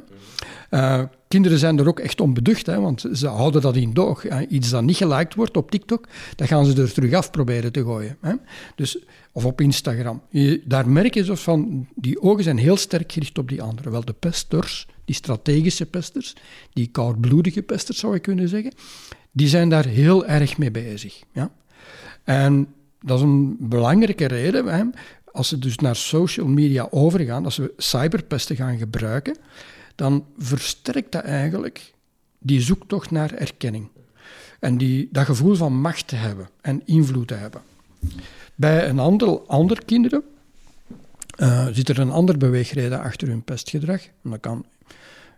Uh, 0.72 1.04
kinderen 1.28 1.60
zijn 1.60 1.80
er 1.80 1.88
ook 1.88 2.00
echt 2.00 2.22
onbeducht, 2.22 2.66
hè? 2.66 2.80
want 2.80 3.06
ze 3.14 3.28
houden 3.28 3.62
dat 3.62 3.76
in 3.76 3.94
doog. 3.94 4.48
Iets 4.48 4.70
dat 4.70 4.84
niet 4.84 4.98
geliked 4.98 5.36
wordt 5.36 5.58
op 5.58 5.72
TikTok, 5.72 6.08
dat 6.36 6.48
gaan 6.48 6.66
ze 6.66 6.82
er 6.82 6.94
terug 6.94 7.14
af 7.14 7.32
proberen 7.32 7.72
te 7.72 7.84
gooien. 7.84 8.18
Hè? 8.22 8.34
Dus, 8.76 9.06
of 9.32 9.46
op 9.46 9.62
Instagram. 9.62 10.22
Daar 10.66 10.90
merk 10.90 11.14
je 11.14 11.24
zo 11.24 11.36
van, 11.36 11.88
die 11.96 12.22
ogen 12.22 12.44
zijn 12.44 12.58
heel 12.58 12.78
sterk 12.78 13.12
gericht 13.12 13.38
op 13.38 13.50
die 13.50 13.62
anderen. 13.62 13.92
Wel 13.92 14.06
de 14.06 14.14
pesters, 14.14 14.88
die 15.06 15.16
strategische 15.16 15.86
pesters, 15.86 16.36
die 16.74 16.88
koudbloedige 16.88 17.62
pesters 17.62 18.00
zou 18.00 18.14
je 18.14 18.20
kunnen 18.20 18.50
zeggen, 18.50 18.74
die 19.32 19.48
zijn 19.48 19.70
daar 19.70 19.86
heel 19.86 20.26
erg 20.26 20.58
mee 20.58 20.72
bezig. 20.72 21.22
Ja? 21.34 21.52
En 22.26 22.68
dat 23.02 23.18
is 23.18 23.24
een 23.24 23.58
belangrijke 23.60 24.26
reden. 24.26 24.94
Als 25.32 25.48
ze 25.48 25.60
dus 25.60 25.78
naar 25.78 25.96
social 25.96 26.48
media 26.48 26.88
overgaan, 26.90 27.46
als 27.46 27.58
we 27.58 27.74
cyberpesten 27.78 28.56
gaan 28.56 28.78
gebruiken, 28.78 29.38
dan 29.96 30.26
versterkt 30.38 31.12
dat 31.12 31.24
eigenlijk 31.24 31.94
die 32.40 32.62
zoektocht 32.62 33.12
naar 33.12 33.34
erkenning. 33.34 33.88
En 34.60 34.78
die, 34.78 35.10
dat 35.12 35.26
gevoel 35.26 35.56
van 35.56 35.82
macht 35.82 36.08
te 36.08 36.16
hebben 36.16 36.50
en 36.62 36.82
invloed 36.86 37.28
te 37.28 37.34
hebben. 37.34 37.62
Bij 38.56 38.90
een 38.90 39.00
aantal 39.00 39.48
andere 39.48 39.86
kinderen 39.86 40.24
uh, 41.38 41.68
zit 41.72 41.90
er 41.90 42.00
een 42.00 42.12
andere 42.12 42.38
beweegreden 42.38 43.02
achter 43.02 43.28
hun 43.28 43.44
pestgedrag. 43.44 44.02
En 44.24 44.30
dat 44.30 44.40
kan 44.40 44.66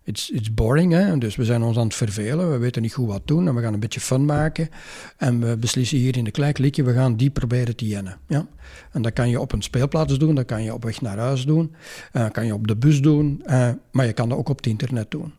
it's, 0.08 0.30
it's 0.30 0.54
boring. 0.54 0.92
Hè? 0.92 1.18
Dus 1.18 1.36
we 1.36 1.46
zijn 1.46 1.62
ons 1.62 1.78
aan 1.78 1.84
het 1.84 1.96
vervelen, 1.96 2.52
we 2.52 2.58
weten 2.58 2.82
niet 2.82 2.94
goed 2.94 3.08
wat 3.08 3.22
doen 3.26 3.48
en 3.48 3.56
we 3.56 3.62
gaan 3.62 3.74
een 3.74 3.80
beetje 3.80 4.00
fun 4.00 4.26
maken. 4.26 4.70
En 5.18 5.40
we 5.40 5.58
beslissen 5.58 5.98
hier 5.98 6.18
in 6.18 6.24
de 6.24 6.32
klein 6.32 6.54
klikje, 6.54 6.84
we 6.84 6.94
gaan 6.94 7.16
die 7.16 7.30
proberen 7.30 7.76
te 7.76 7.88
jennen. 7.88 8.18
Ja? 8.28 8.48
En 8.92 9.02
dat 9.02 9.14
kan 9.14 9.30
je 9.30 9.40
op 9.40 9.52
een 9.52 9.62
speelplaats 9.62 10.18
doen, 10.18 10.36
dat 10.36 10.46
kan 10.46 10.64
je 10.64 10.74
op 10.74 10.84
weg 10.84 11.02
naar 11.02 11.18
huis 11.18 11.46
doen, 11.46 11.76
uh, 12.14 12.26
kan 12.32 12.46
je 12.46 12.54
op 12.54 12.68
de 12.68 12.76
bus 12.76 13.02
doen, 13.02 13.44
uh, 13.48 13.70
maar 13.92 14.06
je 14.06 14.14
kan 14.14 14.30
dat 14.30 14.38
ook 14.38 14.50
op 14.50 14.58
het 14.58 14.68
internet 14.68 15.12
doen. 15.12 15.34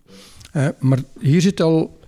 Maar 0.78 0.98
hier 1.20 1.40
zit 1.40 1.60
al 1.60 1.98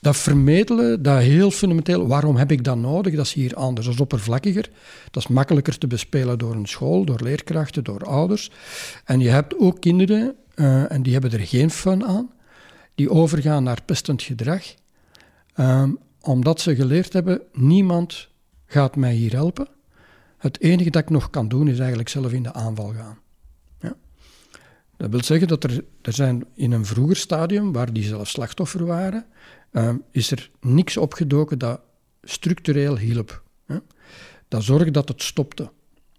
dat 0.00 0.16
vermedelen, 0.16 1.02
dat 1.02 1.20
heel 1.20 1.50
fundamenteel, 1.50 2.06
waarom 2.06 2.36
heb 2.36 2.50
ik 2.50 2.64
dat 2.64 2.76
nodig? 2.76 3.14
Dat 3.14 3.24
is 3.24 3.32
hier 3.32 3.54
anders, 3.54 3.86
dat 3.86 3.94
is 3.94 4.00
oppervlakkiger. 4.00 4.70
Dat 5.10 5.22
is 5.22 5.28
makkelijker 5.28 5.78
te 5.78 5.86
bespelen 5.86 6.38
door 6.38 6.54
een 6.54 6.66
school, 6.66 7.04
door 7.04 7.20
leerkrachten, 7.22 7.84
door 7.84 8.04
ouders. 8.04 8.50
En 9.04 9.20
je 9.20 9.28
hebt 9.28 9.58
ook 9.58 9.80
kinderen 9.80 10.34
uh, 10.58 10.92
en 10.92 11.02
die 11.02 11.12
hebben 11.12 11.32
er 11.32 11.46
geen 11.46 11.70
fun 11.70 12.04
aan. 12.04 12.32
Die 12.94 13.10
overgaan 13.10 13.62
naar 13.62 13.82
pestend 13.82 14.22
gedrag, 14.22 14.62
um, 15.56 15.98
omdat 16.20 16.60
ze 16.60 16.74
geleerd 16.74 17.12
hebben: 17.12 17.40
niemand 17.52 18.28
gaat 18.66 18.96
mij 18.96 19.14
hier 19.14 19.32
helpen. 19.32 19.68
Het 20.36 20.60
enige 20.60 20.90
dat 20.90 21.02
ik 21.02 21.10
nog 21.10 21.30
kan 21.30 21.48
doen 21.48 21.68
is 21.68 21.78
eigenlijk 21.78 22.08
zelf 22.08 22.32
in 22.32 22.42
de 22.42 22.52
aanval 22.52 22.92
gaan. 22.92 23.18
Ja. 23.80 23.96
Dat 24.96 25.10
wil 25.10 25.24
zeggen 25.24 25.48
dat 25.48 25.64
er, 25.64 25.84
er 26.02 26.12
zijn 26.12 26.44
in 26.54 26.72
een 26.72 26.86
vroeger 26.86 27.16
stadium, 27.16 27.72
waar 27.72 27.92
die 27.92 28.02
zelf 28.02 28.28
slachtoffer 28.28 28.86
waren, 28.86 29.26
um, 29.72 30.02
is 30.10 30.30
er 30.30 30.50
niks 30.60 30.96
opgedoken 30.96 31.58
dat 31.58 31.80
structureel 32.22 32.96
hielp. 32.98 33.42
Dat 34.48 34.62
zorgde 34.62 34.90
dat 34.90 35.08
het 35.08 35.22
stopte. 35.22 35.70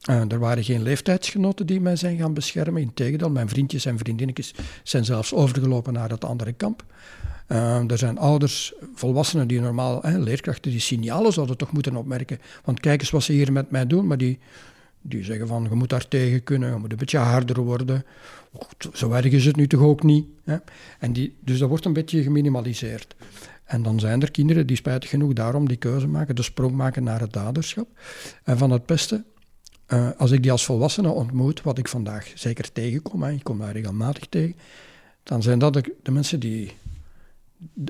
Uh, 0.10 0.32
er 0.32 0.40
waren 0.40 0.64
geen 0.64 0.84
leeftijdsgenoten 0.84 1.66
die 1.66 1.82
mij 1.82 1.96
zijn 1.96 2.18
gaan 2.18 2.34
beschermen. 2.34 2.82
Integendeel, 2.82 3.30
mijn 3.30 3.50
vriendjes 3.50 3.86
en 3.86 3.98
vriendinnetjes 3.98 4.54
zijn 4.84 5.06
zelfs 5.06 5.34
overgelopen 5.34 5.94
naar 5.94 6.10
het 6.10 6.26
andere 6.26 6.54
kamp. 6.54 6.84
Uh, 7.48 7.92
er 7.92 7.98
zijn 7.98 8.18
ouders, 8.18 8.74
volwassenen 8.96 9.48
die 9.48 9.62
normaal, 9.62 10.02
hè, 10.02 10.18
leerkrachten, 10.18 10.72
die 10.72 10.80
signalen 10.80 11.34
zouden 11.34 11.58
toch 11.58 11.72
moeten 11.72 11.96
opmerken. 11.96 12.40
Want 12.64 12.80
kijk 12.80 13.02
eens 13.02 13.10
wat 13.10 13.24
ze 13.24 13.32
hier 13.32 13.52
met 13.52 13.72
mij 13.72 13.88
doen, 13.88 14.08
maar 14.08 14.18
die, 14.18 14.40
die 15.02 15.24
zeggen 15.24 15.48
van, 15.48 15.68
je 15.70 15.76
moet 15.76 15.90
daar 15.90 16.08
tegen 16.08 16.44
kunnen, 16.44 16.72
je 16.72 16.78
moet 16.78 16.92
een 16.92 16.98
beetje 16.98 17.18
harder 17.18 17.62
worden. 17.62 18.06
Zo 18.94 19.12
erg 19.12 19.26
is 19.26 19.46
het 19.46 19.56
nu 19.56 19.68
toch 19.68 19.82
ook 19.82 20.04
niet. 20.04 20.26
Hè? 20.44 20.58
En 21.00 21.14
die, 21.14 21.36
dus 21.40 21.60
dat 21.60 21.70
wordt 21.70 21.86
een 21.86 21.94
beetje 21.94 22.24
geminimaliseerd. 22.24 23.16
En 23.64 23.84
dan 23.84 24.00
zijn 24.00 24.22
er 24.22 24.32
kinderen 24.32 24.68
die 24.68 24.76
spijtig 24.76 25.10
genoeg 25.10 25.34
daarom 25.34 25.68
die 25.68 25.78
keuze 25.78 26.08
maken, 26.08 26.36
de 26.36 26.44
sprong 26.44 26.76
maken 26.76 27.04
naar 27.04 27.20
het 27.20 27.34
daderschap. 27.34 27.88
En 28.44 28.58
van 28.58 28.72
het 28.72 28.86
pesten 28.86 29.26
uh, 29.90 30.10
als 30.18 30.32
ik 30.32 30.42
die 30.42 30.52
als 30.52 30.66
volwassene 30.66 31.10
ontmoet, 31.10 31.62
wat 31.62 31.78
ik 31.78 31.88
vandaag 31.88 32.32
zeker 32.36 32.72
tegenkom, 32.72 33.24
hè, 33.24 33.32
ik 33.32 33.44
kom 33.44 33.60
daar 33.60 33.72
regelmatig 33.72 34.28
tegen, 34.28 34.56
dan 35.24 35.42
zijn 35.42 35.60
dat 35.60 35.74
de, 35.74 35.96
de, 36.04 36.12
mensen 36.12 36.40
die. 36.40 36.78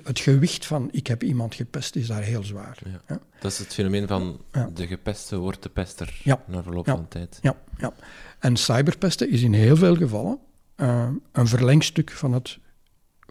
Het 0.03 0.19
gewicht 0.19 0.65
van 0.65 0.89
ik 0.91 1.07
heb 1.07 1.23
iemand 1.23 1.55
gepest 1.55 1.95
is 1.95 2.07
daar 2.07 2.21
heel 2.21 2.43
zwaar. 2.43 2.77
Ja. 3.07 3.19
Dat 3.39 3.51
is 3.51 3.57
het 3.57 3.73
fenomeen 3.73 4.07
van 4.07 4.41
de 4.73 4.87
gepeste 4.87 5.37
wordt 5.37 5.63
de 5.63 5.69
pester 5.69 6.21
na 6.45 6.63
verloop 6.63 6.85
van 6.85 7.07
tijd. 7.07 7.39
Ja, 7.41 7.55
ja. 7.77 7.93
En 8.39 8.57
cyberpesten 8.57 9.29
is 9.29 9.41
in 9.41 9.53
heel 9.53 9.75
veel 9.75 9.95
gevallen 9.95 10.39
uh, 10.77 11.09
een 11.31 11.47
verlengstuk 11.47 12.11
van 12.11 12.33
het 12.33 12.57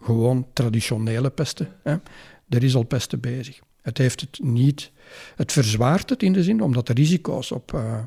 gewoon 0.02 0.46
traditionele 0.52 1.30
pesten. 1.30 1.68
Hè. 1.82 1.96
Er 2.48 2.64
is 2.64 2.74
al 2.74 2.82
pesten 2.82 3.20
bezig. 3.20 3.60
Het 3.82 3.98
heeft 3.98 4.20
het 4.20 4.38
niet. 4.42 4.90
Het 5.36 5.52
verzwaart 5.52 6.10
het 6.10 6.22
in 6.22 6.32
de 6.32 6.42
zin 6.42 6.62
omdat 6.62 6.86
de 6.86 6.92
risico's 6.92 7.50
op. 7.50 7.72
Uh, 7.72 7.98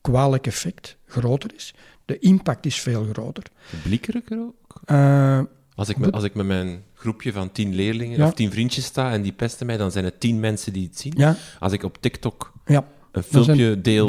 kwalijk 0.00 0.46
effect 0.46 0.96
groter 1.06 1.50
is. 1.54 1.74
De 2.04 2.18
impact 2.18 2.66
is 2.66 2.80
veel 2.80 3.06
groter. 3.12 3.44
Publiekelijker 3.70 4.38
ook? 4.38 4.80
Uh, 4.86 5.40
als, 5.74 5.88
ik 5.88 5.96
met, 5.96 6.12
als 6.12 6.24
ik 6.24 6.34
met 6.34 6.46
mijn 6.46 6.82
groepje 6.94 7.32
van 7.32 7.52
tien 7.52 7.74
leerlingen 7.74 8.26
of 8.26 8.34
tien 8.34 8.50
vriendjes 8.50 8.84
sta 8.84 9.12
en 9.12 9.22
die 9.22 9.32
pesten 9.32 9.66
mij, 9.66 9.76
dan 9.76 9.90
zijn 9.90 10.04
het 10.04 10.20
tien 10.20 10.40
mensen 10.40 10.72
die 10.72 10.86
het 10.86 10.98
zien. 10.98 11.12
Ja. 11.16 11.36
Als 11.58 11.72
ik 11.72 11.82
op 11.82 11.96
TikTok 12.00 12.52
ja. 12.66 12.84
een 13.12 13.22
filmpje 13.22 13.80
deel 13.80 14.08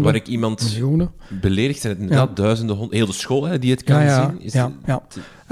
waar 0.00 0.14
ik 0.14 0.26
iemand 0.26 0.62
miljoenen. 0.62 1.12
beledig, 1.40 1.78
zijn 1.78 1.92
het 1.92 2.02
inderdaad 2.02 2.36
duizenden, 2.36 2.88
heel 2.90 3.06
de 3.06 3.12
school 3.12 3.44
hè, 3.44 3.58
die 3.58 3.70
het 3.70 3.82
kan 3.82 4.10
zien. 4.10 4.40
Is 4.40 4.52
ja, 4.52 4.72
ja. 4.86 5.02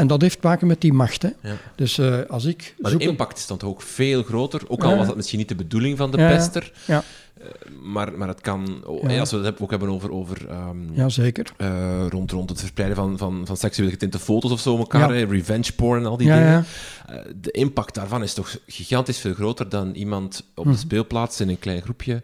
En 0.03 0.09
dat 0.09 0.21
heeft 0.21 0.41
te 0.41 0.47
maken 0.47 0.67
met 0.67 0.81
die 0.81 0.93
macht. 0.93 1.23
Hè. 1.23 1.31
Dus 1.75 1.99
uh, 1.99 2.19
als 2.29 2.45
ik... 2.45 2.75
Maar 2.79 2.99
de 2.99 3.05
impact 3.05 3.39
is 3.39 3.47
dan 3.47 3.57
toch 3.57 3.69
ook 3.69 3.83
veel 3.83 4.23
groter, 4.23 4.63
ook 4.69 4.85
al 4.85 4.97
was 4.97 5.07
dat 5.07 5.17
misschien 5.17 5.39
niet 5.39 5.49
de 5.49 5.55
bedoeling 5.55 5.97
van 5.97 6.11
de 6.11 6.17
pester. 6.17 6.73
Ja. 6.87 7.03
Eh, 7.39 7.47
maar, 7.83 8.13
maar 8.13 8.29
het 8.29 8.41
kan, 8.41 8.83
oh, 8.87 9.19
als 9.21 9.31
we 9.31 9.39
het 9.39 9.61
ook 9.61 9.71
hebben 9.71 9.89
over, 9.89 10.13
over 10.13 10.51
um, 10.51 10.91
ja, 10.93 11.09
zeker. 11.09 11.53
Uh, 11.59 12.07
rond, 12.09 12.31
rond 12.31 12.51
het 12.51 12.59
verspreiden 12.59 12.97
van, 12.97 13.19
van, 13.19 13.43
van 13.47 13.57
seksueel 13.57 13.91
getinte 13.91 14.19
foto's 14.19 14.51
of 14.51 14.61
zo 14.61 14.79
elkaar, 14.79 15.15
ja. 15.15 15.27
revenge 15.27 15.73
porn 15.73 16.01
en 16.01 16.07
al 16.07 16.17
die 16.17 16.29
dingen. 16.29 16.67
Uh, 17.11 17.17
de 17.41 17.51
impact 17.51 17.95
daarvan 17.95 18.23
is 18.23 18.35
toch 18.35 18.59
gigantisch 18.67 19.19
veel 19.19 19.35
groter 19.35 19.69
dan 19.69 19.93
iemand 19.93 20.45
op 20.55 20.65
de 20.65 20.71
mhm. 20.71 20.79
speelplaats 20.79 21.41
in 21.41 21.49
een 21.49 21.59
klein 21.59 21.83
groepje 21.83 22.23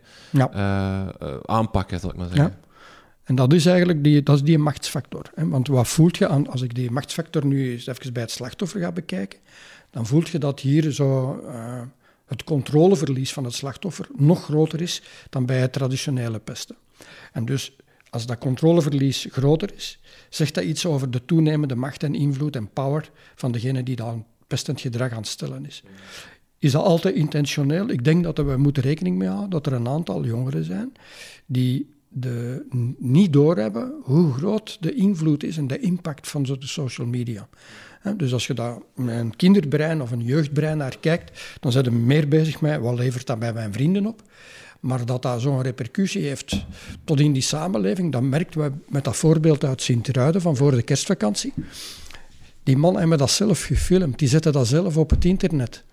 aanpakken, 1.44 2.00
zal 2.00 2.10
ik 2.10 2.16
maar 2.16 2.28
zeggen. 2.32 2.66
En 3.28 3.34
dat 3.34 3.52
is 3.52 3.66
eigenlijk 3.66 4.04
die, 4.04 4.22
dat 4.22 4.36
is 4.36 4.42
die 4.42 4.58
machtsfactor. 4.58 5.30
Hè? 5.34 5.48
Want 5.48 5.68
wat 5.68 5.88
voelt 5.88 6.16
je 6.16 6.28
aan, 6.28 6.48
als 6.48 6.62
ik 6.62 6.74
die 6.74 6.90
machtsfactor 6.90 7.46
nu 7.46 7.70
eens 7.70 7.86
even 7.86 8.12
bij 8.12 8.22
het 8.22 8.30
slachtoffer 8.30 8.80
ga 8.80 8.92
bekijken, 8.92 9.38
dan 9.90 10.06
voelt 10.06 10.28
je 10.28 10.38
dat 10.38 10.60
hier 10.60 10.92
zo 10.92 11.40
het 12.26 12.44
controleverlies 12.44 13.32
van 13.32 13.44
het 13.44 13.54
slachtoffer 13.54 14.08
nog 14.16 14.44
groter 14.44 14.80
is 14.80 15.02
dan 15.30 15.46
bij 15.46 15.58
het 15.58 15.72
traditionele 15.72 16.38
pesten. 16.38 16.76
En 17.32 17.44
dus 17.44 17.76
als 18.10 18.26
dat 18.26 18.38
controleverlies 18.38 19.26
groter 19.30 19.74
is, 19.74 20.00
zegt 20.28 20.54
dat 20.54 20.64
iets 20.64 20.86
over 20.86 21.10
de 21.10 21.24
toenemende 21.24 21.74
macht 21.74 22.02
en 22.02 22.14
invloed 22.14 22.56
en 22.56 22.70
power 22.72 23.10
van 23.34 23.52
degene 23.52 23.82
die 23.82 23.96
dan 23.96 24.24
pestend 24.46 24.80
gedrag 24.80 25.10
aan 25.10 25.16
het 25.16 25.26
stellen 25.26 25.66
is. 25.66 25.82
Is 26.58 26.72
dat 26.72 26.84
altijd 26.84 27.14
intentioneel? 27.14 27.90
Ik 27.90 28.04
denk 28.04 28.24
dat 28.24 28.38
we 28.38 28.56
moeten 28.56 28.82
rekening 28.82 29.18
mee 29.18 29.28
houden 29.28 29.50
dat 29.50 29.66
er 29.66 29.72
een 29.72 29.88
aantal 29.88 30.24
jongeren 30.24 30.64
zijn 30.64 30.92
die 31.46 31.96
de, 32.08 32.66
niet 32.98 33.32
doorhebben 33.32 33.92
hoe 34.02 34.32
groot 34.32 34.76
de 34.80 34.94
invloed 34.94 35.44
is 35.44 35.56
en 35.56 35.66
de 35.66 35.78
impact 35.78 36.28
van 36.28 36.42
de 36.42 36.56
social 36.60 37.06
media. 37.06 37.48
Dus 38.16 38.32
als 38.32 38.46
je 38.46 38.54
daar 38.54 38.78
met 38.94 39.16
een 39.16 39.36
kinderbrein 39.36 40.02
of 40.02 40.10
een 40.10 40.24
jeugdbrein 40.24 40.78
naar 40.78 40.98
kijkt, 41.00 41.56
dan 41.60 41.72
zijn 41.72 41.84
we 41.84 41.90
meer 41.90 42.28
bezig 42.28 42.60
met 42.60 42.80
wat 42.80 42.98
levert 42.98 43.26
dat 43.26 43.38
bij 43.38 43.52
mijn 43.52 43.72
vrienden 43.72 44.06
op. 44.06 44.22
Maar 44.80 45.04
dat 45.06 45.22
dat 45.22 45.40
zo'n 45.40 45.62
repercussie 45.62 46.22
heeft 46.22 46.66
tot 47.04 47.20
in 47.20 47.32
die 47.32 47.42
samenleving, 47.42 48.12
dat 48.12 48.22
merken 48.22 48.60
we 48.60 48.72
met 48.88 49.04
dat 49.04 49.16
voorbeeld 49.16 49.64
uit 49.64 49.82
Sint-Ruiden 49.82 50.40
van 50.40 50.56
voor 50.56 50.70
de 50.70 50.82
kerstvakantie. 50.82 51.52
Die 52.62 52.76
man 52.76 53.08
me 53.08 53.16
dat 53.16 53.30
zelf 53.30 53.62
gefilmd, 53.62 54.18
die 54.18 54.28
zette 54.28 54.50
dat 54.50 54.66
zelf 54.66 54.96
op 54.96 55.10
het 55.10 55.24
internet. 55.24 55.84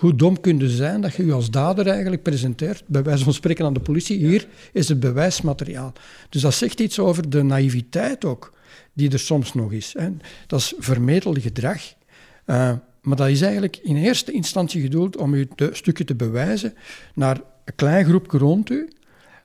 Hoe 0.00 0.14
dom 0.14 0.40
kun 0.40 0.58
je 0.58 0.68
zijn 0.68 1.00
dat 1.00 1.14
je 1.14 1.26
je 1.26 1.32
als 1.32 1.50
dader 1.50 1.86
eigenlijk 1.86 2.22
presenteert, 2.22 2.82
bij 2.86 3.02
wijze 3.02 3.24
van 3.24 3.32
spreken 3.32 3.64
aan 3.64 3.72
de 3.72 3.80
politie, 3.80 4.18
hier 4.18 4.46
is 4.72 4.88
het 4.88 5.00
bewijsmateriaal. 5.00 5.92
Dus 6.28 6.42
dat 6.42 6.54
zegt 6.54 6.80
iets 6.80 6.98
over 6.98 7.30
de 7.30 7.42
naïviteit 7.42 8.24
ook 8.24 8.52
die 8.92 9.10
er 9.10 9.18
soms 9.18 9.54
nog 9.54 9.72
is. 9.72 9.94
Hè. 9.98 10.10
Dat 10.46 10.60
is 10.60 10.74
vermedeld 10.78 11.38
gedrag. 11.38 11.82
Uh, 12.46 12.72
maar 13.02 13.16
dat 13.16 13.28
is 13.28 13.40
eigenlijk 13.40 13.76
in 13.76 13.96
eerste 13.96 14.32
instantie 14.32 14.82
gedoeld 14.82 15.16
om 15.16 15.34
u 15.34 15.48
een 15.56 15.76
stukje 15.76 16.04
te 16.04 16.14
bewijzen 16.14 16.74
naar 17.14 17.40
een 17.64 17.74
klein 17.74 18.04
groep 18.04 18.30
rond 18.30 18.70
u, 18.70 18.88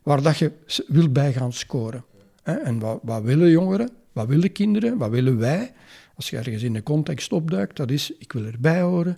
waar 0.03 0.21
dat 0.21 0.37
je 0.37 0.51
wil 0.87 1.09
bij 1.09 1.33
gaan 1.33 1.53
scoren. 1.53 2.03
En 2.43 2.79
wat, 2.79 2.99
wat 3.03 3.23
willen 3.23 3.49
jongeren? 3.49 3.89
Wat 4.11 4.27
willen 4.27 4.51
kinderen? 4.51 4.97
Wat 4.97 5.09
willen 5.09 5.37
wij? 5.37 5.73
Als 6.15 6.29
je 6.29 6.37
ergens 6.37 6.63
in 6.63 6.73
de 6.73 6.83
context 6.83 7.31
opduikt, 7.33 7.77
dat 7.77 7.91
is, 7.91 8.11
ik 8.17 8.31
wil 8.31 8.45
erbij 8.45 8.81
horen. 8.81 9.17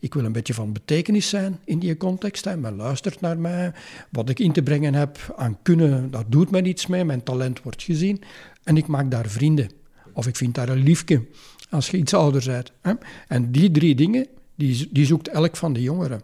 Ik 0.00 0.14
wil 0.14 0.24
een 0.24 0.32
beetje 0.32 0.54
van 0.54 0.72
betekenis 0.72 1.28
zijn 1.28 1.58
in 1.64 1.78
die 1.78 1.96
context. 1.96 2.44
Hè. 2.44 2.56
Men 2.56 2.76
luistert 2.76 3.20
naar 3.20 3.38
mij. 3.38 3.72
Wat 4.10 4.28
ik 4.28 4.38
in 4.38 4.52
te 4.52 4.62
brengen 4.62 4.94
heb 4.94 5.34
aan 5.36 5.58
kunnen, 5.62 6.10
dat 6.10 6.24
doet 6.28 6.50
mij 6.50 6.62
iets 6.62 6.86
mee. 6.86 7.04
Mijn 7.04 7.22
talent 7.22 7.62
wordt 7.62 7.82
gezien. 7.82 8.22
En 8.62 8.76
ik 8.76 8.86
maak 8.86 9.10
daar 9.10 9.28
vrienden. 9.28 9.70
Of 10.12 10.26
ik 10.26 10.36
vind 10.36 10.54
daar 10.54 10.68
een 10.68 10.82
liefje 10.82 11.26
als 11.70 11.90
je 11.90 11.96
iets 11.96 12.14
ouder 12.14 12.44
bent. 12.46 12.72
Hè. 12.80 12.92
En 13.28 13.52
die 13.52 13.70
drie 13.70 13.94
dingen, 13.94 14.26
die, 14.54 14.88
die 14.90 15.06
zoekt 15.06 15.28
elk 15.28 15.56
van 15.56 15.72
de 15.72 15.82
jongeren. 15.82 16.22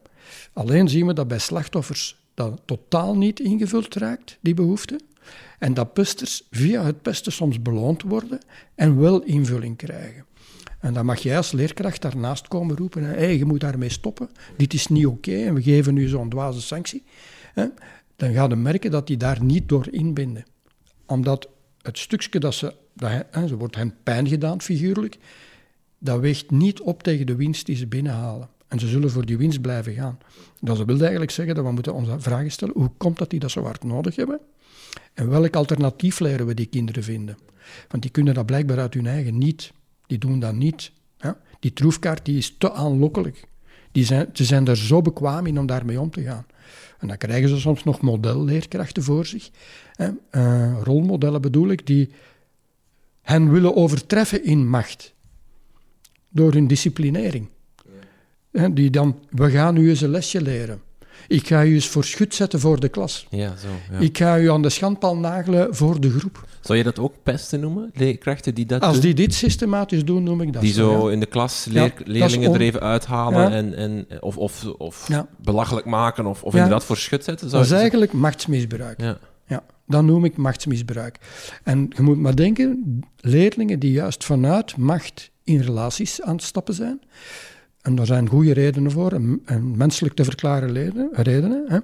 Alleen 0.53 0.89
zien 0.89 1.07
we 1.07 1.13
dat 1.13 1.29
bij 1.29 1.39
slachtoffers 1.39 2.17
dat 2.35 2.61
totaal 2.65 3.17
niet 3.17 3.41
ingevuld 3.41 3.95
raakt, 3.95 4.39
die 4.41 4.55
behoefte. 4.55 5.01
En 5.59 5.75
dat 5.75 5.93
pesters 5.93 6.43
via 6.51 6.85
het 6.85 7.03
pesten 7.03 7.33
soms 7.33 7.63
beloond 7.63 8.03
worden 8.03 8.41
en 8.75 9.01
wel 9.01 9.23
invulling 9.23 9.77
krijgen. 9.77 10.25
En 10.87 10.93
dan 10.93 11.05
mag 11.07 11.19
jij 11.19 11.37
als 11.37 11.53
leerkracht 11.53 12.03
daarnaast 12.03 12.49
komen 12.49 12.77
roepen: 12.77 13.03
hey, 13.03 13.37
je 13.37 13.45
moet 13.45 13.61
daarmee 13.61 13.89
stoppen, 13.89 14.29
dit 14.57 14.75
is 14.75 14.87
niet 14.87 15.07
oké 15.07 15.45
en 15.45 15.55
we 15.55 15.63
geven 15.63 15.95
nu 15.95 16.09
zo'n 16.09 16.29
dwaze 16.29 16.61
sanctie. 16.61 17.05
Dan 18.17 18.33
ga 18.33 18.47
je 18.49 18.57
merken 18.57 18.91
dat 18.91 19.07
die 19.07 19.17
daar 19.17 19.43
niet 19.43 19.69
door 19.69 19.89
inbinden. 19.91 20.45
Omdat 21.07 21.49
het 21.83 21.99
stukje 21.99 22.41
dat 22.41 22.55
ze, 22.55 22.75
dat, 22.93 23.27
ze 23.49 23.57
wordt 23.57 23.77
hen 23.77 23.95
pijn 24.03 24.29
gedaan, 24.29 24.61
figuurlijk, 24.61 25.19
dat 25.99 26.21
weegt 26.21 26.51
niet 26.51 26.81
op 26.81 27.03
tegen 27.03 27.27
de 27.27 27.37
winst 27.37 27.67
die 27.67 27.77
ze 27.77 27.87
binnenhalen. 27.87 28.49
En 28.69 28.79
ze 28.79 28.89
zullen 28.89 29.11
voor 29.11 29.27
die 29.27 29.37
winst 29.37 29.61
blijven 29.61 29.95
gaan. 29.95 30.19
Dat 30.61 30.85
wil 30.85 31.01
eigenlijk 31.01 31.31
zeggen 31.31 31.55
dat 31.55 31.65
we 31.65 31.71
moeten 31.71 31.95
ons 31.95 32.09
vragen 32.19 32.51
stellen, 32.51 32.75
hoe 32.75 32.91
komt 32.97 33.19
dat 33.19 33.31
die 33.31 33.41
dat 33.41 33.51
zo 33.51 33.63
hard 33.65 33.85
nodig 33.85 34.17
hebben? 34.17 34.41
En 35.15 35.29
welk 35.29 35.57
alternatief 35.57 36.19
leren 36.19 36.47
we 36.47 36.55
die 36.55 36.67
kinderen 36.67 37.03
vinden? 37.03 37.37
Want 37.89 38.03
die 38.03 38.11
kunnen 38.11 38.35
dat 38.35 38.47
blijkbaar 38.47 38.79
uit 38.79 38.95
hun 38.95 39.07
eigen 39.07 39.39
niet. 39.39 39.73
Die 40.07 40.19
doen 40.19 40.39
dat 40.39 40.55
niet. 40.55 40.93
Die 41.61 41.73
troefkaart 41.73 42.25
die 42.25 42.37
is 42.37 42.55
te 42.59 42.73
aanlokkelijk. 42.73 43.45
Die 43.93 44.05
zijn, 44.05 44.29
ze 44.33 44.45
zijn 44.45 44.67
er 44.67 44.77
zo 44.77 45.03
bekwaam 45.03 45.47
in 45.47 45.59
om 45.59 45.67
daarmee 45.67 46.01
om 46.01 46.11
te 46.11 46.23
gaan. 46.23 46.47
En 46.99 47.09
dan 47.09 47.17
krijgen 47.17 47.49
ze 47.49 47.61
soms 47.61 47.85
nog 47.85 48.01
modelleerkrachten 48.01 49.03
voor 49.03 49.27
zich. 49.27 49.51
Hè? 49.93 50.11
Uh, 50.31 50.83
rolmodellen 50.83 51.41
bedoel 51.41 51.69
ik, 51.69 51.87
die 51.87 52.11
hen 53.23 53.51
willen 53.51 53.77
overtreffen 53.77 54.45
in 54.45 54.69
macht. 54.69 55.15
Door 56.29 56.53
hun 56.53 56.67
disciplinering. 56.67 57.49
die 58.73 58.91
dan, 58.91 59.19
we 59.31 59.51
gaan 59.51 59.75
nu 59.75 59.89
eens 59.89 60.01
een 60.01 60.11
lesje 60.11 60.43
leren. 60.43 60.81
Ik 61.29 61.47
ga 61.47 61.65
u 61.65 61.75
eens 61.75 61.87
voor 61.87 62.05
schut 62.05 62.35
zetten 62.35 62.61
voor 62.61 62.81
de 62.81 62.89
klas. 62.89 63.27
Ja, 63.31 63.57
zo, 63.57 63.69
ja. 63.93 63.99
Ik 63.99 64.19
ga 64.19 64.39
u 64.39 64.51
aan 64.51 64.63
de 64.63 64.69
schandpaal 64.69 65.17
nagelen 65.17 65.75
voor 65.75 66.01
de 66.01 66.11
groep. 66.11 66.45
Zou 66.61 66.79
je 66.79 66.85
dat 66.85 66.99
ook 66.99 67.15
pesten 67.23 67.61
noemen? 67.61 67.91
Leerkrachten 67.95 68.55
die 68.55 68.67
dat 68.67 68.83
Als 68.83 69.01
die 69.01 69.15
dit 69.15 69.35
systematisch 69.35 70.05
doen, 70.05 70.23
noem 70.23 70.41
ik 70.41 70.53
dat 70.53 70.63
Die 70.63 70.73
zo, 70.73 71.09
in 71.09 71.21
de 71.21 71.27
klas 71.27 71.67
leerlingen 72.05 72.55
er 72.55 72.61
even 72.61 72.81
uithalen 72.81 73.53
en, 73.53 73.75
en, 73.75 74.07
of, 74.21 74.37
of, 74.37 74.65
of 74.65 75.11
belachelijk 75.43 75.87
maken 75.87 76.27
of, 76.27 76.43
of 76.43 76.55
inderdaad 76.55 76.85
voor 76.85 76.97
schut 76.97 77.25
zetten? 77.25 77.51
dat 77.51 77.65
is 77.65 77.71
eigenlijk 77.71 78.13
machtsmisbruik. 78.13 79.01
Ja. 79.01 79.19
Ja, 79.47 79.63
dat 79.87 80.03
noem 80.03 80.25
ik 80.25 80.37
machtsmisbruik. 80.37 81.19
En 81.63 81.91
je 81.97 82.03
moet 82.03 82.19
maar 82.19 82.37
denken, 82.37 83.01
leerlingen 83.21 83.79
die 83.79 83.93
juist 83.93 84.25
vanuit 84.25 84.77
macht 84.77 85.31
in 85.45 85.61
relaties 85.61 86.23
aan 86.23 86.35
het 86.35 86.45
stappen 86.45 86.75
zijn, 86.75 87.01
en 87.87 87.95
daar 87.95 88.07
zijn 88.07 88.29
goede 88.29 88.53
redenen 88.53 88.91
voor, 88.91 89.13
en, 89.13 89.77
menselijk 89.77 90.15
te 90.15 90.25
verklaren 90.25 90.73
redenen. 90.73 91.09
redenen 91.13 91.65
hè. 91.69 91.79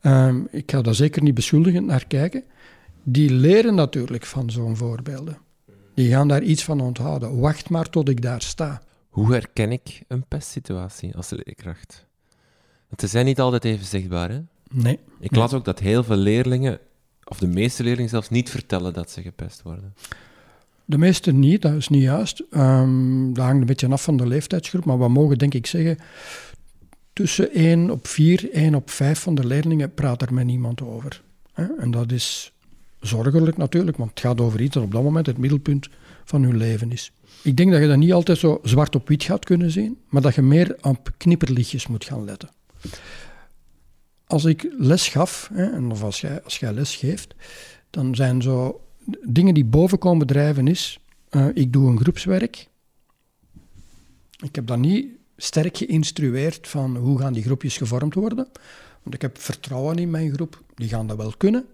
Ehm, 0.00 0.40
ik 0.50 0.70
ga 0.70 0.82
daar 0.82 0.94
zeker 0.94 1.22
niet 1.22 1.34
beschuldigend 1.34 1.86
naar 1.86 2.06
kijken. 2.06 2.44
Die 3.02 3.30
leren 3.30 3.74
natuurlijk 3.74 4.26
van 4.26 4.50
zo'n 4.50 4.76
voorbeelden. 4.76 5.38
Die 5.94 6.10
gaan 6.10 6.28
daar 6.28 6.42
iets 6.42 6.64
van 6.64 6.80
onthouden. 6.80 7.40
Wacht 7.40 7.70
maar 7.70 7.90
tot 7.90 8.08
ik 8.08 8.22
daar 8.22 8.42
sta. 8.42 8.82
Hoe 9.08 9.32
herken 9.32 9.72
ik 9.72 10.02
een 10.08 10.24
pestsituatie 10.28 11.16
als 11.16 11.30
leerkracht? 11.30 12.06
Want 12.88 13.00
ze 13.00 13.06
zijn 13.06 13.24
niet 13.24 13.40
altijd 13.40 13.64
even 13.64 13.86
zichtbaar, 13.86 14.30
hè? 14.30 14.40
Nee. 14.70 14.98
Ik 15.20 15.36
las 15.36 15.52
ook 15.52 15.64
dat 15.64 15.78
heel 15.78 16.04
veel 16.04 16.16
leerlingen, 16.16 16.78
of 17.24 17.38
de 17.38 17.46
meeste 17.46 17.82
leerlingen 17.82 18.10
zelfs, 18.10 18.30
niet 18.30 18.50
vertellen 18.50 18.92
dat 18.92 19.10
ze 19.10 19.22
gepest 19.22 19.62
worden. 19.62 19.94
De 20.84 20.98
meeste 20.98 21.32
niet, 21.32 21.62
dat 21.62 21.74
is 21.74 21.88
niet 21.88 22.02
juist. 22.02 22.42
Um, 22.50 23.34
dat 23.34 23.44
hangt 23.44 23.60
een 23.60 23.66
beetje 23.66 23.88
af 23.88 24.02
van 24.02 24.16
de 24.16 24.26
leeftijdsgroep, 24.26 24.84
maar 24.84 24.98
we 24.98 25.08
mogen 25.08 25.38
denk 25.38 25.54
ik 25.54 25.66
zeggen, 25.66 25.98
tussen 27.12 27.52
1 27.52 27.90
op 27.90 28.06
4, 28.06 28.50
1 28.52 28.74
op 28.74 28.90
5 28.90 29.18
van 29.18 29.34
de 29.34 29.46
leerlingen 29.46 29.94
praat 29.94 30.22
er 30.22 30.34
met 30.34 30.44
niemand 30.44 30.82
over. 30.82 31.22
En 31.78 31.90
dat 31.90 32.12
is 32.12 32.52
zorgelijk 33.00 33.56
natuurlijk, 33.56 33.96
want 33.96 34.10
het 34.10 34.20
gaat 34.20 34.40
over 34.40 34.60
iets 34.60 34.74
dat 34.74 34.82
op 34.82 34.92
dat 34.92 35.02
moment 35.02 35.26
het 35.26 35.38
middelpunt 35.38 35.88
van 36.24 36.42
hun 36.42 36.56
leven 36.56 36.92
is. 36.92 37.12
Ik 37.42 37.56
denk 37.56 37.70
dat 37.70 37.80
je 37.80 37.88
dat 37.88 37.96
niet 37.96 38.12
altijd 38.12 38.38
zo 38.38 38.60
zwart 38.62 38.94
op 38.94 39.08
wit 39.08 39.22
gaat 39.22 39.44
kunnen 39.44 39.70
zien, 39.70 39.98
maar 40.08 40.22
dat 40.22 40.34
je 40.34 40.42
meer 40.42 40.76
op 40.82 41.10
knipperlichtjes 41.16 41.86
moet 41.86 42.04
gaan 42.04 42.24
letten. 42.24 42.48
Als 44.26 44.44
ik 44.44 44.68
les 44.78 45.08
gaf, 45.08 45.50
of 45.90 46.02
als 46.02 46.20
jij, 46.20 46.42
als 46.42 46.58
jij 46.58 46.72
les 46.72 46.96
geeft, 46.96 47.34
dan 47.90 48.14
zijn 48.14 48.42
zo 48.42 48.83
dingen 49.22 49.54
die 49.54 49.64
boven 49.64 49.98
komen 49.98 50.26
drijven 50.26 50.68
is, 50.68 50.98
uh, 51.30 51.46
ik 51.54 51.72
doe 51.72 51.88
een 51.88 51.98
groepswerk. 51.98 52.68
Ik 54.42 54.54
heb 54.54 54.66
dat 54.66 54.78
niet 54.78 55.06
sterk 55.36 55.76
geïnstrueerd 55.76 56.68
van 56.68 56.96
hoe 56.96 57.18
gaan 57.18 57.32
die 57.32 57.42
groepjes 57.42 57.76
gevormd 57.76 58.14
worden. 58.14 58.48
Want 59.02 59.14
ik 59.14 59.22
heb 59.22 59.38
vertrouwen 59.38 59.96
in 59.96 60.10
mijn 60.10 60.32
groep, 60.32 60.62
die 60.74 60.88
gaan 60.88 61.06
dat 61.06 61.16
wel 61.16 61.34
kunnen. 61.36 61.66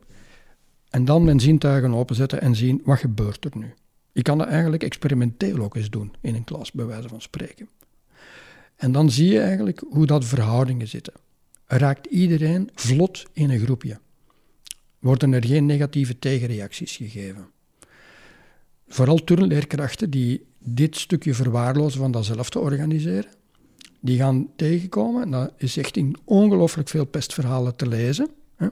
En 0.90 1.04
dan 1.04 1.24
mijn 1.24 1.40
zintuigen 1.40 1.94
openzetten 1.94 2.40
en 2.40 2.56
zien, 2.56 2.80
wat 2.84 2.98
gebeurt 2.98 3.44
er 3.44 3.50
nu? 3.54 3.74
Ik 4.12 4.22
kan 4.22 4.38
dat 4.38 4.48
eigenlijk 4.48 4.82
experimenteel 4.82 5.58
ook 5.58 5.76
eens 5.76 5.90
doen 5.90 6.14
in 6.20 6.34
een 6.34 6.44
klas, 6.44 6.72
bij 6.72 6.86
wijze 6.86 7.08
van 7.08 7.20
spreken. 7.20 7.68
En 8.76 8.92
dan 8.92 9.10
zie 9.10 9.32
je 9.32 9.40
eigenlijk 9.40 9.82
hoe 9.90 10.06
dat 10.06 10.24
verhoudingen 10.24 10.88
zitten. 10.88 11.12
Raakt 11.66 12.06
iedereen 12.06 12.70
vlot 12.74 13.26
in 13.32 13.50
een 13.50 13.58
groepje? 13.58 13.98
Worden 15.00 15.32
er 15.32 15.44
geen 15.44 15.66
negatieve 15.66 16.18
tegenreacties 16.18 16.96
gegeven. 16.96 17.46
Vooral 18.88 19.24
turnleerkrachten 19.24 20.10
die 20.10 20.46
dit 20.58 20.96
stukje 20.96 21.34
verwaarlozen 21.34 22.00
van 22.00 22.10
dat 22.10 22.24
zelf 22.24 22.50
te 22.50 22.58
organiseren, 22.58 23.30
die 24.00 24.18
gaan 24.18 24.48
tegenkomen, 24.56 25.22
en 25.22 25.30
dat 25.30 25.52
is 25.56 25.76
echt 25.76 25.96
in 25.96 26.16
ongelooflijk 26.24 26.88
veel 26.88 27.04
pestverhalen 27.04 27.76
te 27.76 27.88
lezen. 27.88 28.28
Hè. 28.56 28.68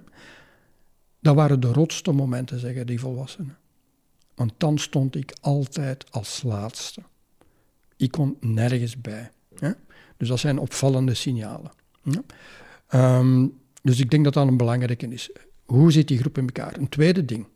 Dat 1.20 1.34
waren 1.34 1.60
de 1.60 1.72
rotste 1.72 2.12
momenten, 2.12 2.58
zeggen 2.58 2.86
die 2.86 3.00
volwassenen. 3.00 3.56
Want 4.34 4.52
dan 4.56 4.78
stond 4.78 5.14
ik 5.16 5.36
altijd 5.40 6.10
als 6.10 6.42
laatste. 6.42 7.02
Ik 7.96 8.10
kon 8.10 8.36
nergens 8.40 9.00
bij. 9.00 9.30
Hè. 9.58 9.70
Dus 10.16 10.28
dat 10.28 10.38
zijn 10.38 10.58
opvallende 10.58 11.14
signalen. 11.14 11.70
Ehm, 12.88 13.46
dus 13.82 14.00
ik 14.00 14.10
denk 14.10 14.24
dat 14.24 14.34
dat 14.34 14.48
een 14.48 14.56
belangrijke 14.56 15.08
is. 15.08 15.30
Hoe 15.68 15.92
zit 15.92 16.08
die 16.08 16.18
groep 16.18 16.38
in 16.38 16.44
elkaar? 16.46 16.76
Een 16.78 16.88
tweede 16.88 17.24
ding. 17.24 17.46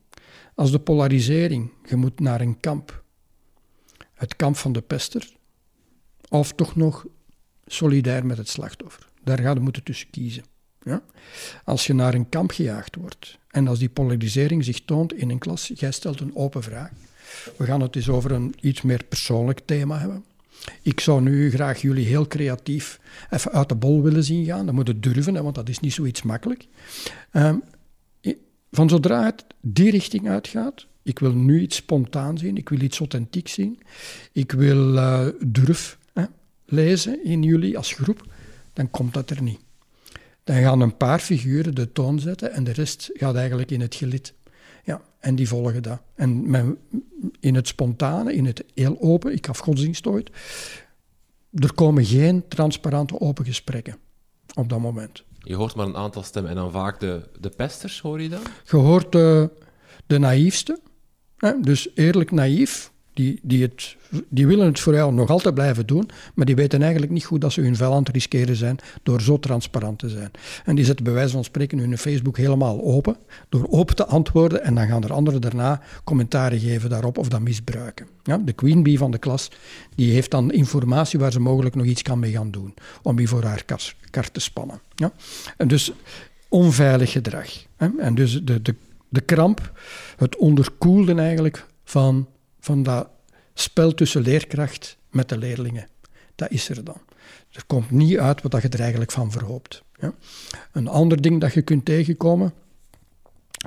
Als 0.55 0.71
de 0.71 0.79
polarisering, 0.79 1.71
je 1.89 1.97
moet 1.97 2.21
naar 2.21 2.41
een 2.41 2.61
kamp. 2.61 3.05
Het 4.15 4.37
kamp 4.37 4.57
van 4.57 4.73
de 4.73 4.81
pester. 4.81 5.37
Of 6.29 6.53
toch 6.53 6.77
nog 6.77 7.07
solidair 7.67 8.27
met 8.27 8.37
het 8.37 8.49
slachtoffer. 8.49 9.09
Daar 9.25 9.39
ga 9.39 9.51
je 9.51 9.61
moeten 9.61 9.83
tussen 9.83 10.11
kiezen. 10.11 10.45
Ja? 10.83 11.03
Als 11.65 11.87
je 11.87 11.95
naar 11.95 12.15
een 12.15 12.29
kamp 12.29 12.51
gejaagd 12.51 12.97
wordt 12.97 13.39
en 13.49 13.69
als 13.69 13.79
die 13.79 13.89
polarisering 13.89 14.65
zich 14.65 14.85
toont 14.85 15.13
in 15.13 15.31
een 15.31 15.39
klas, 15.39 15.71
jij 15.75 15.93
stelt 15.93 16.21
een 16.21 16.37
open 16.37 16.63
vraag. 16.63 16.91
We 17.57 17.65
gaan 17.65 17.81
het 17.81 17.97
eens 17.97 18.09
over 18.09 18.33
een 18.33 18.55
iets 18.61 18.83
meer 18.83 19.05
persoonlijk 19.05 19.61
thema 19.65 19.99
hebben. 19.99 20.25
Ik 20.83 21.01
zou 21.01 21.23
nu 21.23 21.51
graag 21.51 21.81
jullie 21.81 22.07
heel 22.07 22.27
creatief 22.27 23.01
even 23.31 23.53
uit 23.53 23.69
de 23.69 23.75
bol 23.75 24.03
willen 24.03 24.25
zien 24.25 24.45
gaan. 24.45 24.67
Dat 24.67 24.75
moet 24.75 24.89
het 24.89 25.03
durven, 25.03 25.43
want 25.43 25.55
dat 25.55 25.69
is 25.69 25.81
niet 25.81 25.93
zoiets 25.93 26.23
makkelijk. 26.23 26.67
Um, 27.33 27.63
van 28.73 28.89
zodra 28.89 29.25
het 29.25 29.45
die 29.61 29.91
richting 29.91 30.29
uitgaat, 30.29 30.87
ik 31.03 31.19
wil 31.19 31.33
nu 31.33 31.61
iets 31.61 31.77
spontaan 31.77 32.39
zien, 32.39 32.57
ik 32.57 32.69
wil 32.69 32.81
iets 32.81 32.99
authentiek 32.99 33.49
zien, 33.49 33.81
ik 34.33 34.53
wil 34.53 34.95
uh, 34.95 35.27
durf 35.47 35.99
hè, 36.13 36.25
lezen 36.65 37.25
in 37.25 37.43
jullie 37.43 37.77
als 37.77 37.93
groep, 37.93 38.27
dan 38.73 38.91
komt 38.91 39.15
dat 39.15 39.31
er 39.31 39.43
niet. 39.43 39.61
Dan 40.45 40.57
gaan 40.57 40.81
een 40.81 40.97
paar 40.97 41.19
figuren 41.19 41.75
de 41.75 41.93
toon 41.93 42.19
zetten 42.19 42.53
en 42.53 42.65
de 42.65 42.73
rest 42.73 43.11
gaat 43.13 43.35
eigenlijk 43.35 43.71
in 43.71 43.81
het 43.81 43.95
gelid. 43.95 44.35
Ja, 44.85 45.01
en 45.19 45.35
die 45.35 45.49
volgen 45.49 45.83
dat. 45.83 46.01
En 46.15 46.79
in 47.41 47.55
het 47.55 47.69
spontane, 47.69 48.35
in 48.35 48.45
het 48.45 48.65
heel 48.75 49.01
open, 49.01 49.33
ik 49.33 49.47
gaf 49.47 49.59
godsdienst 49.59 50.07
ooit, 50.07 50.31
er 51.51 51.75
komen 51.75 52.05
geen 52.05 52.49
transparante 52.49 53.21
open 53.21 53.45
gesprekken 53.45 53.97
op 54.55 54.69
dat 54.69 54.81
moment. 54.81 55.25
Je 55.43 55.55
hoort 55.55 55.75
maar 55.75 55.87
een 55.87 55.97
aantal 55.97 56.23
stemmen 56.23 56.51
en 56.51 56.57
dan 56.57 56.71
vaak 56.71 57.01
de, 57.01 57.29
de 57.41 57.49
pesters, 57.49 58.01
hoor 58.01 58.23
je 58.23 58.29
dan? 58.29 58.43
Je 58.65 58.77
hoort 58.77 59.13
de, 59.13 59.51
de 60.07 60.19
naïefste, 60.19 60.81
hè? 61.37 61.61
dus 61.61 61.89
eerlijk 61.95 62.31
naïef, 62.31 62.92
die, 63.15 63.41
die, 63.43 63.63
het, 63.63 63.97
die 64.29 64.47
willen 64.47 64.67
het 64.67 64.81
voor 64.81 64.95
jou 64.95 65.13
nog 65.13 65.31
altijd 65.31 65.55
blijven 65.55 65.87
doen, 65.87 66.11
maar 66.35 66.47
die 66.47 66.55
weten 66.55 66.83
eigenlijk 66.83 67.13
niet 67.13 67.25
goed 67.25 67.41
dat 67.41 67.53
ze 67.53 67.61
hun 67.61 67.77
vuil 67.77 67.93
aan 67.93 67.99
het 67.99 68.09
riskeren 68.09 68.57
zijn 68.57 68.79
door 69.03 69.21
zo 69.21 69.39
transparant 69.39 69.99
te 69.99 70.09
zijn. 70.09 70.31
En 70.65 70.75
die 70.75 70.85
zetten 70.85 71.05
bij 71.05 71.15
wijze 71.15 71.33
van 71.33 71.45
spreken 71.45 71.79
hun 71.79 71.99
Facebook 71.99 72.37
helemaal 72.37 72.83
open, 72.83 73.17
door 73.49 73.67
open 73.71 73.97
te 73.97 74.07
antwoorden 74.07 74.65
en 74.65 74.75
dan 74.75 74.87
gaan 74.87 75.05
er 75.05 75.13
anderen 75.13 75.41
daarna 75.41 75.81
commentaren 76.05 76.59
geven 76.59 76.91
daarop 76.91 77.19
of 77.19 77.29
dat 77.29 77.41
misbruiken. 77.41 78.07
Ja, 78.23 78.39
de 78.39 78.53
queen 78.53 78.83
bee 78.83 78.99
van 78.99 79.11
de 79.11 79.19
klas 79.19 79.51
die 79.95 80.13
heeft 80.13 80.31
dan 80.31 80.53
informatie 80.53 81.19
waar 81.19 81.33
ze 81.33 81.41
mogelijk 81.41 81.75
nog 81.75 81.87
iets 81.87 82.03
kan 82.03 82.19
mee 82.19 82.33
gaan 82.33 82.51
doen, 82.51 82.75
om 83.03 83.17
die 83.17 83.29
voor 83.29 83.45
haar 83.45 83.65
kar, 84.11 84.31
te 84.31 84.41
spannen. 84.41 84.81
Ja? 84.95 85.13
En 85.57 85.69
dus 85.69 85.93
onveilig 86.49 87.13
gedrag. 87.13 87.49
Hè? 87.77 87.89
En 87.99 88.15
dus 88.15 88.41
de, 88.45 88.63
de, 88.63 88.75
de 89.09 89.21
kramp, 89.21 89.73
het 90.17 90.37
onderkoelden 90.37 91.19
eigenlijk 91.19 91.67
van 91.85 92.27
van 92.63 92.83
dat 92.83 93.09
spel 93.55 93.95
tussen 93.95 94.23
leerkracht 94.23 94.97
met 95.11 95.29
de 95.29 95.39
leerlingen. 95.39 95.87
Dat 96.35 96.51
is 96.51 96.69
er 96.69 96.85
dan. 96.85 97.01
Er 97.51 97.65
komt 97.67 97.91
niet 97.91 98.19
uit 98.19 98.43
wat 98.43 98.63
je 98.63 98.69
er 98.69 98.81
eigenlijk 98.81 99.13
van 99.13 99.31
verhoopt. 99.31 99.83
Ja. 100.01 100.15
Een 100.73 100.89
ander 100.89 101.23
ding 101.23 101.41
dat 101.41 101.53
je 101.53 101.63
kunt 101.63 101.85
tegenkomen, 101.85 102.53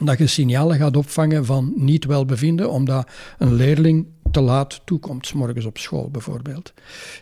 dat 0.03 0.17
je 0.17 0.27
signalen 0.27 0.77
gaat 0.77 0.97
opvangen 0.97 1.45
van 1.45 1.73
niet 1.75 2.05
welbevinden, 2.05 2.71
omdat 2.71 3.09
een 3.37 3.53
leerling 3.53 4.07
te 4.31 4.41
laat 4.41 4.81
toekomt, 4.85 5.33
morgens 5.33 5.65
op 5.65 5.77
school 5.77 6.09
bijvoorbeeld. 6.09 6.73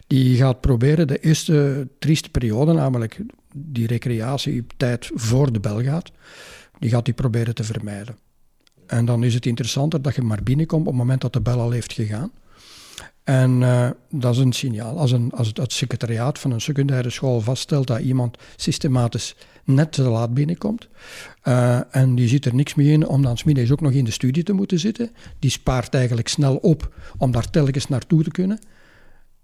Die 0.07 0.37
gaat 0.37 0.61
proberen 0.61 1.07
de 1.07 1.19
eerste 1.19 1.87
trieste 1.99 2.29
periode, 2.29 2.73
namelijk 2.73 3.19
die 3.55 3.87
recreatietijd 3.87 5.11
voor 5.13 5.51
de 5.53 5.59
bel 5.59 5.83
gaat, 5.83 6.11
die 6.79 6.89
gaat 6.89 7.05
die 7.05 7.13
proberen 7.13 7.55
te 7.55 7.63
vermijden. 7.63 8.17
En 8.93 9.05
dan 9.05 9.23
is 9.23 9.33
het 9.33 9.45
interessanter 9.45 10.01
dat 10.01 10.15
je 10.15 10.21
maar 10.21 10.43
binnenkomt 10.43 10.81
op 10.81 10.87
het 10.87 10.95
moment 10.95 11.21
dat 11.21 11.33
de 11.33 11.41
bel 11.41 11.59
al 11.59 11.71
heeft 11.71 11.93
gegaan. 11.93 12.31
En 13.23 13.61
uh, 13.61 13.89
dat 14.09 14.33
is 14.33 14.39
een 14.39 14.53
signaal. 14.53 14.99
Als, 14.99 15.11
een, 15.11 15.31
als 15.31 15.51
het, 15.53 15.73
secretariaat 15.73 16.39
van 16.39 16.51
een 16.51 16.61
secundaire 16.61 17.09
school 17.09 17.41
vaststelt 17.41 17.87
dat 17.87 17.99
iemand 17.99 18.37
systematisch 18.55 19.35
net 19.63 19.91
te 19.91 20.01
laat 20.01 20.33
binnenkomt, 20.33 20.87
uh, 21.43 21.95
en 21.95 22.15
die 22.15 22.27
ziet 22.27 22.45
er 22.45 22.55
niks 22.55 22.75
meer 22.75 22.91
in 22.91 23.07
om 23.07 23.21
dan 23.21 23.37
smiddags 23.37 23.71
ook 23.71 23.81
nog 23.81 23.91
in 23.91 24.05
de 24.05 24.11
studie 24.11 24.43
te 24.43 24.53
moeten 24.53 24.79
zitten, 24.79 25.11
die 25.39 25.51
spaart 25.51 25.93
eigenlijk 25.93 26.27
snel 26.27 26.55
op 26.55 26.93
om 27.17 27.31
daar 27.31 27.49
telkens 27.49 27.87
naartoe 27.87 28.23
te 28.23 28.31
kunnen, 28.31 28.59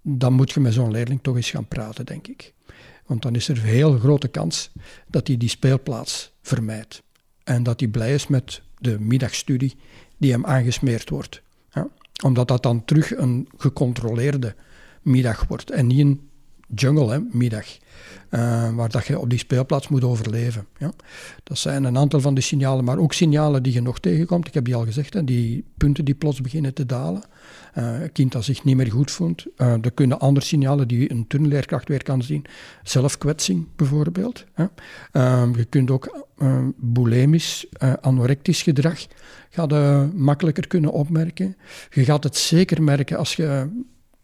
dan 0.02 0.32
moet 0.32 0.50
je 0.50 0.60
met 0.60 0.74
zo'n 0.74 0.90
leerling 0.90 1.22
toch 1.22 1.36
eens 1.36 1.50
gaan 1.50 1.68
praten, 1.68 2.06
denk 2.06 2.26
ik. 2.26 2.54
Want 3.06 3.22
dan 3.22 3.34
is 3.34 3.48
er 3.48 3.56
een 3.56 3.64
heel 3.64 3.98
grote 3.98 4.28
kans 4.28 4.70
dat 5.08 5.26
hij 5.26 5.36
die 5.36 5.48
speelplaats 5.48 6.32
vermijdt. 6.42 7.02
En 7.44 7.62
dat 7.62 7.80
hij 7.80 7.88
blij 7.88 8.14
is 8.14 8.26
met 8.26 8.62
de 8.80 9.00
middagstudie 9.00 9.76
die 10.16 10.32
hem 10.32 10.46
aangesmeerd 10.46 11.10
wordt. 11.10 11.42
Omdat 12.22 12.48
dat 12.48 12.62
dan 12.62 12.84
terug 12.84 13.16
een 13.16 13.48
gecontroleerde 13.56 14.54
middag 15.02 15.44
wordt 15.48 15.70
en 15.70 15.86
niet 15.86 15.98
een 15.98 16.29
jungle 16.74 17.10
hè, 17.10 17.18
middag, 17.30 17.66
uh, 18.30 18.74
waar 18.74 18.90
dat 18.90 19.06
je 19.06 19.18
op 19.18 19.30
die 19.30 19.38
speelplaats 19.38 19.88
moet 19.88 20.04
overleven. 20.04 20.66
Ja. 20.78 20.92
Dat 21.42 21.58
zijn 21.58 21.84
een 21.84 21.98
aantal 21.98 22.20
van 22.20 22.34
de 22.34 22.40
signalen, 22.40 22.84
maar 22.84 22.98
ook 22.98 23.12
signalen 23.12 23.62
die 23.62 23.72
je 23.72 23.82
nog 23.82 23.98
tegenkomt. 23.98 24.46
Ik 24.46 24.54
heb 24.54 24.64
die 24.64 24.74
al 24.74 24.84
gezegd, 24.84 25.14
hè, 25.14 25.24
die 25.24 25.64
punten 25.76 26.04
die 26.04 26.14
plots 26.14 26.40
beginnen 26.40 26.74
te 26.74 26.86
dalen. 26.86 27.22
Uh, 27.78 28.00
een 28.00 28.12
kind 28.12 28.32
dat 28.32 28.44
zich 28.44 28.64
niet 28.64 28.76
meer 28.76 28.90
goed 28.90 29.10
voelt. 29.10 29.44
Uh, 29.56 29.72
er 29.72 29.92
kunnen 29.92 30.20
andere 30.20 30.46
signalen 30.46 30.88
die 30.88 31.10
een 31.10 31.26
turnleerkracht 31.26 31.88
weer 31.88 32.02
kan 32.02 32.22
zien. 32.22 32.44
Zelfkwetsing 32.82 33.66
bijvoorbeeld. 33.76 34.44
Hè. 34.52 34.64
je 35.56 35.66
kunt 35.68 35.90
ook 35.90 36.28
bulimisch, 36.76 37.66
anorectisch 38.00 38.62
gedrag 38.62 39.06
gaat, 39.50 39.72
makkelijker 40.14 40.66
kunnen 40.66 40.92
opmerken. 40.92 41.56
Je 41.90 42.04
gaat 42.04 42.24
het 42.24 42.36
zeker 42.36 42.82
merken 42.82 43.16
als 43.16 43.36
je 43.36 43.68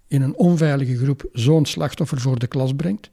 in 0.09 0.23
een 0.23 0.37
onveilige 0.37 0.97
groep 0.97 1.29
zo'n 1.33 1.67
slachtoffer 1.67 2.21
voor 2.21 2.39
de 2.39 2.47
klas 2.47 2.75
brengt. 2.75 3.11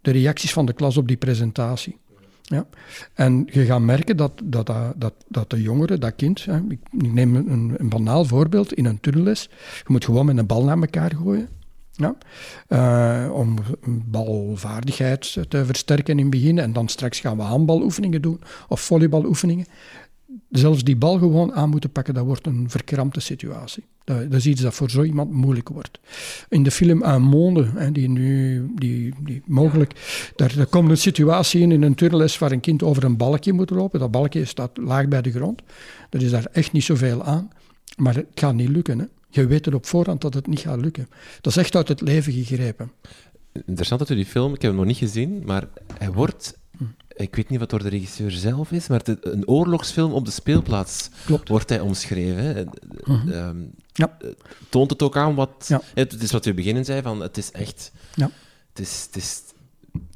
De 0.00 0.10
reacties 0.10 0.52
van 0.52 0.66
de 0.66 0.72
klas 0.72 0.96
op 0.96 1.08
die 1.08 1.16
presentatie. 1.16 1.96
Ja. 2.42 2.66
En 3.14 3.48
je 3.52 3.64
gaat 3.64 3.80
merken 3.80 4.16
dat, 4.16 4.32
dat, 4.44 4.72
dat, 4.96 5.14
dat 5.28 5.50
de 5.50 5.62
jongere, 5.62 5.98
dat 5.98 6.14
kind, 6.16 6.44
hè, 6.44 6.60
ik, 6.68 6.78
neem 6.90 7.36
een, 7.36 7.74
een 7.76 7.88
banaal 7.88 8.24
voorbeeld 8.24 8.72
in 8.72 8.84
een 8.84 9.00
tunnelles, 9.00 9.48
je 9.76 9.84
moet 9.86 10.04
gewoon 10.04 10.26
met 10.26 10.38
een 10.38 10.46
bal 10.46 10.64
naar 10.64 10.78
elkaar 10.78 11.14
gooien. 11.14 11.48
Ja, 11.92 12.16
uh, 12.68 13.32
om 13.32 13.54
balvaardigheid 14.04 15.36
te 15.48 15.64
versterken 15.64 16.18
in 16.18 16.20
het 16.20 16.30
begin. 16.30 16.58
En 16.58 16.72
dan 16.72 16.88
straks 16.88 17.20
gaan 17.20 17.36
we 17.36 17.42
handbaloefeningen 17.42 18.22
doen 18.22 18.40
of 18.68 18.80
volleyballoefeningen 18.80 19.66
zelfs 20.50 20.84
die 20.84 20.96
bal 20.96 21.18
gewoon 21.18 21.52
aan 21.54 21.70
moeten 21.70 21.90
pakken, 21.90 22.14
dat 22.14 22.24
wordt 22.24 22.46
een 22.46 22.70
verkrampte 22.70 23.20
situatie. 23.20 23.84
Dat, 24.04 24.30
dat 24.30 24.32
is 24.32 24.46
iets 24.46 24.60
dat 24.60 24.74
voor 24.74 24.90
zo 24.90 25.02
iemand 25.02 25.32
moeilijk 25.32 25.68
wordt. 25.68 25.98
In 26.48 26.62
de 26.62 26.70
film 26.70 27.02
Un 27.02 27.22
Monde, 27.22 27.70
hè, 27.74 27.92
die 27.92 28.08
nu 28.08 28.70
die, 28.74 29.14
die 29.24 29.42
mogelijk, 29.46 29.92
daar, 30.36 30.54
daar 30.56 30.66
komt 30.66 30.90
een 30.90 30.98
situatie 30.98 31.60
in, 31.60 31.72
in 31.72 31.82
een 31.82 31.94
turnles 31.94 32.38
waar 32.38 32.52
een 32.52 32.60
kind 32.60 32.82
over 32.82 33.04
een 33.04 33.16
balkje 33.16 33.52
moet 33.52 33.70
lopen. 33.70 34.00
Dat 34.00 34.10
balkje 34.10 34.44
staat 34.44 34.76
laag 34.76 35.08
bij 35.08 35.22
de 35.22 35.30
grond. 35.30 35.62
Er 36.10 36.22
is 36.22 36.30
daar 36.30 36.46
echt 36.52 36.72
niet 36.72 36.84
zoveel 36.84 37.22
aan, 37.22 37.50
maar 37.96 38.14
het 38.14 38.26
gaat 38.34 38.54
niet 38.54 38.68
lukken. 38.68 39.10
Je 39.30 39.46
weet 39.46 39.66
er 39.66 39.74
op 39.74 39.86
voorhand 39.86 40.20
dat 40.20 40.34
het 40.34 40.46
niet 40.46 40.60
gaat 40.60 40.80
lukken. 40.80 41.08
Dat 41.40 41.52
is 41.52 41.58
echt 41.58 41.76
uit 41.76 41.88
het 41.88 42.00
leven 42.00 42.32
gegrepen. 42.32 42.90
Interessant 43.66 44.00
dat 44.00 44.10
u 44.10 44.14
die 44.14 44.26
film, 44.26 44.54
ik 44.54 44.62
heb 44.62 44.70
hem 44.70 44.80
nog 44.80 44.88
niet 44.88 44.96
gezien, 44.96 45.42
maar 45.44 45.68
hij 45.98 46.12
wordt 46.12 46.58
ik 47.18 47.36
weet 47.36 47.48
niet 47.48 47.58
wat 47.58 47.70
door 47.70 47.82
de 47.82 47.88
regisseur 47.88 48.30
zelf 48.30 48.72
is, 48.72 48.88
maar 48.88 49.02
een 49.20 49.48
oorlogsfilm 49.48 50.12
op 50.12 50.24
de 50.24 50.30
speelplaats 50.30 51.10
wordt 51.44 51.68
hij 51.68 51.80
omschreven. 51.80 52.68
Mhm. 53.04 53.28
Ehm, 53.28 53.56
ja. 53.92 54.16
Toont 54.68 54.90
het 54.90 55.02
ook 55.02 55.16
aan 55.16 55.34
wat... 55.34 55.64
Ja. 55.66 55.80
Het 55.94 56.22
is 56.22 56.32
wat 56.32 56.46
u 56.46 56.54
beginnen 56.54 56.84
zei, 56.84 57.02
van 57.02 57.20
het 57.20 57.36
is 57.36 57.50
echt... 57.50 57.92
Ja. 58.14 58.30
Het, 58.68 58.86
is, 58.86 59.04
het 59.06 59.16
is 59.16 59.42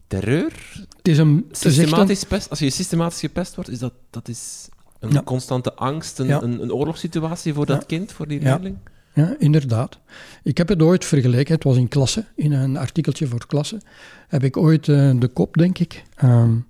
terreur. 0.06 0.52
Het 0.96 1.08
is 1.08 1.18
een... 1.18 1.48
Systematisch 1.50 2.24
pest. 2.24 2.50
Als 2.50 2.58
je 2.58 2.70
systematisch 2.70 3.20
gepest 3.20 3.54
wordt, 3.54 3.70
is 3.70 3.78
dat, 3.78 3.92
dat 4.10 4.28
is 4.28 4.68
een 4.98 5.24
constante 5.24 5.74
angst, 5.74 6.18
een, 6.18 6.30
een, 6.30 6.62
een, 6.62 6.72
oorlogssituatie 6.72 7.54
voor 7.54 7.66
dat 7.66 7.86
kind, 7.86 8.12
voor 8.12 8.28
die 8.28 8.40
leerling. 8.40 8.76
Ja, 9.14 9.34
inderdaad. 9.38 9.98
Ik 10.42 10.58
heb 10.58 10.68
het 10.68 10.82
ooit 10.82 11.04
vergeleken, 11.04 11.54
het 11.54 11.64
was 11.64 11.76
in 11.76 11.88
klasse, 11.88 12.24
in 12.36 12.52
een 12.52 12.76
artikeltje 12.76 13.26
voor 13.26 13.46
klasse, 13.46 13.80
heb 14.28 14.44
ik 14.44 14.56
ooit 14.56 14.86
uh, 14.86 15.20
de 15.20 15.28
kop, 15.28 15.54
denk 15.54 15.78
ik, 15.78 16.02
um, 16.24 16.66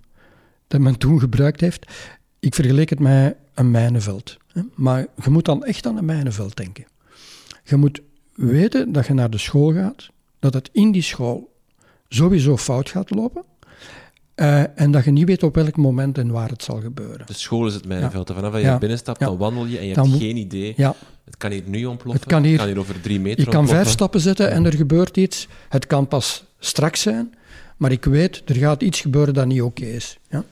dat 0.73 0.81
men 0.81 0.99
toen 0.99 1.21
gebruikt 1.21 1.61
heeft. 1.61 1.87
Ik 2.39 2.55
vergeleek 2.55 2.91
het 2.91 2.99
met 2.99 3.37
een 3.55 3.71
mijnenveld. 3.71 4.37
Maar 4.75 5.07
je 5.25 5.31
moet 5.31 5.45
dan 5.45 5.65
echt 5.65 5.87
aan 5.87 5.97
een 5.97 6.05
mijnenveld 6.05 6.57
denken. 6.57 6.85
Je 7.65 7.77
moet 7.77 8.01
weten 8.35 8.93
dat 8.93 9.07
je 9.07 9.15
naar 9.15 9.31
de 9.31 9.39
school 9.39 9.73
gaat, 9.73 10.09
dat 10.39 10.55
het 10.55 10.69
in 10.73 10.93
die 10.93 11.03
school 11.03 11.53
sowieso 12.09 12.57
fout 12.57 12.89
gaat 12.89 13.11
lopen. 13.11 13.45
Uh, 14.37 14.81
en 14.81 14.91
dat 14.91 15.05
je 15.05 15.11
niet 15.11 15.27
weet 15.27 15.43
op 15.43 15.55
welk 15.55 15.77
moment 15.77 16.19
en 16.19 16.31
waar 16.31 16.49
het 16.49 16.63
zal 16.63 16.81
gebeuren. 16.81 17.27
De 17.27 17.33
school 17.33 17.67
is 17.67 17.75
het 17.75 17.87
mijnenveld. 17.87 18.29
Ja. 18.29 18.35
Vanaf 18.35 18.53
dat 18.53 18.61
je 18.61 18.67
ja. 18.67 18.79
binnenstapt, 18.79 19.21
dan 19.21 19.37
wandel 19.37 19.67
je 19.67 19.79
en 19.79 19.87
je 19.87 19.95
hebt 19.95 20.09
geen 20.09 20.37
idee. 20.37 20.75
Het 21.25 21.37
kan 21.37 21.51
hier 21.51 21.63
nu 21.67 21.85
ontploffen, 21.85 22.23
het 22.23 22.33
kan 22.33 22.43
hier, 22.43 22.51
het 22.51 22.61
kan 22.61 22.69
hier 22.69 22.79
over 22.79 23.01
drie 23.01 23.21
meter 23.21 23.45
Je 23.45 23.51
kan 23.51 23.69
vijf 23.69 23.89
stappen 23.89 24.21
zetten 24.21 24.51
en 24.51 24.65
er 24.65 24.73
gebeurt 24.73 25.17
iets. 25.17 25.49
Het 25.69 25.87
kan 25.87 26.09
pas 26.09 26.45
straks 26.59 27.01
zijn, 27.01 27.35
maar 27.77 27.93
ik 27.93 28.05
weet, 28.05 28.43
er 28.47 28.55
gaat 28.55 28.83
iets 28.83 29.01
gebeuren 29.01 29.35
dat 29.35 29.47
niet 29.47 29.63
oké 29.63 29.85
is. 29.85 30.19
Ja? 30.29 30.45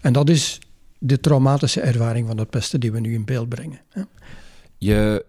En 0.00 0.12
dat 0.12 0.28
is 0.28 0.58
de 0.98 1.20
traumatische 1.20 1.80
ervaring 1.80 2.26
van 2.26 2.38
het 2.38 2.50
pesten 2.50 2.80
die 2.80 2.92
we 2.92 3.00
nu 3.00 3.14
in 3.14 3.24
beeld 3.24 3.48
brengen. 3.48 3.80
Je, 4.78 5.24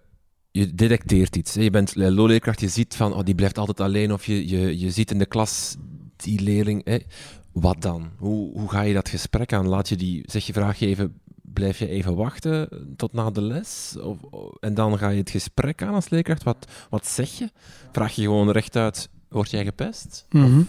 je 0.52 0.76
detecteert 0.76 1.36
iets. 1.36 1.54
Je 1.54 1.70
bent 1.70 1.96
leerkracht, 1.96 2.60
je 2.60 2.68
ziet 2.68 2.96
van, 2.96 3.14
oh, 3.14 3.24
die 3.24 3.36
blijft 3.36 3.58
altijd 3.58 3.80
alleen. 3.80 4.14
Of 4.14 4.26
je, 4.26 4.48
je, 4.48 4.80
je 4.80 4.92
ziet 4.92 5.12
in 5.12 5.20
de 5.20 5.26
klas 5.26 5.76
die 6.16 6.42
leerling. 6.42 6.86
Hè. 6.86 6.98
Wat 7.52 7.82
dan? 7.82 8.10
Hoe, 8.18 8.52
hoe 8.60 8.70
ga 8.70 8.82
je 8.82 8.94
dat 8.94 9.10
gesprek 9.10 9.54
aan? 9.54 9.68
Laat 9.68 9.90
je 9.90 9.96
die, 9.96 10.24
zeg 10.26 10.46
je, 10.46 10.54
vraag 10.54 10.82
even, 10.82 11.20
blijf 11.42 11.80
je 11.80 11.88
even 11.88 12.16
wachten 12.16 12.70
tot 12.96 13.14
na 13.14 13.30
de 13.30 13.42
les? 13.42 13.96
Of, 14.02 14.18
en 14.60 14.74
dan 14.74 14.98
ga 14.98 15.10
je 15.10 15.20
het 15.20 15.30
gesprek 15.30 15.82
aan 15.82 15.94
als 15.94 16.10
leerkracht. 16.10 16.44
Wat, 16.44 16.72
wat 16.90 17.08
zeg 17.08 17.30
je? 17.30 17.50
Vraag 17.92 18.16
je 18.16 18.22
gewoon 18.22 18.52
rechtuit, 18.52 19.10
word 19.30 19.50
jij 19.50 19.64
gepest? 19.64 20.26
Mm 20.30 20.68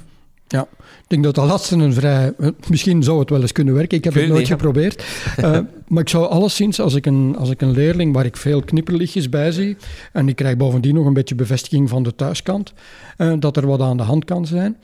ja, 0.48 0.68
ik 0.80 1.04
denk 1.06 1.24
dat 1.24 1.34
dat 1.34 1.46
laatste 1.46 1.76
een 1.76 1.92
vrij... 1.92 2.32
Misschien 2.68 3.02
zou 3.02 3.18
het 3.18 3.30
wel 3.30 3.40
eens 3.40 3.52
kunnen 3.52 3.74
werken, 3.74 3.98
ik 3.98 4.04
heb 4.04 4.14
het 4.14 4.28
nooit 4.28 4.46
geprobeerd. 4.46 5.04
Uh, 5.38 5.58
maar 5.88 6.02
ik 6.02 6.08
zou 6.08 6.28
alleszins, 6.28 6.80
als 6.80 6.94
ik, 6.94 7.06
een, 7.06 7.37
als 7.38 7.50
ik 7.50 7.61
een 7.61 7.70
leerling 7.70 8.14
waar 8.14 8.24
ik 8.24 8.37
veel 8.37 8.62
knipperlichtjes 8.62 9.28
bij 9.28 9.52
zie, 9.52 9.76
en 10.12 10.28
ik 10.28 10.37
krijg 10.37 10.56
bovendien 10.56 10.94
nog 10.94 11.06
een 11.06 11.12
beetje 11.12 11.34
bevestiging 11.34 11.88
van 11.88 12.02
de 12.02 12.14
thuiskant, 12.14 12.72
uh, 13.18 13.32
dat 13.38 13.56
er 13.56 13.66
wat 13.66 13.80
aan 13.80 13.96
de 13.96 14.02
hand 14.02 14.24
kan 14.24 14.46
zijn, 14.46 14.76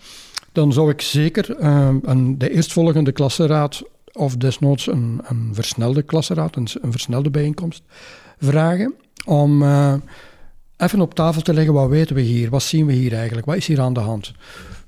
dan 0.53 0.72
zou 0.72 0.90
ik 0.90 1.00
zeker 1.00 1.57
uh, 1.61 1.88
een, 2.02 2.38
de 2.38 2.50
eerstvolgende 2.50 3.12
klasseraad 3.12 3.83
of 4.12 4.37
desnoods 4.37 4.87
een, 4.87 5.21
een 5.25 5.50
versnelde 5.52 6.02
klasseraad, 6.02 6.56
een, 6.56 6.69
een 6.81 6.92
versnelde 6.92 7.31
bijeenkomst, 7.31 7.83
vragen 8.38 8.94
om 9.25 9.62
even 10.77 11.00
op 11.00 11.15
tafel 11.15 11.42
te 11.42 11.54
leggen 11.54 11.75
wat 11.75 11.88
weten 11.88 12.15
we 12.15 12.23
hier, 12.23 12.50
wat 12.50 12.62
zien 12.62 12.87
we 12.87 12.92
hier 12.92 13.15
eigenlijk, 13.15 13.46
wat 13.46 13.56
is 13.56 13.67
hier 13.67 13.81
aan 13.81 13.92
de 13.92 14.00
hand. 14.00 14.33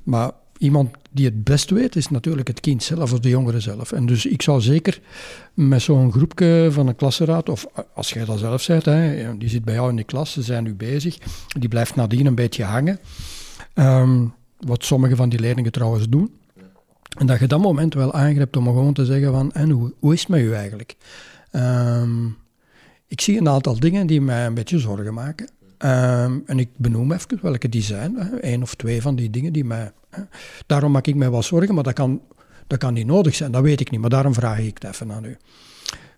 Maar 0.03 0.31
iemand 0.59 0.91
die 1.11 1.25
het 1.25 1.45
best 1.45 1.71
weet, 1.71 1.97
is 1.97 2.09
natuurlijk 2.09 2.49
het 2.49 2.61
kind 2.61 2.83
zelf 2.83 3.13
of 3.13 3.21
de 3.21 3.29
jongere 3.29 3.61
zelf. 3.61 3.93
En 3.93 4.07
dus 4.07 4.27
ik 4.27 4.43
zou 4.43 4.61
zeker 4.61 5.01
met 5.55 5.83
zo'n 5.83 6.13
groepje 6.13 6.69
van 6.71 6.87
een 6.87 6.97
klassenraad, 6.97 7.49
of 7.49 7.67
als 7.95 8.11
jij 8.11 8.25
dat 8.25 8.39
zelf 8.39 8.63
zegt, 8.63 8.85
hè, 8.85 9.37
die 9.39 9.49
zit 9.49 9.65
bij 9.65 9.75
jou 9.75 9.91
in 9.91 9.97
de 9.97 10.05
klas, 10.05 10.33
ze 10.33 10.43
zijn 10.43 10.65
nu 10.65 10.75
bezig, 10.75 11.19
die 11.59 11.69
blijft 11.69 11.95
nadien 11.95 12.27
een 12.27 12.35
beetje 12.35 12.65
hangen. 12.65 12.99
Ehm, 13.75 14.25
wat 14.59 14.85
sommige 14.85 15.17
van 15.17 15.29
die 15.29 15.41
leerlingen 15.41 15.73
trouwens 15.73 16.09
doen. 16.09 16.31
En 17.19 17.27
dat 17.27 17.39
je 17.39 17.47
dat 17.47 17.61
moment 17.61 17.95
wel 17.95 18.13
aangrijpt 18.13 18.57
om 18.57 18.65
gewoon 18.65 18.93
te 18.93 19.05
zeggen 19.05 19.33
van, 19.33 19.53
en 19.53 19.71
hoe, 19.71 19.93
hoe 19.99 20.13
is 20.13 20.21
het 20.21 20.29
met 20.29 20.41
u 20.41 20.53
eigenlijk? 20.53 20.97
Ehm, 21.51 22.27
ik 23.07 23.21
zie 23.21 23.39
een 23.39 23.49
aantal 23.49 23.79
dingen 23.79 24.07
die 24.07 24.21
mij 24.21 24.47
een 24.47 24.55
beetje 24.55 24.79
zorgen 24.79 25.15
maken. 25.15 25.49
Ehm, 25.79 26.39
en 26.47 26.59
ik 26.59 26.69
benoem 26.77 27.13
even 27.13 27.39
welke 27.43 27.69
die 27.69 27.83
zijn. 27.83 28.17
Eén 28.41 28.63
of 28.63 28.75
twee 28.75 29.03
van 29.03 29.17
die 29.17 29.31
dingen 29.31 29.53
die 29.53 29.65
mij... 29.65 29.93
Daarom 30.67 30.93
maak 30.93 31.07
ik 31.07 31.15
mij 31.15 31.31
wel 31.31 31.43
zorgen, 31.43 31.75
maar 31.75 31.85
dat 31.85 31.93
kan, 31.93 32.21
dat 32.67 32.79
kan 32.79 32.95
niet 32.95 33.07
nodig 33.07 33.35
zijn. 33.35 33.53
Dat 33.53 33.63
weet 33.63 33.81
ik 33.81 33.91
niet, 33.91 34.01
maar 34.01 34.11
daarom 34.11 34.35
vraag 34.35 34.59
ik 34.59 34.79
het 34.83 34.93
even 34.93 35.13
aan 35.13 35.25
u. 35.25 35.37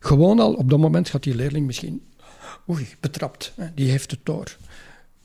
Gewoon 0.01 0.38
al 0.38 0.55
op 0.55 0.70
dat 0.70 0.78
moment 0.78 1.09
gaat 1.09 1.22
die 1.22 1.34
leerling 1.34 1.66
misschien... 1.66 2.03
Oei, 2.70 2.88
betrapt. 3.01 3.53
Die 3.74 3.90
heeft 3.90 4.11
het 4.11 4.20
door. 4.22 4.57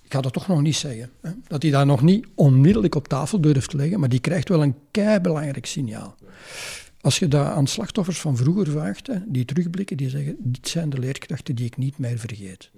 Ik 0.02 0.14
ga 0.14 0.22
dat 0.22 0.34
toch 0.34 0.48
nog 0.48 0.62
niet 0.62 0.76
zeggen. 0.76 1.12
Dat 1.48 1.62
hij 1.62 1.72
daar 1.72 1.86
nog 1.86 2.02
niet 2.02 2.28
onmiddellijk 2.36 2.96
op 2.96 3.08
tafel 3.08 3.42
durft 3.42 3.74
leggen, 3.74 4.00
maar 4.00 4.10
die 4.10 4.20
krijgt 4.20 4.50
wel 4.50 4.64
een 4.64 4.76
keibelangrijk 4.92 5.66
signaal. 5.66 6.16
Als 7.02 7.20
je 7.20 7.28
dat 7.28 7.46
aan 7.46 7.68
slachtoffers 7.68 8.20
van 8.20 8.38
vroeger 8.38 8.68
vraagt, 8.68 9.10
die 9.26 9.46
terugblikken, 9.46 9.98
die 9.98 10.10
zeggen, 10.10 10.36
dit 10.40 10.68
zijn 10.68 10.90
de 10.90 11.00
leerkrachten 11.00 11.56
die 11.56 11.66
ik 11.66 11.78
niet 11.78 11.98
meer 11.98 12.20
vergeet. 12.20 12.72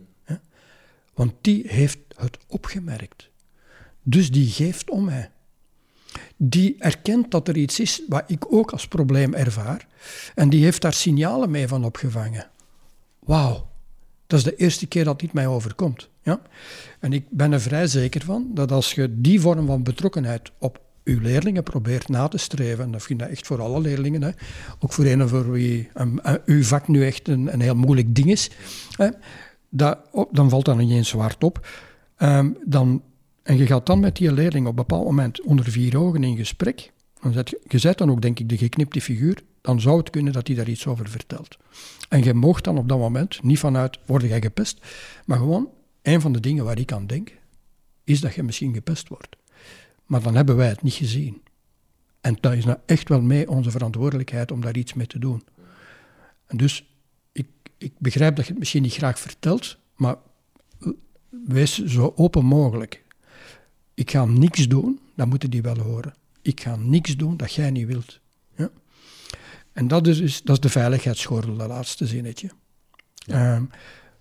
Want 1.13 1.33
die 1.41 1.63
heeft 1.67 1.97
het 2.15 2.37
opgemerkt. 2.47 3.29
Dus 4.03 4.31
die 4.31 4.49
geeft 4.49 4.89
om 4.89 5.03
mij. 5.05 5.31
Die 6.37 6.75
erkent 6.79 7.31
dat 7.31 7.47
er 7.47 7.57
iets 7.57 7.79
is 7.79 8.01
wat 8.07 8.23
ik 8.27 8.53
ook 8.53 8.71
als 8.71 8.87
probleem 8.87 9.33
ervaar. 9.33 9.87
En 10.35 10.49
die 10.49 10.63
heeft 10.63 10.81
daar 10.81 10.93
signalen 10.93 11.51
mee 11.51 11.67
van 11.67 11.85
opgevangen. 11.85 12.47
Wauw, 13.19 13.67
dat 14.27 14.39
is 14.39 14.45
de 14.45 14.55
eerste 14.55 14.87
keer 14.87 15.03
dat 15.03 15.19
dit 15.19 15.33
mij 15.33 15.47
overkomt. 15.47 16.09
Ja? 16.21 16.41
En 16.99 17.13
ik 17.13 17.25
ben 17.29 17.51
er 17.51 17.61
vrij 17.61 17.87
zeker 17.87 18.23
van 18.23 18.47
dat 18.53 18.71
als 18.71 18.93
je 18.93 19.21
die 19.21 19.41
vorm 19.41 19.65
van 19.65 19.83
betrokkenheid 19.83 20.51
op 20.57 20.83
uw 21.03 21.19
leerlingen 21.19 21.63
probeert 21.63 22.07
na 22.07 22.27
te 22.27 22.37
streven, 22.37 22.83
en 22.83 22.91
dat 22.91 23.03
vind 23.03 23.21
ik 23.21 23.29
echt 23.29 23.47
voor 23.47 23.61
alle 23.61 23.81
leerlingen, 23.81 24.21
hè, 24.21 24.29
ook 24.79 24.93
voor 24.93 25.05
een 25.05 25.29
voor 25.29 25.51
wie 25.51 25.89
uw 26.45 26.63
vak 26.63 26.87
nu 26.87 27.05
echt 27.05 27.27
een, 27.27 27.53
een 27.53 27.61
heel 27.61 27.75
moeilijk 27.75 28.15
ding 28.15 28.31
is, 28.31 28.49
hè, 28.97 29.09
dat, 29.69 29.99
dan 30.31 30.49
valt 30.49 30.65
dat 30.65 30.77
niet 30.77 30.91
eens 30.91 31.09
zwart 31.09 31.43
op. 31.43 31.67
Um, 32.17 32.57
dan, 32.65 33.03
en 33.45 33.57
je 33.57 33.65
gaat 33.65 33.85
dan 33.85 33.99
met 33.99 34.15
die 34.15 34.31
leerling 34.31 34.65
op 34.65 34.69
een 34.69 34.85
bepaald 34.87 35.05
moment 35.05 35.41
onder 35.41 35.65
vier 35.65 35.97
ogen 35.97 36.23
in 36.23 36.37
gesprek, 36.37 36.91
zet 37.31 37.49
je, 37.49 37.61
je 37.67 37.77
zet 37.77 37.97
dan 37.97 38.11
ook 38.11 38.21
denk 38.21 38.39
ik 38.39 38.49
de 38.49 38.57
geknipte 38.57 39.01
figuur, 39.01 39.43
dan 39.61 39.81
zou 39.81 39.97
het 39.97 40.09
kunnen 40.09 40.33
dat 40.33 40.47
hij 40.47 40.55
daar 40.55 40.69
iets 40.69 40.87
over 40.87 41.09
vertelt. 41.09 41.57
En 42.09 42.23
je 42.23 42.33
mocht 42.33 42.63
dan 42.63 42.77
op 42.77 42.89
dat 42.89 42.97
moment, 42.97 43.43
niet 43.43 43.59
vanuit, 43.59 43.99
word 44.05 44.23
jij 44.23 44.41
gepest, 44.41 44.85
maar 45.25 45.37
gewoon, 45.37 45.69
een 46.01 46.21
van 46.21 46.31
de 46.31 46.39
dingen 46.39 46.65
waar 46.65 46.79
ik 46.79 46.91
aan 46.91 47.07
denk, 47.07 47.31
is 48.03 48.19
dat 48.19 48.33
je 48.33 48.43
misschien 48.43 48.73
gepest 48.73 49.07
wordt. 49.07 49.35
Maar 50.05 50.21
dan 50.21 50.35
hebben 50.35 50.55
wij 50.55 50.67
het 50.67 50.81
niet 50.81 50.93
gezien. 50.93 51.41
En 52.21 52.37
dat 52.39 52.53
is 52.53 52.65
nou 52.65 52.77
echt 52.85 53.09
wel 53.09 53.21
mee 53.21 53.49
onze 53.49 53.71
verantwoordelijkheid 53.71 54.51
om 54.51 54.61
daar 54.61 54.77
iets 54.77 54.93
mee 54.93 55.07
te 55.07 55.19
doen. 55.19 55.43
En 56.45 56.57
dus, 56.57 56.95
ik, 57.31 57.47
ik 57.77 57.93
begrijp 57.97 58.35
dat 58.35 58.45
je 58.45 58.51
het 58.51 58.59
misschien 58.59 58.81
niet 58.81 58.93
graag 58.93 59.19
vertelt, 59.19 59.77
maar 59.95 60.15
wees 61.29 61.83
zo 61.83 62.13
open 62.15 62.45
mogelijk. 62.45 63.03
Ik 63.95 64.11
ga 64.11 64.25
niks 64.25 64.67
doen, 64.67 64.99
dat 65.15 65.27
moeten 65.27 65.49
die 65.49 65.61
wel 65.61 65.77
horen. 65.77 66.13
Ik 66.41 66.61
ga 66.61 66.75
niks 66.75 67.15
doen 67.15 67.37
dat 67.37 67.53
jij 67.53 67.71
niet 67.71 67.87
wilt. 67.87 68.19
Ja? 68.55 68.69
En 69.73 69.87
dat 69.87 70.07
is, 70.07 70.17
dus, 70.17 70.41
dat 70.41 70.55
is 70.55 70.61
de 70.61 70.69
veiligheidsgordel, 70.69 71.55
dat 71.55 71.67
laatste 71.67 72.05
zinnetje. 72.05 72.49
Ja. 73.15 73.55
Um, 73.55 73.69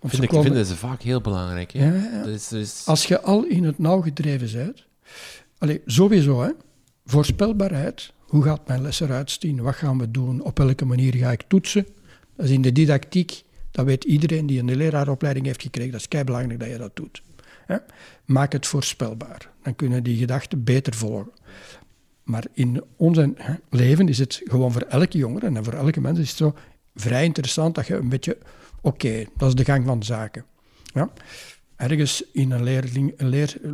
vind 0.02 0.22
ik 0.22 0.28
komen, 0.28 0.44
vinden 0.44 0.66
ze 0.66 0.76
vaak 0.76 1.02
heel 1.02 1.20
belangrijk. 1.20 1.72
Hè? 1.72 1.86
Ja, 1.86 2.18
ja. 2.18 2.22
Dus, 2.22 2.48
dus... 2.48 2.82
Als 2.86 3.06
je 3.06 3.20
al 3.20 3.44
in 3.44 3.64
het 3.64 3.78
nauw 3.78 4.00
gedreven 4.00 4.52
bent, 4.52 4.86
Allee, 5.58 5.82
sowieso, 5.86 6.42
hè. 6.42 6.50
voorspelbaarheid. 7.04 8.12
Hoe 8.20 8.42
gaat 8.42 8.66
mijn 8.68 8.82
les 8.82 9.00
eruit 9.00 9.36
zien? 9.40 9.62
Wat 9.62 9.74
gaan 9.74 9.98
we 9.98 10.10
doen? 10.10 10.42
Op 10.42 10.58
welke 10.58 10.84
manier 10.84 11.14
ga 11.14 11.30
ik 11.30 11.44
toetsen? 11.48 11.86
Dat 12.36 12.46
is 12.46 12.52
in 12.52 12.62
de 12.62 12.72
didactiek, 12.72 13.42
dat 13.70 13.84
weet 13.84 14.04
iedereen 14.04 14.46
die 14.46 14.58
een 14.58 14.76
leraaropleiding 14.76 15.46
heeft 15.46 15.62
gekregen. 15.62 15.92
Dat 15.92 16.00
is 16.00 16.08
kei 16.08 16.24
belangrijk 16.24 16.60
dat 16.60 16.68
je 16.68 16.78
dat 16.78 16.96
doet. 16.96 17.22
Hè? 17.66 17.76
Maak 18.24 18.52
het 18.52 18.66
voorspelbaar. 18.66 19.50
Dan 19.62 19.76
kunnen 19.76 20.02
die 20.02 20.16
gedachten 20.16 20.64
beter 20.64 20.94
volgen. 20.94 21.32
Maar 22.22 22.44
in 22.52 22.84
ons 22.96 23.18
leven 23.70 24.08
is 24.08 24.18
het 24.18 24.40
gewoon 24.44 24.72
voor 24.72 24.82
elke 24.82 25.18
jongere 25.18 25.46
en 25.46 25.64
voor 25.64 25.72
elke 25.72 26.00
mens 26.00 26.18
is 26.18 26.28
het 26.28 26.36
zo 26.36 26.54
vrij 26.94 27.24
interessant 27.24 27.74
dat 27.74 27.86
je 27.86 27.96
een 27.96 28.08
beetje, 28.08 28.38
oké, 28.80 29.24
dat 29.36 29.48
is 29.48 29.54
de 29.54 29.64
gang 29.64 29.86
van 29.86 30.02
zaken. 30.02 30.44
Ja? 30.94 31.10
ergens 31.76 32.24
in 32.32 32.50
een, 32.50 32.62
leerling, 32.62 33.14
een 33.16 33.28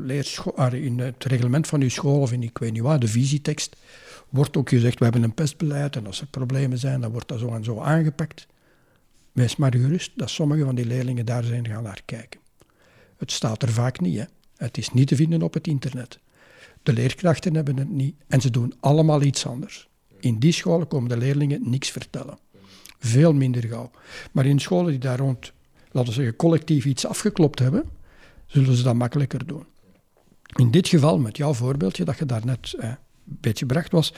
leer, 0.04 0.36
ah, 0.54 0.72
in 0.72 0.98
het 0.98 1.24
reglement 1.24 1.66
van 1.66 1.80
uw 1.80 1.88
school 1.88 2.20
of 2.20 2.32
in 2.32 2.42
ik 2.42 2.58
weet 2.58 2.72
niet 2.72 2.82
wat, 2.82 3.00
de 3.00 3.08
visietekst, 3.08 3.76
wordt 4.28 4.56
ook 4.56 4.68
gezegd, 4.68 4.98
we 4.98 5.04
hebben 5.04 5.22
een 5.22 5.34
pestbeleid 5.34 5.96
en 5.96 6.06
als 6.06 6.20
er 6.20 6.26
problemen 6.26 6.78
zijn, 6.78 7.00
dan 7.00 7.12
wordt 7.12 7.28
dat 7.28 7.38
zo 7.38 7.54
en 7.54 7.64
zo 7.64 7.80
aangepakt. 7.80 8.46
Wees 9.32 9.56
maar 9.56 9.74
gerust 9.74 10.12
dat 10.14 10.30
sommige 10.30 10.64
van 10.64 10.74
die 10.74 10.86
leerlingen 10.86 11.26
daar 11.26 11.44
zijn 11.44 11.68
gaan 11.68 11.82
naar 11.82 12.02
kijken. 12.04 12.39
Het 13.20 13.32
staat 13.32 13.62
er 13.62 13.72
vaak 13.72 14.00
niet, 14.00 14.18
hè. 14.18 14.24
Het 14.56 14.78
is 14.78 14.90
niet 14.90 15.08
te 15.08 15.16
vinden 15.16 15.42
op 15.42 15.54
het 15.54 15.66
internet. 15.66 16.18
De 16.82 16.92
leerkrachten 16.92 17.54
hebben 17.54 17.76
het 17.76 17.88
niet 17.88 18.14
en 18.26 18.40
ze 18.40 18.50
doen 18.50 18.74
allemaal 18.80 19.22
iets 19.22 19.46
anders. 19.46 19.88
In 20.20 20.38
die 20.38 20.52
scholen 20.52 20.86
komen 20.86 21.08
de 21.08 21.16
leerlingen 21.16 21.70
niks 21.70 21.90
vertellen. 21.90 22.38
Veel 22.98 23.32
minder 23.32 23.66
gauw. 23.66 23.90
Maar 24.32 24.46
in 24.46 24.58
scholen 24.58 24.90
die 24.90 24.98
daar 24.98 25.18
rond 25.18 25.52
laten 25.90 26.08
we 26.08 26.14
zeggen, 26.14 26.36
collectief 26.36 26.84
iets 26.84 27.06
afgeklopt 27.06 27.58
hebben, 27.58 27.84
zullen 28.46 28.76
ze 28.76 28.82
dat 28.82 28.94
makkelijker 28.94 29.46
doen. 29.46 29.64
In 30.56 30.70
dit 30.70 30.88
geval, 30.88 31.18
met 31.18 31.36
jouw 31.36 31.54
voorbeeldje 31.54 32.04
dat 32.04 32.18
je 32.18 32.26
daarnet 32.26 32.74
eh, 32.78 32.88
een 32.88 32.96
beetje 33.24 33.66
bracht 33.66 33.92
was, 33.92 34.12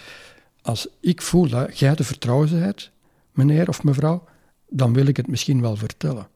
als 0.63 0.89
ik 1.01 1.23
voel 1.23 1.49
dat 1.49 1.79
jij 1.79 1.95
de 1.95 2.05
vertrouwen 2.05 2.51
bent, 2.61 2.91
meneer 3.33 3.69
of 3.69 3.83
mevrouw, 3.83 4.25
dan 4.69 4.93
wil 4.93 5.07
ik 5.07 5.17
het 5.17 5.27
misschien 5.27 5.61
wel 5.61 5.77
vertellen. 5.77 6.29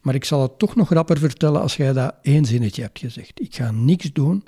Maar 0.00 0.14
ik 0.14 0.24
zal 0.24 0.42
het 0.42 0.58
toch 0.58 0.76
nog 0.76 0.92
rapper 0.92 1.18
vertellen 1.18 1.60
als 1.60 1.76
jij 1.76 1.92
dat 1.92 2.14
één 2.22 2.44
zinnetje 2.44 2.82
hebt 2.82 2.98
gezegd. 2.98 3.40
Ik 3.40 3.54
ga 3.54 3.70
niks 3.70 4.12
doen 4.12 4.44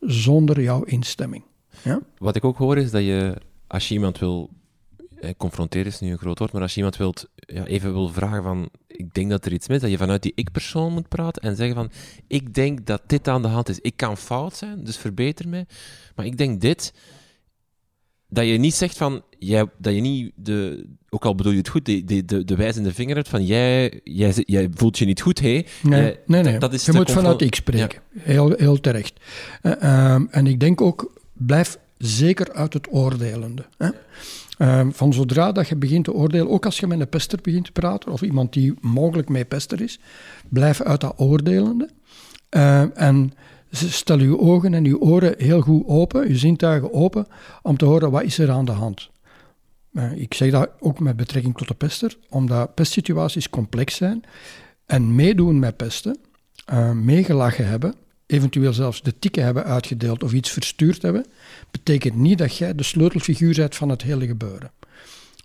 zonder 0.00 0.62
jouw 0.62 0.82
instemming. 0.82 1.44
Ja? 1.82 2.00
Wat 2.18 2.36
ik 2.36 2.44
ook 2.44 2.56
hoor 2.56 2.78
is 2.78 2.90
dat 2.90 3.02
je, 3.02 3.36
als 3.66 3.88
je 3.88 3.94
iemand 3.94 4.18
wil 4.18 4.50
confronteren 5.36 5.86
is 5.86 6.00
nu 6.00 6.10
een 6.10 6.18
groot 6.18 6.38
woord, 6.38 6.52
maar 6.52 6.62
als 6.62 6.70
je 6.70 6.76
iemand 6.76 6.96
wilt, 6.96 7.28
ja, 7.34 7.64
even 7.64 7.92
wil 7.92 8.08
vragen 8.08 8.42
van, 8.42 8.68
ik 8.86 9.14
denk 9.14 9.30
dat 9.30 9.44
er 9.44 9.52
iets 9.52 9.68
mis 9.68 9.76
is, 9.76 9.82
dat 9.82 9.90
je 9.90 9.96
vanuit 9.96 10.22
die 10.22 10.32
ik-persoon 10.34 10.92
moet 10.92 11.08
praten 11.08 11.42
en 11.42 11.56
zeggen 11.56 11.74
van, 11.74 11.90
ik 12.26 12.54
denk 12.54 12.86
dat 12.86 13.02
dit 13.06 13.28
aan 13.28 13.42
de 13.42 13.48
hand 13.48 13.68
is. 13.68 13.80
Ik 13.80 13.96
kan 13.96 14.16
fout 14.16 14.56
zijn, 14.56 14.84
dus 14.84 14.96
verbeter 14.96 15.48
me, 15.48 15.66
maar 16.14 16.26
ik 16.26 16.38
denk 16.38 16.60
dit. 16.60 16.92
Dat 18.34 18.46
je 18.46 18.58
niet 18.58 18.74
zegt 18.74 18.96
van, 18.96 19.22
jij, 19.38 19.66
dat 19.78 19.94
je 19.94 20.00
niet, 20.00 20.32
de, 20.34 20.86
ook 21.08 21.24
al 21.24 21.34
bedoel 21.34 21.52
je 21.52 21.58
het 21.58 21.68
goed, 21.68 21.86
de, 21.86 22.04
de, 22.04 22.24
de, 22.24 22.44
de 22.44 22.56
wijzende 22.56 22.94
vinger 22.94 23.16
hebt 23.16 23.28
van, 23.28 23.44
jij, 23.46 24.00
jij, 24.04 24.32
jij 24.36 24.68
voelt 24.74 24.98
je 24.98 25.04
niet 25.04 25.20
goed, 25.20 25.40
hé. 25.40 25.52
Hey. 25.52 25.66
Nee, 25.82 26.16
nee, 26.26 26.42
nee. 26.42 26.58
Dat 26.58 26.72
is 26.72 26.84
je 26.84 26.92
moet 26.92 27.10
vanuit 27.10 27.40
ik 27.40 27.54
spreken. 27.54 28.00
Heel, 28.18 28.50
heel 28.56 28.80
terecht. 28.80 29.20
Uh, 29.62 30.12
um, 30.14 30.28
en 30.30 30.46
ik 30.46 30.60
denk 30.60 30.80
ook, 30.80 31.20
blijf 31.32 31.78
zeker 31.98 32.52
uit 32.52 32.72
het 32.72 32.86
oordelende. 32.90 33.64
Hè? 33.78 33.88
Um, 34.78 34.92
van 34.92 35.12
zodra 35.12 35.52
dat 35.52 35.68
je 35.68 35.76
begint 35.76 36.04
te 36.04 36.12
oordelen, 36.12 36.50
ook 36.50 36.64
als 36.64 36.80
je 36.80 36.86
met 36.86 37.00
een 37.00 37.08
pester 37.08 37.38
begint 37.42 37.64
te 37.64 37.72
praten, 37.72 38.12
of 38.12 38.22
iemand 38.22 38.52
die 38.52 38.74
mogelijk 38.80 39.28
mee 39.28 39.44
pester 39.44 39.80
is, 39.80 39.98
blijf 40.48 40.80
uit 40.80 41.00
dat 41.00 41.14
oordelende. 41.16 41.88
Uh, 42.50 42.98
en 43.00 43.32
stel 43.74 44.18
je 44.18 44.38
ogen 44.38 44.74
en 44.74 44.84
je 44.84 45.00
oren 45.00 45.34
heel 45.38 45.60
goed 45.60 45.86
open, 45.86 46.28
je 46.28 46.36
zintuigen 46.36 46.92
open, 46.92 47.26
om 47.62 47.76
te 47.76 47.84
horen 47.84 48.10
wat 48.10 48.22
is 48.22 48.38
er 48.38 48.50
aan 48.50 48.64
de 48.64 48.72
hand. 48.72 49.10
Uh, 49.92 50.12
ik 50.12 50.34
zeg 50.34 50.50
dat 50.50 50.70
ook 50.80 51.00
met 51.00 51.16
betrekking 51.16 51.56
tot 51.56 51.68
de 51.68 51.74
pester, 51.74 52.16
omdat 52.28 52.74
pestsituaties 52.74 53.50
complex 53.50 53.96
zijn. 53.96 54.22
En 54.86 55.14
meedoen 55.14 55.58
met 55.58 55.76
pesten, 55.76 56.18
uh, 56.72 56.90
meegelachen 56.90 57.66
hebben, 57.66 57.94
eventueel 58.26 58.72
zelfs 58.72 59.02
de 59.02 59.18
tikken 59.18 59.44
hebben 59.44 59.64
uitgedeeld 59.64 60.22
of 60.22 60.32
iets 60.32 60.50
verstuurd 60.50 61.02
hebben, 61.02 61.26
betekent 61.70 62.14
niet 62.14 62.38
dat 62.38 62.56
jij 62.56 62.74
de 62.74 62.82
sleutelfiguur 62.82 63.54
bent 63.54 63.76
van 63.76 63.88
het 63.88 64.02
hele 64.02 64.26
gebeuren. 64.26 64.70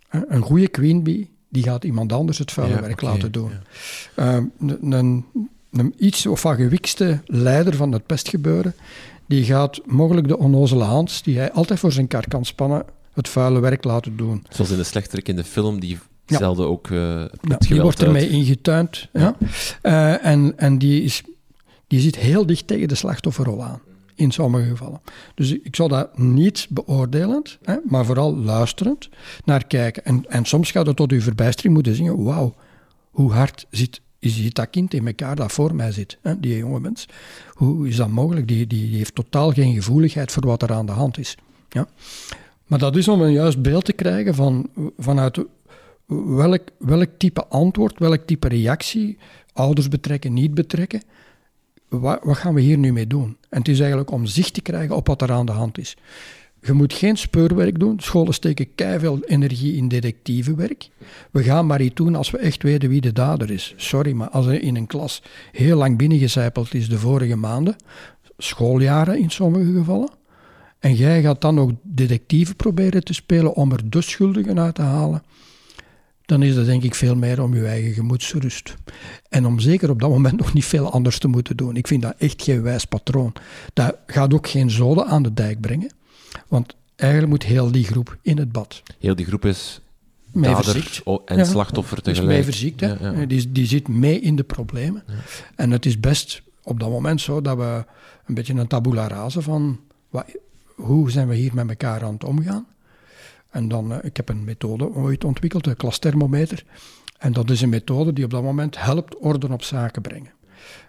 Een 0.10 0.42
goede 0.42 0.68
queen 0.68 1.04
bee, 1.04 1.30
die 1.50 1.64
gaat 1.64 1.84
iemand 1.84 2.14
anders 2.14 2.38
het 2.38 2.52
vuile 2.52 2.82
werk 2.82 3.02
laten 3.02 3.32
doen. 3.32 3.52
Ja. 4.16 4.38
Uh, 4.38 4.44
een, 4.90 5.26
een, 5.72 5.94
iets 5.98 6.26
of 6.26 6.42
gewikste 6.42 7.22
leider 7.26 7.76
van 7.76 7.92
het 7.92 8.06
pestgebeuren, 8.06 8.74
die 9.26 9.44
gaat 9.44 9.82
mogelijk 9.86 10.28
de 10.28 10.38
onnozele 10.38 10.84
Hans, 10.84 11.22
die 11.22 11.38
hij 11.38 11.52
altijd 11.52 11.80
voor 11.80 11.92
zijn 11.92 12.08
kar 12.08 12.28
kan 12.28 12.46
spannen, 12.46 12.86
het 13.14 13.30
vuile 13.30 13.60
werk 13.60 13.84
laten 13.84 14.18
doen. 14.18 14.46
Zoals 14.50 14.72
in 14.72 14.78
de 14.78 14.84
slechterik 14.84 15.28
in 15.28 15.36
de 15.36 15.44
film, 15.44 15.80
die 15.80 15.98
zelden 16.26 16.68
ook 16.68 16.88
uh, 16.88 17.00
ja, 17.42 17.58
Die 17.58 17.82
wordt 17.82 18.02
ermee 18.02 18.30
ingetuind. 18.30 19.08
Ja. 19.14 19.36
Uh, 19.84 20.26
en, 20.26 20.54
en 20.58 20.78
die 20.78 21.04
is 21.04 21.24
die 21.88 22.00
zit 22.00 22.16
heel 22.16 22.46
dicht 22.46 22.68
tegen 22.68 22.88
de 22.88 22.96
slachtofferrol 22.96 23.64
aan. 23.64 23.80
in 24.20 24.32
sommige 24.32 24.70
gevallen. 24.70 25.02
Dus 25.36 25.52
ik 25.52 25.76
zou 25.76 25.90
dat 25.90 26.18
niet 26.18 26.68
beoordelend, 26.70 27.58
hè, 27.64 27.76
maar 27.86 28.06
vooral 28.06 28.36
luisterend 28.36 29.10
naar 29.46 29.68
kijken. 29.68 30.06
En, 30.06 30.24
en 30.28 30.46
soms 30.46 30.72
gaat 30.72 30.86
het 30.86 30.96
tot 30.96 31.12
uw 31.12 31.22
verbijstering 31.22 31.74
moeten 31.74 31.96
zingen, 31.96 32.24
wauw, 32.24 32.56
hoe 33.10 33.32
hard 33.32 33.66
zit, 33.70 34.02
zit 34.20 34.56
dat 34.56 34.70
kind 34.70 34.94
in 34.94 35.08
elkaar 35.08 35.36
dat 35.36 35.52
voor 35.52 35.76
mij 35.76 35.92
zit, 35.92 36.18
hè, 36.22 36.40
die 36.40 36.58
jonge 36.58 36.80
mens. 36.80 37.06
Hoe 37.54 37.88
is 37.88 37.96
dat 37.96 38.10
mogelijk? 38.10 38.48
Die, 38.48 38.68
die, 38.68 38.88
die 38.90 38.98
heeft 38.98 39.16
totaal 39.16 39.52
geen 39.52 39.74
gevoeligheid 39.74 40.32
voor 40.32 40.46
wat 40.46 40.62
er 40.62 40.74
aan 40.74 40.86
de 40.86 40.92
hand 40.92 41.18
is. 41.18 41.38
Ja? 41.70 41.88
Maar 42.68 42.80
dat 42.80 42.96
is 42.96 43.08
om 43.08 43.22
een 43.22 43.32
juist 43.32 43.62
beeld 43.62 43.86
te 43.86 43.94
krijgen 43.94 44.36
van, 44.36 44.70
vanuit 44.98 45.46
welk, 46.08 46.64
welk 46.78 47.10
type 47.18 47.48
antwoord, 47.48 48.00
welk 48.00 48.22
type 48.26 48.48
reactie, 48.48 49.18
ouders 49.54 49.88
betrekken, 49.88 50.34
niet 50.34 50.54
betrekken, 50.54 51.02
wat, 51.88 52.20
wat, 52.24 52.38
gaan 52.38 52.54
we 52.54 52.62
hier 52.62 52.78
nu 52.78 52.94
mee 52.94 53.08
doen? 53.08 53.38
En 53.50 53.58
het 53.58 53.68
is 53.68 53.80
eigenlijk 53.80 54.12
om 54.12 54.26
zicht 54.26 54.54
te 54.54 54.62
krijgen 54.62 54.96
op 54.96 55.08
wat 55.08 55.22
er 55.22 55.32
aan 55.32 55.46
de 55.46 55.52
hand 55.52 55.78
is. 55.78 55.98
Je 56.62 56.74
moet 56.74 56.94
geen 56.94 57.18
speurwerk 57.18 57.80
doen. 57.80 58.00
Scholen 58.00 58.34
steken 58.34 58.76
keihard 58.76 59.28
energie 59.28 59.76
in 59.76 59.88
detectieve 59.88 60.56
werk. 60.56 60.90
We 61.32 61.44
gaan 61.44 61.66
maar 61.66 61.82
iets 61.82 61.96
doen 61.96 62.16
als 62.16 62.32
we 62.32 62.38
echt 62.38 62.64
weten 62.64 62.90
wie 62.90 63.02
de 63.02 63.14
dader 63.14 63.52
is. 63.52 63.74
Sorry, 63.78 64.12
maar 64.12 64.30
als 64.30 64.46
er 64.46 64.62
in 64.62 64.76
een 64.76 64.88
klas 64.88 65.22
heel 65.52 65.78
lang 65.78 65.98
binnengecijpeld 65.98 66.74
is 66.74 66.90
de 66.90 67.00
vorige 67.00 67.36
maanden, 67.36 67.76
schooljaren 68.38 69.20
in 69.20 69.30
sommige 69.30 69.72
gevallen, 69.72 70.10
en 70.80 70.96
jij 70.96 71.22
gaat 71.22 71.42
dan 71.42 71.56
nog 71.56 71.72
detectieve 71.82 72.56
proberen 72.56 73.04
te 73.04 73.14
spelen 73.14 73.54
om 73.54 73.72
er 73.72 73.90
de 73.90 74.02
schuldigen 74.02 74.60
uit 74.60 74.76
te 74.76 74.82
halen, 74.82 75.24
dan 76.26 76.44
is 76.44 76.56
dat 76.56 76.66
denk 76.66 76.84
ik 76.84 76.96
veel 76.96 77.16
meer 77.16 77.42
om 77.42 77.56
je 77.56 77.66
eigen 77.66 77.94
gemoedsrust. 77.94 78.76
En 79.30 79.46
om 79.46 79.60
zeker 79.60 79.90
op 79.90 80.00
dat 80.00 80.10
moment 80.10 80.38
nog 80.38 80.54
niet 80.54 80.66
veel 80.66 80.92
anders 80.92 81.20
te 81.20 81.28
moeten 81.28 81.58
doen. 81.58 81.76
Ik 81.76 81.88
vind 81.88 82.02
dat 82.02 82.16
echt 82.18 82.44
geen 82.44 82.62
wijs 82.62 82.86
patroon. 82.86 83.34
Dat 83.74 83.96
gaat 84.08 84.34
ook 84.34 84.48
geen 84.48 84.72
zoden 84.72 85.06
aan 85.06 85.24
de 85.24 85.34
dijk 85.34 85.62
brengen. 85.62 85.92
Want 86.50 86.76
eigenlijk 86.96 87.32
moet 87.32 87.44
heel 87.44 87.72
die 87.72 87.84
groep 87.84 88.18
in 88.22 88.38
het 88.38 88.52
bad. 88.52 88.84
Heel 89.00 89.16
die 89.16 89.26
groep 89.26 89.46
is 89.46 89.82
dader 90.34 91.02
en 91.26 91.46
slachtoffer 91.46 92.02
tegelijk. 92.02 92.30
Is 92.30 92.36
mee 92.36 92.44
verziekt, 92.44 92.80
hè? 92.80 93.28
Die, 93.28 93.52
die 93.52 93.66
zit 93.66 93.88
mee 93.88 94.20
in 94.20 94.36
de 94.36 94.44
problemen. 94.44 95.04
En 95.56 95.72
het 95.72 95.86
is 95.86 96.00
best 96.00 96.42
op 96.64 96.80
dat 96.80 96.90
moment 96.90 97.22
zo 97.22 97.42
dat 97.42 97.58
we 97.58 97.86
een 98.26 98.36
beetje 98.36 98.54
een 98.54 98.68
tabula 98.68 99.08
rasa 99.08 99.40
van 99.40 99.80
wat, 100.10 100.26
hoe 100.76 101.12
zijn 101.12 101.28
we 101.28 101.36
hier 101.36 101.54
met 101.54 101.70
elkaar 101.70 102.04
aan 102.04 102.14
het 102.14 102.24
omgaan. 102.24 102.68
En 103.50 103.68
dan, 103.68 103.92
uh, 103.92 103.98
ik 104.02 104.18
heb 104.18 104.30
een 104.30 104.44
methode 104.44 104.94
ooit 104.94 105.24
ontwikkeld, 105.24 105.68
een 105.68 105.76
klasthermometer. 105.76 106.64
En 107.18 107.34
dat 107.34 107.50
is 107.50 107.62
een 107.62 107.70
methode 107.70 108.14
die 108.14 108.24
op 108.24 108.32
dat 108.32 108.44
moment 108.44 108.84
helpt 108.84 109.18
orde 109.18 109.52
op 109.52 109.64
zaken 109.64 110.02
brengen. 110.02 110.32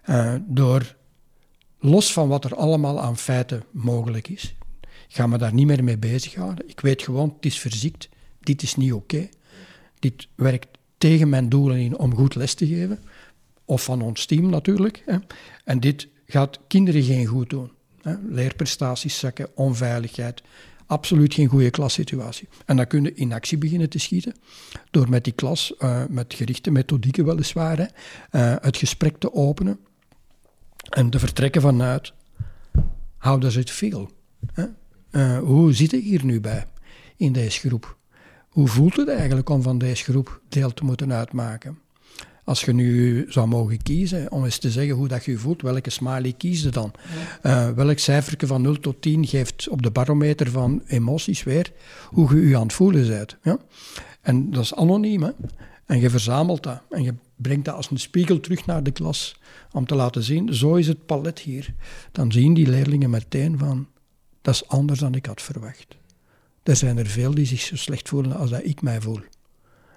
Uh, 0.06 0.34
door, 0.46 0.96
los 1.78 2.12
van 2.12 2.28
wat 2.28 2.44
er 2.44 2.54
allemaal 2.54 3.00
aan 3.00 3.16
feiten 3.16 3.64
mogelijk 3.70 4.28
is, 4.28 4.54
gaan 5.12 5.30
we 5.30 5.38
daar 5.38 5.54
niet 5.54 5.66
meer 5.66 5.84
mee 5.84 5.98
bezighouden. 5.98 6.68
Ik 6.68 6.80
weet 6.80 7.02
gewoon, 7.02 7.32
het 7.36 7.46
is 7.46 7.58
verziekt, 7.58 8.08
dit 8.40 8.62
is 8.62 8.76
niet 8.76 8.92
oké. 8.92 9.28
Dit 9.98 10.28
werkt 10.34 10.78
tegen 10.98 11.28
mijn 11.28 11.48
doelen 11.48 11.78
in 11.78 11.98
om 11.98 12.14
goed 12.14 12.34
les 12.34 12.54
te 12.54 12.66
geven. 12.66 12.98
Of 13.64 13.84
van 13.84 14.02
ons 14.02 14.26
team 14.26 14.50
natuurlijk. 14.50 15.02
Hè. 15.06 15.16
En 15.64 15.80
dit 15.80 16.08
gaat 16.26 16.58
kinderen 16.66 17.02
geen 17.02 17.26
goed 17.26 17.50
doen. 17.50 17.70
Hè. 18.02 18.14
Leerprestaties 18.28 19.18
zakken, 19.18 19.56
onveiligheid, 19.56 20.42
absoluut 20.86 21.34
geen 21.34 21.48
goede 21.48 21.70
klassituatie. 21.70 22.48
En 22.66 22.76
dan 22.76 22.86
kun 22.86 23.02
je 23.02 23.14
in 23.14 23.32
actie 23.32 23.58
beginnen 23.58 23.88
te 23.88 23.98
schieten, 23.98 24.34
door 24.90 25.08
met 25.08 25.24
die 25.24 25.32
klas, 25.32 25.74
uh, 25.78 26.02
met 26.08 26.34
gerichte 26.34 26.70
methodieken 26.70 27.24
weliswaar, 27.24 27.76
hè, 27.76 27.84
uh, 28.54 28.56
het 28.62 28.76
gesprek 28.76 29.18
te 29.18 29.32
openen 29.32 29.78
en 30.88 31.10
te 31.10 31.18
vertrekken 31.18 31.60
vanuit, 31.60 32.12
how 33.18 33.40
does 33.40 33.56
it 33.56 33.70
feel? 33.70 34.10
Hè? 34.52 34.64
Uh, 35.12 35.38
hoe 35.38 35.72
zit 35.72 35.92
ik 35.92 36.04
hier 36.04 36.24
nu 36.24 36.40
bij 36.40 36.66
in 37.16 37.32
deze 37.32 37.68
groep? 37.68 37.96
Hoe 38.48 38.68
voelt 38.68 38.96
het 38.96 39.08
eigenlijk 39.08 39.48
om 39.48 39.62
van 39.62 39.78
deze 39.78 40.04
groep 40.04 40.40
deel 40.48 40.74
te 40.74 40.84
moeten 40.84 41.12
uitmaken? 41.12 41.78
Als 42.44 42.60
je 42.60 42.72
nu 42.72 43.24
zou 43.28 43.48
mogen 43.48 43.82
kiezen 43.82 44.32
om 44.32 44.44
eens 44.44 44.58
te 44.58 44.70
zeggen 44.70 44.94
hoe 44.94 45.08
dat 45.08 45.24
je 45.24 45.30
je 45.30 45.38
voelt, 45.38 45.62
welke 45.62 45.90
smiley 45.90 46.32
kies 46.32 46.62
je 46.62 46.68
dan? 46.68 46.92
Uh, 47.42 47.70
welk 47.70 47.98
cijferje 47.98 48.46
van 48.46 48.62
0 48.62 48.80
tot 48.80 49.02
10 49.02 49.26
geeft 49.26 49.68
op 49.68 49.82
de 49.82 49.90
barometer 49.90 50.50
van 50.50 50.82
emoties 50.86 51.42
weer 51.42 51.72
hoe 52.08 52.36
je 52.36 52.48
je 52.48 52.56
aan 52.56 52.62
het 52.62 52.72
voelen 52.72 53.08
bent? 53.08 53.36
Ja? 53.42 53.58
En 54.20 54.50
dat 54.50 54.62
is 54.62 54.74
anoniem, 54.74 55.22
hè? 55.22 55.30
En 55.86 56.00
je 56.00 56.10
verzamelt 56.10 56.62
dat 56.62 56.82
en 56.90 57.02
je 57.02 57.14
brengt 57.36 57.64
dat 57.64 57.74
als 57.74 57.90
een 57.90 57.98
spiegel 57.98 58.40
terug 58.40 58.66
naar 58.66 58.82
de 58.82 58.90
klas 58.90 59.36
om 59.72 59.86
te 59.86 59.94
laten 59.94 60.22
zien, 60.22 60.54
zo 60.54 60.74
is 60.74 60.86
het 60.86 61.06
palet 61.06 61.38
hier. 61.38 61.74
Dan 62.12 62.32
zien 62.32 62.54
die 62.54 62.66
leerlingen 62.66 63.10
meteen 63.10 63.58
van, 63.58 63.86
dat 64.42 64.54
is 64.54 64.68
anders 64.68 64.98
dan 64.98 65.14
ik 65.14 65.26
had 65.26 65.42
verwacht. 65.42 65.86
Er 66.62 66.76
zijn 66.76 66.98
er 66.98 67.06
veel 67.06 67.34
die 67.34 67.46
zich 67.46 67.60
zo 67.60 67.76
slecht 67.76 68.08
voelen 68.08 68.36
als 68.36 68.50
dat 68.50 68.64
ik 68.64 68.82
mij 68.82 69.00
voel. 69.00 69.20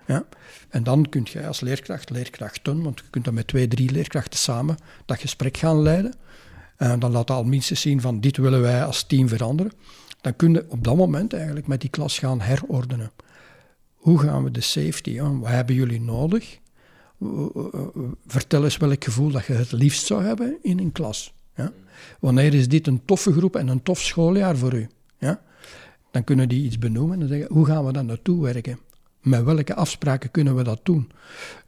Ja? 0.07 0.25
En 0.69 0.83
dan 0.83 1.09
kun 1.09 1.27
je 1.31 1.47
als 1.47 1.59
leerkracht, 1.59 2.09
leerkrachten, 2.09 2.81
want 2.81 2.99
je 2.99 3.05
kunt 3.09 3.25
dan 3.25 3.33
met 3.33 3.47
twee, 3.47 3.67
drie 3.67 3.91
leerkrachten 3.91 4.39
samen 4.39 4.77
dat 5.05 5.19
gesprek 5.19 5.57
gaan 5.57 5.81
leiden. 5.81 6.13
En 6.77 6.99
dan 6.99 7.11
laat 7.11 7.27
dat 7.27 7.37
al 7.37 7.43
minstens 7.43 7.81
zien 7.81 8.01
van 8.01 8.19
dit 8.19 8.37
willen 8.37 8.61
wij 8.61 8.85
als 8.85 9.03
team 9.03 9.27
veranderen. 9.27 9.71
Dan 10.21 10.35
kun 10.35 10.53
je 10.53 10.65
op 10.67 10.83
dat 10.83 10.95
moment 10.95 11.33
eigenlijk 11.33 11.67
met 11.67 11.81
die 11.81 11.89
klas 11.89 12.19
gaan 12.19 12.41
herordenen. 12.41 13.11
Hoe 13.95 14.19
gaan 14.19 14.43
we 14.43 14.51
de 14.51 14.61
safety, 14.61 15.21
aan? 15.21 15.39
wat 15.39 15.49
hebben 15.49 15.75
jullie 15.75 16.01
nodig? 16.01 16.59
Vertel 18.27 18.63
eens 18.63 18.77
welk 18.77 19.03
gevoel 19.03 19.31
dat 19.31 19.45
je 19.45 19.53
het 19.53 19.71
liefst 19.71 20.05
zou 20.05 20.23
hebben 20.23 20.57
in 20.61 20.79
een 20.79 20.91
klas. 20.91 21.33
Ja? 21.55 21.71
Wanneer 22.19 22.53
is 22.53 22.67
dit 22.67 22.87
een 22.87 23.01
toffe 23.05 23.31
groep 23.31 23.55
en 23.55 23.67
een 23.67 23.83
tof 23.83 24.01
schooljaar 24.01 24.57
voor 24.57 24.73
u? 24.73 24.87
Ja? 25.17 25.41
Dan 26.11 26.23
kunnen 26.23 26.49
die 26.49 26.65
iets 26.65 26.79
benoemen 26.79 27.21
en 27.21 27.27
zeggen, 27.27 27.47
hoe 27.51 27.65
gaan 27.65 27.85
we 27.85 27.91
daar 27.93 28.05
naartoe 28.05 28.41
werken? 28.41 28.79
Met 29.21 29.43
welke 29.43 29.75
afspraken 29.75 30.31
kunnen 30.31 30.55
we 30.55 30.63
dat 30.63 30.79
doen? 30.83 31.11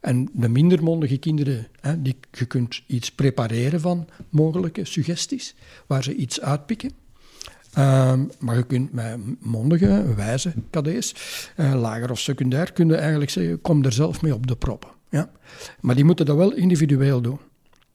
En 0.00 0.28
de 0.32 0.48
minder 0.48 0.82
mondige 0.82 1.16
kinderen, 1.16 1.66
hè, 1.80 2.02
die, 2.02 2.16
je 2.32 2.44
kunt 2.44 2.82
iets 2.86 3.12
prepareren 3.12 3.80
van 3.80 4.08
mogelijke 4.28 4.84
suggesties, 4.84 5.54
waar 5.86 6.02
ze 6.02 6.14
iets 6.14 6.40
uitpikken. 6.40 6.90
Uh, 7.78 8.12
maar 8.38 8.56
je 8.56 8.66
kunt 8.66 8.92
met 8.92 9.18
mondige, 9.40 10.14
wijze 10.14 10.52
kadets, 10.70 11.14
uh, 11.56 11.80
lager 11.80 12.10
of 12.10 12.18
secundair, 12.18 12.72
kun 12.72 12.88
je 12.88 12.96
eigenlijk 12.96 13.30
zeggen, 13.30 13.60
kom 13.60 13.84
er 13.84 13.92
zelf 13.92 14.22
mee 14.22 14.34
op 14.34 14.46
de 14.46 14.56
proppen. 14.56 14.90
Ja? 15.10 15.30
Maar 15.80 15.94
die 15.94 16.04
moeten 16.04 16.26
dat 16.26 16.36
wel 16.36 16.52
individueel 16.52 17.20
doen. 17.20 17.38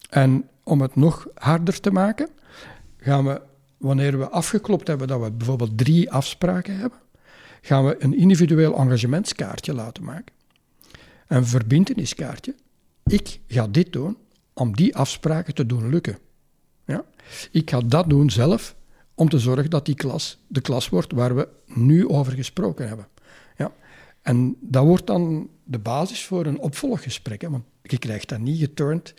En 0.09 0.49
om 0.71 0.81
het 0.81 0.95
nog 0.95 1.27
harder 1.33 1.79
te 1.79 1.91
maken, 1.91 2.29
gaan 2.97 3.25
we, 3.25 3.41
wanneer 3.77 4.17
we 4.17 4.29
afgeklopt 4.29 4.87
hebben 4.87 5.07
dat 5.07 5.21
we 5.21 5.31
bijvoorbeeld 5.31 5.77
drie 5.77 6.11
afspraken 6.11 6.77
hebben, 6.77 6.99
gaan 7.61 7.85
we 7.85 7.95
een 7.99 8.17
individueel 8.17 8.77
engagementskaartje 8.77 9.73
laten 9.73 10.03
maken. 10.03 10.33
Een 11.27 11.45
verbindeniskaartje. 11.45 12.55
Ik 13.03 13.39
ga 13.47 13.67
dit 13.67 13.93
doen 13.93 14.17
om 14.53 14.75
die 14.75 14.95
afspraken 14.95 15.53
te 15.53 15.65
doen 15.65 15.89
lukken. 15.89 16.17
Ja? 16.85 17.03
Ik 17.51 17.69
ga 17.69 17.79
dat 17.79 18.09
doen 18.09 18.29
zelf 18.29 18.75
om 19.15 19.29
te 19.29 19.39
zorgen 19.39 19.69
dat 19.69 19.85
die 19.85 19.95
klas 19.95 20.37
de 20.47 20.61
klas 20.61 20.89
wordt 20.89 21.11
waar 21.13 21.35
we 21.35 21.47
nu 21.65 22.07
over 22.07 22.33
gesproken 22.33 22.87
hebben. 22.87 23.07
Ja? 23.57 23.71
En 24.21 24.57
dat 24.59 24.85
wordt 24.85 25.07
dan 25.07 25.49
de 25.63 25.79
basis 25.79 26.25
voor 26.25 26.45
een 26.45 26.59
opvolggesprek. 26.59 27.41
Hè? 27.41 27.49
Want 27.49 27.63
je 27.81 27.97
krijgt 27.97 28.29
dat 28.29 28.39
niet 28.39 28.59
geturnd 28.59 29.13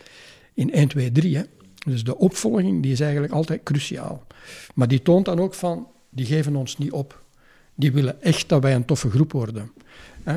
in 0.53 0.71
1, 0.71 0.87
2, 0.87 1.11
3. 1.11 1.37
Hè? 1.37 1.43
Dus 1.85 2.03
de 2.03 2.17
opvolging 2.17 2.83
die 2.83 2.91
is 2.91 2.99
eigenlijk 2.99 3.33
altijd 3.33 3.63
cruciaal. 3.63 4.23
Maar 4.73 4.87
die 4.87 5.01
toont 5.01 5.25
dan 5.25 5.39
ook 5.39 5.53
van, 5.53 5.87
die 6.09 6.25
geven 6.25 6.55
ons 6.55 6.77
niet 6.77 6.91
op 6.91 7.23
die 7.75 7.91
willen 7.91 8.21
echt 8.21 8.49
dat 8.49 8.61
wij 8.61 8.75
een 8.75 8.85
toffe 8.85 9.09
groep 9.09 9.31
worden. 9.31 9.71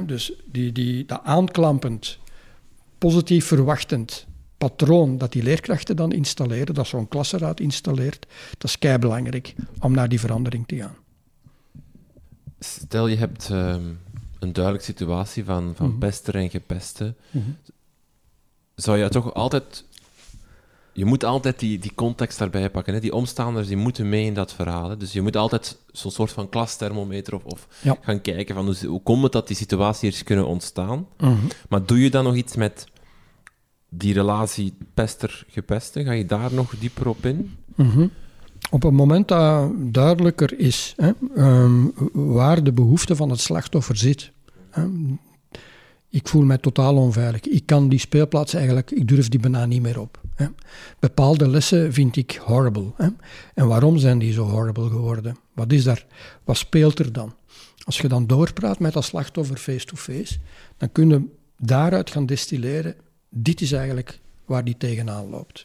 dus 0.06 0.32
die, 0.44 0.72
die, 0.72 1.04
dat 1.04 1.20
aanklampend, 1.24 2.18
positief 2.98 3.46
verwachtend 3.46 4.26
patroon 4.58 5.18
dat 5.18 5.32
die 5.32 5.42
leerkrachten 5.42 5.96
dan 5.96 6.12
installeren, 6.12 6.74
dat 6.74 6.86
zo'n 6.86 7.08
klassenraad 7.08 7.60
installeert, 7.60 8.26
dat 8.58 8.70
is 8.70 8.78
kei 8.78 8.98
belangrijk 8.98 9.54
om 9.80 9.92
naar 9.92 10.08
die 10.08 10.20
verandering 10.20 10.66
te 10.66 10.76
gaan. 10.76 10.96
Stel 12.58 13.06
je 13.06 13.16
hebt 13.16 13.50
ehm, 13.50 13.82
een 14.38 14.52
duidelijke 14.52 14.86
situatie 14.86 15.44
van, 15.44 15.72
van 15.76 15.90
mm 15.90 15.98
pester 15.98 16.34
en 16.34 16.50
gepesten. 16.50 17.16
Mm 17.30 17.56
Zou 18.74 18.98
je 18.98 19.08
toch 19.08 19.34
altijd 19.34 19.84
je 20.96 21.04
moet 21.04 21.24
altijd 21.24 21.58
die, 21.58 21.78
die 21.78 21.94
context 21.94 22.38
daarbij 22.38 22.70
pakken. 22.70 22.94
Hè. 22.94 23.00
Die 23.00 23.14
omstaanders 23.14 23.68
die 23.68 23.76
moeten 23.76 24.08
mee 24.08 24.24
in 24.24 24.34
dat 24.34 24.52
verhaal. 24.52 24.88
Hè. 24.88 24.96
Dus 24.96 25.12
je 25.12 25.22
moet 25.22 25.36
altijd 25.36 25.78
zo'n 25.92 26.10
soort 26.10 26.32
van 26.32 26.48
klastermometer 26.48 27.34
of, 27.34 27.44
of 27.44 27.68
gaan 28.00 28.20
kijken 28.20 28.54
van 28.54 28.64
hoe, 28.64 28.86
hoe 28.86 29.02
komt 29.02 29.22
het 29.22 29.32
dat 29.32 29.46
die 29.46 29.56
situatie 29.56 30.08
is 30.08 30.22
kunnen 30.22 30.46
ontstaan. 30.46 31.06
Mhm. 31.18 31.34
Maar 31.68 31.86
doe 31.86 32.00
je 32.00 32.10
dan 32.10 32.24
nog 32.24 32.34
iets 32.34 32.56
met 32.56 32.86
die 33.88 34.12
relatie 34.14 34.74
pester-gepeste? 34.94 36.04
Ga 36.04 36.12
je 36.12 36.26
daar 36.26 36.52
nog 36.52 36.74
dieper 36.78 37.08
op 37.08 37.26
in? 37.26 37.56
Mhm. 37.74 38.06
Op 38.70 38.82
het 38.82 38.92
moment 38.92 39.28
dat 39.28 39.70
duidelijker 39.76 40.58
is 40.58 40.94
hè, 40.96 41.10
ehm, 41.34 41.84
waar 42.12 42.64
de 42.64 42.72
behoefte 42.72 43.16
van 43.16 43.30
het 43.30 43.40
slachtoffer 43.40 43.96
zit. 43.96 44.30
Hè, 44.70 44.86
ik 46.10 46.28
voel 46.28 46.42
mij 46.42 46.58
totaal 46.58 46.96
onveilig. 46.96 47.40
Ik 47.40 47.66
kan 47.66 47.88
die 47.88 47.98
speelplaats 47.98 48.54
eigenlijk, 48.54 48.90
ik 48.90 49.08
durf 49.08 49.28
die 49.28 49.40
bijna 49.40 49.66
niet 49.66 49.82
meer 49.82 50.00
op. 50.00 50.24
Hè. 50.36 50.46
Bepaalde 50.98 51.48
lessen 51.48 51.92
vind 51.92 52.16
ik 52.16 52.40
horrible. 52.44 52.92
Hè. 52.96 53.08
En 53.54 53.66
waarom 53.66 53.98
zijn 53.98 54.18
die 54.18 54.32
zo 54.32 54.44
horrible 54.44 54.88
geworden? 54.88 55.36
Wat, 55.52 55.72
is 55.72 55.84
daar, 55.84 56.06
wat 56.44 56.56
speelt 56.56 56.98
er 56.98 57.12
dan? 57.12 57.34
Als 57.84 57.98
je 57.98 58.08
dan 58.08 58.26
doorpraat 58.26 58.78
met 58.78 58.92
dat 58.92 59.04
slachtoffer 59.04 59.56
face-to-face, 59.56 60.38
dan 60.76 60.92
kun 60.92 61.08
je 61.08 61.22
daaruit 61.58 62.10
gaan 62.10 62.26
destilleren, 62.26 62.94
dit 63.28 63.60
is 63.60 63.72
eigenlijk 63.72 64.20
waar 64.44 64.64
die 64.64 64.76
tegenaan 64.76 65.28
loopt. 65.28 65.64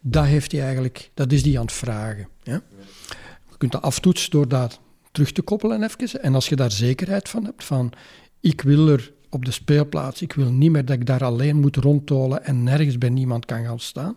Dat, 0.00 0.24
heeft 0.24 0.52
hij 0.52 0.62
eigenlijk, 0.62 1.10
dat 1.14 1.32
is 1.32 1.42
die 1.42 1.58
aan 1.58 1.64
het 1.64 1.74
vragen. 1.74 2.28
Je 2.42 3.56
kunt 3.58 3.72
dat 3.72 3.82
aftoetsen 3.82 4.30
door 4.30 4.48
dat 4.48 4.80
terug 5.12 5.32
te 5.32 5.42
koppelen 5.42 5.82
even. 5.82 6.22
En 6.22 6.34
als 6.34 6.48
je 6.48 6.56
daar 6.56 6.70
zekerheid 6.70 7.28
van 7.28 7.44
hebt, 7.44 7.64
van 7.64 7.92
ik 8.40 8.60
wil 8.60 8.88
er 8.88 9.12
op 9.30 9.44
de 9.44 9.50
speelplaats, 9.50 10.22
ik 10.22 10.32
wil 10.32 10.52
niet 10.52 10.70
meer 10.70 10.84
dat 10.84 10.96
ik 10.96 11.06
daar 11.06 11.24
alleen 11.24 11.56
moet 11.56 11.76
rondtolen 11.76 12.44
en 12.44 12.62
nergens 12.62 12.98
bij 12.98 13.08
niemand 13.08 13.44
kan 13.44 13.64
gaan 13.64 13.80
staan, 13.80 14.16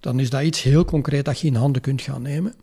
dan 0.00 0.20
is 0.20 0.30
dat 0.30 0.42
iets 0.42 0.62
heel 0.62 0.84
concreet 0.84 1.24
dat 1.24 1.40
je 1.40 1.46
in 1.46 1.54
handen 1.54 1.82
kunt 1.82 2.02
gaan 2.02 2.22
nemen. 2.22 2.54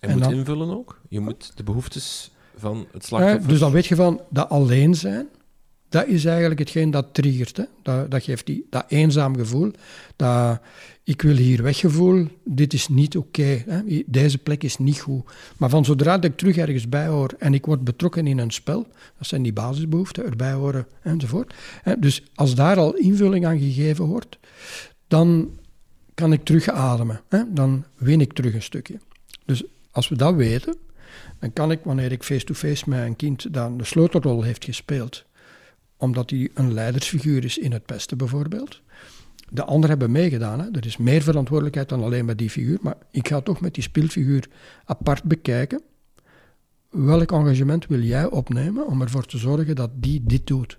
En, 0.00 0.08
en 0.08 0.10
moet 0.10 0.22
dan, 0.22 0.32
invullen 0.32 0.78
ook? 0.78 1.00
Je 1.08 1.20
moet 1.20 1.52
de 1.54 1.62
behoeftes 1.62 2.30
van 2.56 2.86
het 2.92 3.04
slachtoffer... 3.04 3.48
dus 3.48 3.58
dan 3.58 3.72
weet 3.72 3.86
je 3.86 3.94
van, 3.94 4.20
dat 4.28 4.48
alleen 4.48 4.94
zijn, 4.94 5.28
dat 5.90 6.06
is 6.06 6.24
eigenlijk 6.24 6.58
hetgeen 6.58 6.90
dat 6.90 7.06
triggert. 7.12 7.56
Hè? 7.56 7.64
Dat, 7.82 8.10
dat 8.10 8.22
geeft 8.22 8.46
die, 8.46 8.66
dat 8.70 8.84
eenzaam 8.88 9.36
gevoel, 9.36 9.70
dat 10.16 10.60
ik 11.04 11.22
wil 11.22 11.36
hier 11.36 11.62
weggevoel, 11.62 12.26
dit 12.44 12.72
is 12.72 12.88
niet 12.88 13.16
oké, 13.16 13.64
deze 14.06 14.38
plek 14.38 14.62
is 14.62 14.78
niet 14.78 15.00
goed. 15.00 15.24
Maar 15.56 15.70
van 15.70 15.84
zodra 15.84 16.22
ik 16.22 16.36
terug 16.36 16.56
ergens 16.56 16.88
bij 16.88 17.06
hoor 17.06 17.34
en 17.38 17.54
ik 17.54 17.66
word 17.66 17.84
betrokken 17.84 18.26
in 18.26 18.38
een 18.38 18.50
spel, 18.50 18.86
dat 19.18 19.26
zijn 19.26 19.42
die 19.42 19.52
basisbehoeften, 19.52 20.24
erbij 20.24 20.52
horen 20.52 20.86
enzovoort. 21.02 21.54
Dus 21.98 22.22
als 22.34 22.54
daar 22.54 22.76
al 22.76 22.94
invulling 22.94 23.46
aan 23.46 23.58
gegeven 23.58 24.04
wordt, 24.04 24.38
dan 25.08 25.50
kan 26.14 26.32
ik 26.32 26.44
terug 26.44 26.68
ademen. 26.68 27.20
Dan 27.48 27.84
win 27.96 28.20
ik 28.20 28.32
terug 28.32 28.54
een 28.54 28.62
stukje. 28.62 28.98
Dus 29.44 29.64
als 29.90 30.08
we 30.08 30.16
dat 30.16 30.34
weten, 30.34 30.76
dan 31.38 31.52
kan 31.52 31.70
ik, 31.70 31.80
wanneer 31.82 32.12
ik 32.12 32.22
face-to-face 32.22 32.88
met 32.88 33.06
een 33.06 33.16
kind 33.16 33.54
dat 33.54 33.78
de 33.78 33.84
sleutelrol 33.84 34.42
heeft 34.42 34.64
gespeeld, 34.64 35.24
omdat 36.00 36.30
hij 36.30 36.50
een 36.54 36.72
leidersfiguur 36.72 37.44
is 37.44 37.58
in 37.58 37.72
het 37.72 37.86
pesten 37.86 38.18
bijvoorbeeld. 38.18 38.80
De 39.48 39.64
anderen 39.64 39.90
hebben 39.90 40.10
meegedaan. 40.10 40.60
Hè. 40.60 40.70
Er 40.70 40.86
is 40.86 40.96
meer 40.96 41.22
verantwoordelijkheid 41.22 41.88
dan 41.88 42.02
alleen 42.02 42.24
met 42.24 42.38
die 42.38 42.50
figuur. 42.50 42.78
Maar 42.80 42.96
ik 43.10 43.28
ga 43.28 43.40
toch 43.40 43.60
met 43.60 43.74
die 43.74 43.82
speelfiguur 43.82 44.48
apart 44.84 45.22
bekijken. 45.22 45.82
Welk 46.90 47.32
engagement 47.32 47.86
wil 47.86 48.00
jij 48.00 48.24
opnemen 48.24 48.86
om 48.86 49.00
ervoor 49.00 49.26
te 49.26 49.38
zorgen 49.38 49.76
dat 49.76 49.90
die 49.94 50.22
dit 50.22 50.46
doet? 50.46 50.78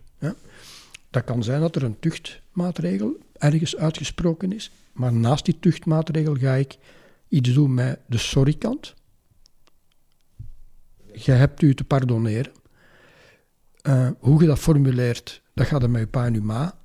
Dat 1.11 1.23
kan 1.23 1.43
zijn 1.43 1.61
dat 1.61 1.75
er 1.75 1.83
een 1.83 1.99
tuchtmaatregel 1.99 3.17
ergens 3.33 3.75
uitgesproken 3.75 4.53
is. 4.53 4.71
Maar 4.93 5.13
naast 5.13 5.45
die 5.45 5.59
tuchtmaatregel 5.59 6.35
ga 6.35 6.53
ik 6.53 6.77
iets 7.27 7.53
doen 7.53 7.73
met 7.73 7.99
de 8.05 8.17
sorrykant. 8.17 8.93
Je 11.13 11.31
hebt 11.31 11.61
u 11.61 11.73
te 11.73 11.83
pardoneren. 11.83 12.51
Uh, 13.83 14.09
hoe 14.19 14.41
je 14.41 14.47
dat 14.47 14.59
formuleert, 14.59 15.41
dat 15.53 15.67
gaat 15.67 15.83
er 15.83 15.89
met 15.89 16.01
je 16.01 16.07
pa 16.07 16.25
en 16.25 16.33
je 16.33 16.41
ma, 16.41 16.77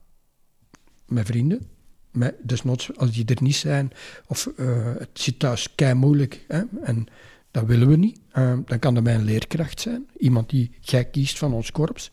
met 1.07 1.27
vrienden. 1.27 1.67
Met, 2.11 2.35
desnoods, 2.43 2.97
als 2.97 3.13
die 3.13 3.25
er 3.25 3.43
niet 3.43 3.57
zijn, 3.57 3.93
of 4.27 4.53
uh, 4.57 4.95
het 4.99 5.09
zit 5.13 5.39
thuis 5.39 5.75
kei 5.75 5.95
moeilijk, 5.95 6.45
hè, 6.49 6.63
en 6.83 7.07
dat 7.51 7.65
willen 7.65 7.89
we 7.89 7.97
niet, 7.97 8.21
uh, 8.35 8.59
dan 8.65 8.79
kan 8.79 8.95
dat 8.95 9.03
mijn 9.03 9.25
leerkracht 9.25 9.81
zijn. 9.81 10.07
Iemand 10.19 10.51
die 10.51 10.71
jij 10.81 11.05
kiest 11.05 11.39
van 11.39 11.53
ons 11.53 11.73
korps. 11.73 12.11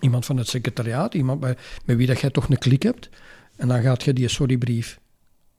Iemand 0.00 0.26
van 0.26 0.36
het 0.36 0.48
secretariaat, 0.48 1.14
iemand 1.14 1.40
bij, 1.40 1.56
met 1.84 1.96
wie 1.96 2.06
dat 2.06 2.20
jij 2.20 2.30
toch 2.30 2.48
een 2.48 2.58
klik 2.58 2.82
hebt. 2.82 3.08
En 3.56 3.68
dan 3.68 3.82
gaat 3.82 4.02
je 4.02 4.12
die 4.12 4.28
sorrybrief 4.28 5.00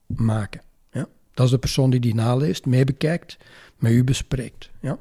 maken. 0.06 0.60
Ja? 0.92 1.08
Dat 1.34 1.44
is 1.44 1.50
de 1.50 1.58
persoon 1.58 1.90
die 1.90 2.00
die 2.00 2.14
naleest, 2.14 2.66
meebekijkt, 2.66 3.36
met 3.78 3.92
u 3.92 4.04
bespreekt. 4.04 4.70
Ja? 4.80 4.98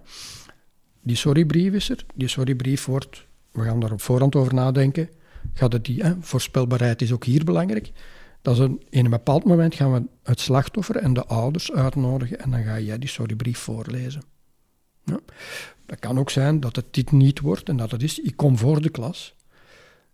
Die 1.03 1.15
sorrybrief 1.15 1.73
is 1.73 1.89
er. 1.89 2.05
Die 2.15 2.27
sorrybrief 2.27 2.85
wordt, 2.85 3.25
we 3.51 3.63
gaan 3.63 3.79
daar 3.79 3.91
op 3.91 4.01
voorhand 4.01 4.35
over 4.35 4.53
nadenken. 4.53 5.09
Gaat 5.53 5.73
het 5.73 5.85
die, 5.85 6.03
hè, 6.03 6.13
voorspelbaarheid 6.19 7.01
is 7.01 7.11
ook 7.11 7.25
hier 7.25 7.43
belangrijk. 7.43 7.91
Dat 8.41 8.53
is 8.53 8.59
een, 8.59 8.81
in 8.89 9.05
een 9.05 9.11
bepaald 9.11 9.43
moment 9.43 9.75
gaan 9.75 9.93
we 9.93 10.03
het 10.23 10.39
slachtoffer 10.39 10.95
en 10.95 11.13
de 11.13 11.25
ouders 11.25 11.71
uitnodigen 11.71 12.39
en 12.39 12.51
dan 12.51 12.63
ga 12.63 12.79
jij 12.79 12.99
die 12.99 13.09
sorrybrief 13.09 13.57
voorlezen. 13.57 14.21
Ja. 15.05 15.19
Dat 15.85 15.99
kan 15.99 16.19
ook 16.19 16.29
zijn 16.29 16.59
dat 16.59 16.75
het 16.75 16.85
dit 16.91 17.11
niet 17.11 17.39
wordt 17.39 17.69
en 17.69 17.77
dat 17.77 17.91
het 17.91 18.03
is, 18.03 18.19
ik 18.19 18.35
kom 18.35 18.57
voor 18.57 18.81
de 18.81 18.89
klas 18.89 19.35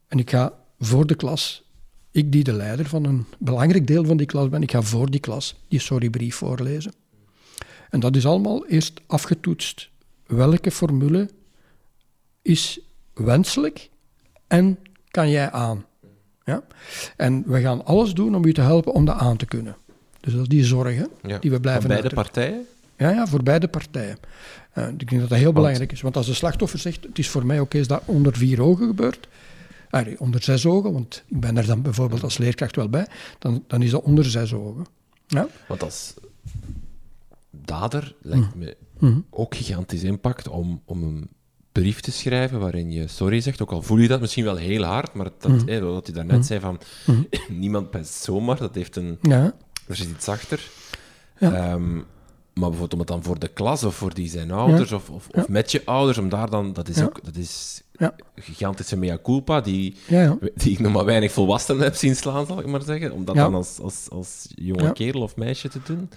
en 0.08 0.20
ik 0.20 0.30
ga 0.30 0.54
voor 0.80 1.08
de 1.08 1.16
klas, 1.16 1.64
ik 2.12 2.32
die 2.32 2.44
de 2.44 2.54
leider 2.54 2.86
van 2.86 3.06
een 3.06 3.26
belangrijk 3.40 3.88
deel 3.88 4.06
van 4.06 4.18
die 4.18 4.26
klas 4.26 4.50
ben, 4.50 4.62
ik 4.62 4.72
ga 4.72 4.82
voor 4.82 5.12
die 5.12 5.20
klas 5.20 5.56
die 5.68 5.80
sorrybrief 5.80 6.36
voorlezen. 6.36 6.94
En 7.90 8.00
dat 8.00 8.16
is 8.16 8.26
allemaal 8.26 8.68
eerst 8.68 9.02
afgetoetst 9.08 9.90
welke 10.30 10.72
formule 10.72 11.30
is 12.42 12.80
wenselijk 13.14 13.90
en 14.48 14.80
kan 15.08 15.30
jij 15.30 15.52
aan. 15.52 15.86
Ja? 16.46 16.64
En 17.16 17.44
we 17.48 17.62
gaan 17.62 17.86
alles 17.86 18.14
doen 18.14 18.36
om 18.36 18.46
u 18.46 18.54
te 18.54 18.62
helpen 18.62 18.94
om 18.94 19.06
dat 19.06 19.18
aan 19.18 19.38
te 19.38 19.46
kunnen. 19.46 19.76
Dus 20.20 20.34
dat 20.34 20.42
is 20.42 20.48
die 20.48 20.66
zorgen 20.66 21.10
die 21.40 21.52
we 21.52 21.60
blijven 21.60 21.82
Voor 21.82 21.90
beide 21.90 22.16
partijen? 22.16 22.66
Ja, 22.98 23.10
ja, 23.10 23.28
voor 23.28 23.44
beide 23.44 23.68
partijen. 23.68 24.18
Uh, 24.78 24.88
ik 24.88 25.10
denk 25.10 25.22
dat 25.22 25.30
dat 25.30 25.38
heel 25.38 25.54
belangrijk 25.54 25.92
is. 25.92 26.02
Want 26.02 26.18
als 26.18 26.26
de 26.26 26.34
slachtoffer 26.34 26.80
zegt, 26.80 27.04
het 27.04 27.20
is 27.20 27.30
voor 27.30 27.46
mij 27.46 27.60
oké, 27.60 27.78
is 27.78 27.88
dat 27.88 28.02
onder 28.06 28.36
vier 28.36 28.62
ogen 28.62 28.88
gebeurt, 28.88 29.28
ah, 29.90 30.08
onder 30.18 30.44
zes 30.44 30.66
ogen, 30.66 30.94
want 30.94 31.24
ik 31.28 31.40
ben 31.40 31.58
er 31.58 31.66
dan 31.66 31.82
bijvoorbeeld 31.82 32.24
als 32.24 32.38
leerkracht 32.38 32.76
wel 32.76 32.90
bij, 32.90 33.08
dan, 33.40 33.64
dan 33.68 33.82
is 33.82 33.92
dat 33.92 34.04
onder 34.04 34.26
zes 34.26 34.54
ogen. 34.54 34.86
Ja? 35.28 35.48
Want 35.68 35.84
als 35.84 36.14
dader 37.52 38.16
lijkt 38.22 38.56
me 38.56 38.78
Mhm. 39.00 39.20
Ook 39.30 39.56
gigantisch 39.56 40.04
impact 40.04 40.48
om, 40.48 40.82
om 40.86 41.04
een 41.04 41.30
brief 41.72 42.00
te 42.00 42.12
schrijven 42.12 42.60
waarin 42.60 42.92
je 42.92 43.08
sorry 43.08 43.42
zegt, 43.42 43.62
ook 43.62 43.72
al 43.72 43.82
voel 43.82 43.98
je 43.98 44.08
dat 44.08 44.22
misschien 44.22 44.44
wel 44.44 44.56
heel 44.56 44.84
hard, 44.84 45.14
maar 45.14 45.26
dat, 45.40 45.52
mm 45.52 45.68
-hmm. 45.68 45.80
wat 45.80 46.08
je 46.08 46.14
daarnet 46.14 46.38
mm 46.38 46.44
zei 46.44 46.60
van 46.60 46.80
niemand 47.64 47.90
pest 47.90 48.14
zomaar, 48.14 48.58
dat 48.58 48.76
heeft 48.76 48.96
een... 48.96 49.18
Ja. 49.22 49.56
Er 49.88 49.96
zit 49.96 50.10
iets 50.10 50.28
achter. 50.28 50.70
Ja. 51.40 51.74
Um, 51.74 52.06
maar 52.60 52.70
bijvoorbeeld 52.70 52.94
om 52.94 53.00
het 53.00 53.08
dan 53.08 53.24
voor 53.24 53.40
de 53.40 53.48
klas 53.48 53.84
of 53.84 53.96
voor 53.96 54.14
die 54.14 54.30
zijn 54.30 54.52
ouders 54.52 54.92
of, 54.92 55.10
of, 55.10 55.28
of, 55.32 55.48
met 55.48 55.72
je 55.72 55.82
ouders, 55.86 56.18
om 56.18 56.30
daar 56.30 56.50
dan... 56.50 56.74
Dat 56.74 56.88
is 56.88 57.02
ook... 57.02 57.20
Dat 57.24 57.36
is 57.36 57.82
gigantische 58.36 58.98
mea 58.98 59.20
culpa 59.24 59.62
die, 59.62 59.96
die 60.56 60.72
ik 60.72 60.80
nog 60.80 60.94
maar 60.94 61.06
weinig 61.06 61.32
volwassenen 61.32 61.84
heb 61.84 61.96
zien 61.96 62.16
slaan, 62.16 62.46
zal 62.46 62.60
ik 62.60 62.66
maar 62.66 62.82
zeggen. 62.82 63.12
Om 63.12 63.26
dat 63.26 63.36
dan 63.36 63.56
als, 63.56 63.80
als, 63.80 64.08
als 64.10 64.48
jonge 64.56 64.94
kerel 64.94 65.22
of 65.22 65.36
meisje 65.36 65.70
te 65.70 65.80
doen, 65.84 66.10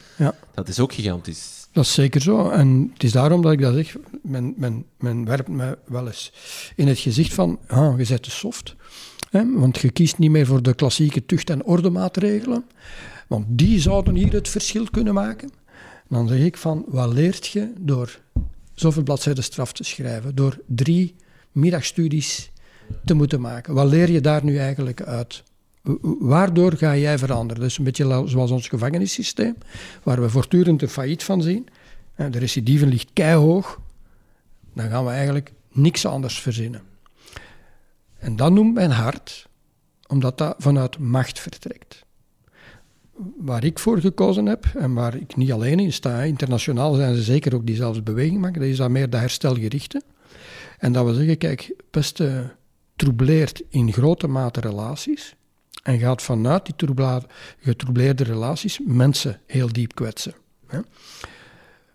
dat 0.54 0.68
is 0.68 0.80
ook 0.80 0.92
gigantisch. 0.92 1.68
Dat 1.72 1.84
is 1.84 1.94
zeker 1.94 2.20
zo. 2.20 2.48
En 2.48 2.90
het 2.92 3.02
is 3.02 3.12
daarom 3.12 3.42
dat 3.42 3.52
ik 3.52 3.60
dat 3.60 3.74
zeg. 3.74 3.96
Men, 4.22 4.54
men, 4.56 4.84
men 4.98 5.24
werpt 5.24 5.48
me 5.48 5.78
wel 5.86 6.06
eens 6.06 6.32
in 6.76 6.88
het 6.88 6.98
gezicht 6.98 7.34
van, 7.34 7.58
ah, 7.66 7.98
je 7.98 8.20
te 8.20 8.30
soft. 8.30 8.74
Hè? 9.30 9.52
Want 9.52 9.78
je 9.78 9.90
kiest 9.90 10.18
niet 10.18 10.30
meer 10.30 10.46
voor 10.46 10.62
de 10.62 10.74
klassieke 10.74 11.26
tucht- 11.26 11.50
en 11.50 11.64
ordemaatregelen. 11.64 12.64
Want 13.26 13.46
die 13.48 13.80
zouden 13.80 14.14
hier 14.14 14.32
het 14.32 14.48
verschil 14.48 14.86
kunnen 14.90 15.14
maken. 15.14 15.50
Dan 16.12 16.28
zeg 16.28 16.38
ik 16.38 16.56
van, 16.56 16.84
wat 16.88 17.12
leert 17.12 17.46
je 17.46 17.72
door 17.78 18.20
zoveel 18.74 19.02
bladzijden 19.02 19.44
straf 19.44 19.72
te 19.72 19.84
schrijven? 19.84 20.34
Door 20.34 20.58
drie 20.66 21.14
middagstudies 21.52 22.50
te 23.04 23.14
moeten 23.14 23.40
maken. 23.40 23.74
Wat 23.74 23.88
leer 23.88 24.10
je 24.10 24.20
daar 24.20 24.44
nu 24.44 24.58
eigenlijk 24.58 25.02
uit? 25.02 25.42
Waardoor 26.20 26.72
ga 26.72 26.96
jij 26.96 27.18
veranderen? 27.18 27.62
Dus 27.62 27.78
een 27.78 27.84
beetje 27.84 28.22
zoals 28.26 28.50
ons 28.50 28.68
gevangenissysteem, 28.68 29.56
waar 30.02 30.20
we 30.20 30.28
voortdurend 30.28 30.82
een 30.82 30.88
failliet 30.88 31.24
van 31.24 31.42
zien. 31.42 31.68
De 32.16 32.38
recidive 32.38 32.86
ligt 32.86 33.10
keihog. 33.12 33.80
Dan 34.74 34.88
gaan 34.88 35.04
we 35.04 35.10
eigenlijk 35.10 35.52
niks 35.70 36.06
anders 36.06 36.40
verzinnen. 36.40 36.82
En 38.18 38.36
dat 38.36 38.52
noemt 38.52 38.74
mijn 38.74 38.90
hart, 38.90 39.48
omdat 40.06 40.38
dat 40.38 40.54
vanuit 40.58 40.98
macht 40.98 41.40
vertrekt. 41.40 42.04
Waar 43.36 43.64
ik 43.64 43.78
voor 43.78 44.00
gekozen 44.00 44.46
heb 44.46 44.64
en 44.74 44.94
waar 44.94 45.14
ik 45.14 45.36
niet 45.36 45.52
alleen 45.52 45.78
in 45.78 45.92
sta, 45.92 46.22
internationaal 46.22 46.94
zijn 46.94 47.14
ze 47.14 47.22
zeker 47.22 47.54
ook 47.54 47.66
diezelfde 47.66 48.02
beweging 48.02 48.40
maken, 48.40 48.60
dat 48.60 48.70
is 48.70 48.76
dan 48.76 48.92
meer 48.92 49.10
de 49.10 49.16
herstelgerichte. 49.16 50.02
En 50.78 50.92
dat 50.92 51.06
we 51.06 51.14
zeggen, 51.14 51.38
kijk, 51.38 51.74
pesten 51.90 52.52
troubleert 52.96 53.62
in 53.68 53.92
grote 53.92 54.26
mate 54.26 54.60
relaties 54.60 55.34
en 55.82 55.98
gaat 55.98 56.22
vanuit 56.22 56.66
die 56.66 56.88
getroubleerde 57.58 58.24
relaties 58.24 58.80
mensen 58.84 59.40
heel 59.46 59.72
diep 59.72 59.94
kwetsen. 59.94 60.34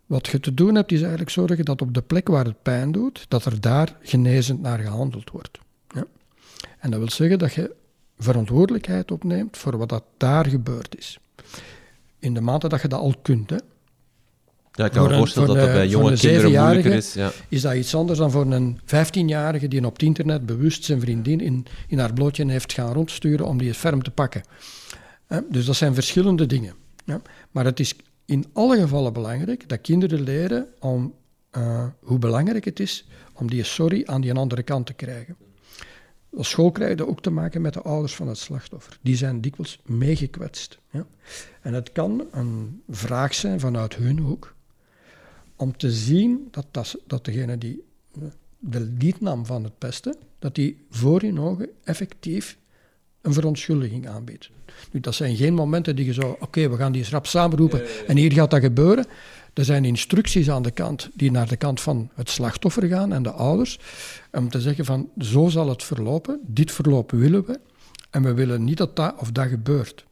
Wat 0.06 0.28
je 0.28 0.40
te 0.40 0.54
doen 0.54 0.76
hebt, 0.76 0.92
is 0.92 1.00
eigenlijk 1.00 1.30
zorgen 1.30 1.66
dat 1.66 1.82
op 1.82 1.94
de 1.94 2.02
plek 2.02 2.28
waar 2.28 2.46
het 2.46 2.62
pijn 2.62 2.92
doet, 2.92 3.26
dat 3.28 3.46
er 3.46 3.62
daar 3.62 3.98
genezend 4.02 4.62
naar 4.62 4.80
gehandeld 4.80 5.32
wordt. 5.32 5.60
En 6.80 6.92
dat 6.92 7.00
wil 7.00 7.10
zeggen 7.10 7.40
dat 7.40 7.54
je 7.54 7.76
verantwoordelijkheid 8.18 9.12
opneemt 9.12 9.58
voor 9.58 9.78
wat 9.78 9.90
dat 9.90 10.04
daar 10.18 10.46
gebeurd 10.46 10.98
is. 10.98 11.20
In 12.20 12.34
de 12.34 12.42
mate 12.42 12.68
dat 12.68 12.82
je 12.82 12.88
dat 12.88 13.00
al 13.00 13.16
kunt. 13.22 13.50
Hè. 13.50 13.58
Ja, 14.72 14.86
ik 14.86 14.92
kan 14.92 15.08
me 15.08 15.18
voorstellen 15.18 15.48
dat 15.48 15.58
dat 15.58 15.74
bij 15.74 15.88
jonge 15.88 16.18
kinderen 16.18 16.52
moeilijker 16.52 16.94
is. 16.94 17.14
Ja. 17.14 17.32
Is 17.50 17.62
dat 17.62 17.76
iets 17.76 17.96
anders 17.96 18.20
dan 18.20 18.32
voor 18.32 18.52
een 18.52 18.80
15-jarige 18.80 19.68
die 19.68 19.86
op 19.86 19.94
het 19.94 20.04
internet 20.04 20.46
bewust 20.46 20.84
zijn 20.84 21.00
vriendin 21.00 21.40
in, 21.40 21.66
in 21.88 22.00
haar 22.00 22.14
blootje 22.14 22.52
heeft 22.52 22.74
gaan 22.74 22.94
rondsturen 22.94 23.46
om 23.46 23.58
die 23.58 23.74
ferm 23.74 24.04
te 24.04 24.12
pakken. 24.12 24.42
Dus 25.50 25.66
dat 25.66 25.76
zijn 25.76 25.94
verschillende 25.94 26.46
dingen. 26.46 26.74
Maar 27.52 27.66
het 27.66 27.80
is 27.80 27.96
in 28.26 28.46
alle 28.54 28.78
gevallen 28.78 29.14
belangrijk 29.14 29.70
dat 29.70 29.82
kinderen 29.82 30.22
leren 30.22 30.68
om, 30.80 31.14
uh, 31.58 31.86
hoe 32.00 32.20
belangrijk 32.20 32.66
het 32.66 32.80
is 32.80 33.08
om 33.34 33.50
die 33.50 33.64
sorry 33.64 34.04
aan 34.06 34.22
die 34.22 34.34
andere 34.34 34.64
kant 34.64 34.86
te 34.86 34.94
krijgen. 34.94 35.36
Op 36.38 36.46
school 36.46 36.72
krijg 36.72 36.98
je 36.98 37.08
ook 37.08 37.22
te 37.22 37.30
maken 37.30 37.62
met 37.62 37.74
de 37.74 37.82
ouders 37.82 38.16
van 38.16 38.28
het 38.28 38.38
slachtoffer. 38.38 38.98
Die 39.02 39.16
zijn 39.16 39.42
dikwijls 39.42 39.80
meegekwetst. 39.86 40.80
Ja? 40.92 41.06
En 41.62 41.74
het 41.74 41.92
kan 41.92 42.28
een 42.32 42.82
vraag 42.90 43.34
zijn 43.34 43.60
vanuit 43.60 43.96
hun 43.96 44.20
hoek 44.20 44.56
om 45.56 45.78
te 45.78 45.92
zien 45.92 46.48
dat, 46.52 46.66
dat, 46.72 46.96
dat 47.08 47.26
degene 47.26 47.58
die 47.58 47.84
de 48.60 48.80
lied 48.80 49.22
nam 49.22 49.46
van 49.46 49.64
het 49.64 49.78
pesten, 49.78 50.16
dat 50.40 50.56
die 50.56 50.86
voor 50.90 51.22
hun 51.22 51.40
ogen 51.40 51.70
effectief 51.84 52.58
een 53.22 53.34
verontschuldiging 53.34 54.08
aanbiedt. 54.08 54.50
Nu, 54.92 55.00
dat 55.00 55.16
zijn 55.16 55.36
geen 55.36 55.54
momenten 55.54 55.96
die 55.96 56.06
je 56.06 56.14
zo, 56.14 56.38
oké, 56.40 56.70
we 56.70 56.76
gaan 56.76 56.92
die 56.92 57.10
rap 57.10 57.26
samenroepen 57.26 58.08
en 58.08 58.18
hier 58.18 58.32
gaat 58.32 58.52
dat 58.52 58.62
gebeuren. 58.62 59.06
Er 59.58 59.66
zijn 59.66 59.86
instructies 59.86 60.50
aan 60.50 60.62
de 60.62 60.72
kant 60.72 61.10
die 61.14 61.32
naar 61.32 61.48
de 61.48 61.56
kant 61.56 61.82
van 61.82 62.10
het 62.14 62.30
slachtoffer 62.30 62.88
gaan 62.88 63.14
en 63.14 63.24
de 63.24 63.32
ouders, 63.32 63.80
om 64.32 64.50
te 64.50 64.62
zeggen 64.62 64.86
van, 64.86 65.10
zo 65.20 65.48
zal 65.48 65.70
het 65.70 65.84
verlopen, 65.84 66.40
dit 66.46 66.72
verloop 66.72 67.12
willen 67.12 67.46
we, 67.46 67.60
en 68.10 68.24
we 68.24 68.34
willen 68.34 68.64
niet 68.64 68.78
dat 68.78 68.96
dat 68.96 69.16
of 69.18 69.32
dat 69.32 69.48
gebeurt. 69.48 70.06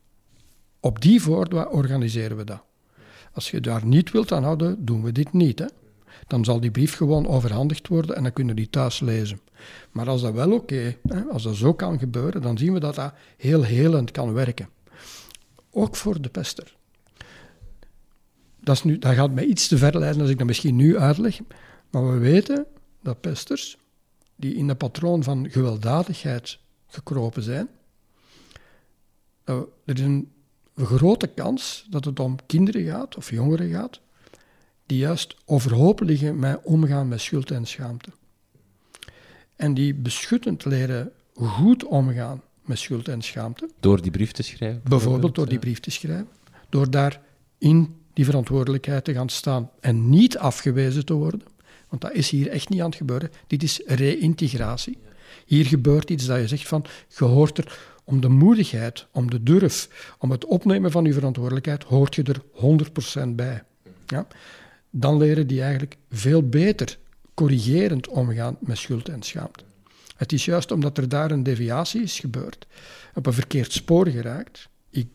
Op 0.79 1.01
die 1.01 1.21
voorwaarden 1.21 1.71
organiseren 1.71 2.37
we 2.37 2.43
dat. 2.43 2.63
Als 3.33 3.51
je 3.51 3.61
daar 3.61 3.85
niet 3.85 4.11
wilt 4.11 4.31
aan 4.31 4.43
houden, 4.43 4.85
doen 4.85 5.03
we 5.03 5.11
dit 5.11 5.33
niet. 5.33 5.59
Hè? 5.59 5.67
Dan 6.27 6.45
zal 6.45 6.59
die 6.59 6.71
brief 6.71 6.95
gewoon 6.95 7.27
overhandigd 7.27 7.87
worden 7.87 8.15
en 8.15 8.23
dan 8.23 8.33
kunnen 8.33 8.55
die 8.55 8.69
thuis 8.69 8.99
lezen. 8.99 9.39
Maar 9.91 10.07
als 10.07 10.21
dat 10.21 10.33
wel 10.33 10.51
oké, 10.51 10.97
als 11.31 11.43
dat 11.43 11.55
zo 11.55 11.73
kan 11.73 11.99
gebeuren, 11.99 12.41
dan 12.41 12.57
zien 12.57 12.73
we 12.73 12.79
dat 12.79 12.95
dat 12.95 13.13
heel 13.37 13.63
helend 13.63 14.11
kan 14.11 14.33
werken. 14.33 14.69
Ook 15.71 15.95
voor 15.95 16.21
de 16.21 16.29
pester. 16.29 16.75
Dat, 18.65 18.75
is 18.75 18.83
nu, 18.83 18.97
dat 18.97 19.13
gaat 19.13 19.31
mij 19.31 19.45
iets 19.45 19.67
te 19.67 19.77
ver 19.77 19.99
leiden 19.99 20.21
als 20.21 20.29
ik 20.29 20.37
dat 20.37 20.47
misschien 20.47 20.75
nu 20.75 20.97
uitleg. 20.97 21.39
Maar 21.89 22.11
we 22.11 22.17
weten 22.17 22.65
dat 23.01 23.21
pesters 23.21 23.77
die 24.35 24.55
in 24.55 24.69
een 24.69 24.77
patroon 24.77 25.23
van 25.23 25.49
gewelddadigheid 25.49 26.59
gekropen 26.87 27.43
zijn, 27.43 27.69
er 29.43 29.67
is 29.85 29.99
een 29.99 30.31
grote 30.75 31.27
kans 31.27 31.87
dat 31.89 32.05
het 32.05 32.19
om 32.19 32.35
kinderen 32.45 32.85
gaat 32.85 33.15
of 33.15 33.29
jongeren 33.29 33.69
gaat, 33.69 34.01
die 34.85 34.97
juist 34.97 35.35
overhoop 35.45 35.99
liggen 35.99 36.39
met 36.39 36.59
omgaan 36.63 37.07
met 37.07 37.21
schuld 37.21 37.51
en 37.51 37.65
schaamte. 37.65 38.09
En 39.55 39.73
die 39.73 39.93
beschuttend 39.93 40.65
leren 40.65 41.11
goed 41.35 41.83
omgaan 41.83 42.41
met 42.61 42.79
schuld 42.79 43.07
en 43.07 43.21
schaamte. 43.21 43.69
Door 43.79 44.01
die 44.01 44.11
brief 44.11 44.31
te 44.31 44.43
schrijven? 44.43 44.81
Bijvoorbeeld 44.83 45.35
door 45.35 45.49
die 45.49 45.59
brief 45.59 45.79
te 45.79 45.91
schrijven. 45.91 46.27
Door 46.69 46.89
daar 46.89 47.21
in 47.57 47.95
die 48.15 48.25
verantwoordelijkheid 48.25 49.03
te 49.03 49.13
gaan 49.13 49.29
staan 49.29 49.69
en 49.79 50.09
niet 50.09 50.37
afgewezen 50.37 51.05
te 51.05 51.13
worden. 51.13 51.41
Want 51.89 52.01
dat 52.01 52.13
is 52.13 52.29
hier 52.29 52.47
echt 52.47 52.69
niet 52.69 52.79
aan 52.79 52.89
het 52.89 52.95
gebeuren. 52.95 53.31
Dit 53.47 53.63
is 53.63 53.81
reïntegratie. 53.85 54.97
Hier 55.45 55.65
gebeurt 55.65 56.09
iets 56.09 56.25
dat 56.25 56.39
je 56.39 56.47
zegt 56.47 56.67
van, 56.67 56.85
je 57.17 57.23
hoort 57.23 57.57
er 57.57 57.79
om 58.03 58.21
de 58.21 58.29
moedigheid, 58.29 59.07
om 59.11 59.29
de 59.29 59.43
durf, 59.43 60.13
om 60.19 60.31
het 60.31 60.45
opnemen 60.45 60.91
van 60.91 61.05
je 61.05 61.13
verantwoordelijkheid, 61.13 61.83
hoort 61.83 62.15
je 62.15 62.23
er 62.23 62.41
100% 63.25 63.27
bij. 63.29 63.63
Ja? 64.05 64.27
Dan 64.89 65.17
leren 65.17 65.47
die 65.47 65.61
eigenlijk 65.61 65.97
veel 66.09 66.49
beter 66.49 66.97
corrigerend 67.33 68.07
omgaan 68.07 68.57
met 68.59 68.77
schuld 68.77 69.09
en 69.09 69.23
schaamte. 69.23 69.63
Het 70.15 70.33
is 70.33 70.45
juist 70.45 70.71
omdat 70.71 70.97
er 70.97 71.09
daar 71.09 71.31
een 71.31 71.43
deviatie 71.43 72.01
is 72.01 72.19
gebeurd, 72.19 72.67
op 73.13 73.25
een 73.25 73.33
verkeerd 73.33 73.71
spoor 73.71 74.07
geraakt. 74.07 74.69
Ik 74.89 75.07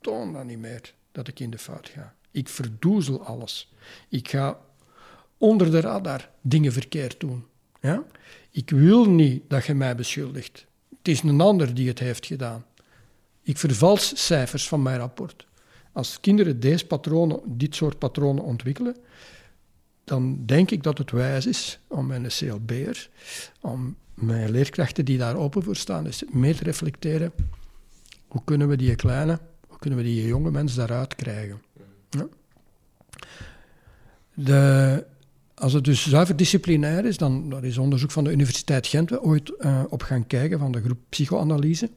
toon 0.00 0.32
dat 0.32 0.44
niet 0.44 0.58
meer, 0.58 0.94
dat 1.12 1.28
ik 1.28 1.40
in 1.40 1.50
de 1.50 1.58
fout 1.58 1.88
ga. 1.88 2.15
Ik 2.36 2.48
verdoezel 2.48 3.24
alles. 3.24 3.72
Ik 4.08 4.28
ga 4.28 4.58
onder 5.38 5.70
de 5.70 5.80
radar 5.80 6.30
dingen 6.40 6.72
verkeerd 6.72 7.20
doen. 7.20 7.44
Ja? 7.80 8.04
Ik 8.50 8.70
wil 8.70 9.10
niet 9.10 9.42
dat 9.48 9.64
je 9.64 9.74
mij 9.74 9.96
beschuldigt. 9.96 10.66
Het 10.98 11.08
is 11.08 11.22
een 11.22 11.40
ander 11.40 11.74
die 11.74 11.88
het 11.88 11.98
heeft 11.98 12.26
gedaan. 12.26 12.64
Ik 13.42 13.58
vervals 13.58 14.26
cijfers 14.26 14.68
van 14.68 14.82
mijn 14.82 14.98
rapport. 14.98 15.46
Als 15.92 16.20
kinderen 16.20 16.60
deze 16.60 16.86
patronen, 16.86 17.40
dit 17.44 17.74
soort 17.74 17.98
patronen 17.98 18.44
ontwikkelen, 18.44 18.96
dan 20.04 20.46
denk 20.46 20.70
ik 20.70 20.82
dat 20.82 20.98
het 20.98 21.10
wijs 21.10 21.46
is 21.46 21.78
om 21.86 22.06
mijn 22.06 22.26
CLB'er, 22.26 23.08
om 23.60 23.96
mijn 24.14 24.50
leerkrachten 24.50 25.04
die 25.04 25.18
daar 25.18 25.36
open 25.36 25.62
voor 25.62 25.76
staan, 25.76 26.06
eens 26.06 26.24
mee 26.30 26.54
te 26.54 26.64
reflecteren. 26.64 27.32
Hoe 28.26 28.44
kunnen 28.44 28.68
we 28.68 28.76
die 28.76 28.94
kleine, 28.94 29.40
hoe 29.68 29.78
kunnen 29.78 29.98
we 29.98 30.04
die 30.04 30.26
jonge 30.26 30.50
mensen 30.50 30.78
daaruit 30.78 31.14
krijgen? 31.14 31.65
De, 34.34 35.04
als 35.54 35.72
het 35.72 35.84
dus 35.84 36.08
zuiver 36.08 36.36
disciplinair 36.36 37.04
is, 37.04 37.16
dan 37.16 37.52
er 37.52 37.64
is 37.64 37.78
onderzoek 37.78 38.10
van 38.10 38.24
de 38.24 38.32
Universiteit 38.32 38.86
Gent 38.86 39.18
ooit 39.18 39.52
uh, 39.58 39.82
op 39.88 40.02
gaan 40.02 40.26
kijken, 40.26 40.58
van 40.58 40.72
de 40.72 40.82
groep 40.82 40.98
psychoanalyse. 41.08 41.90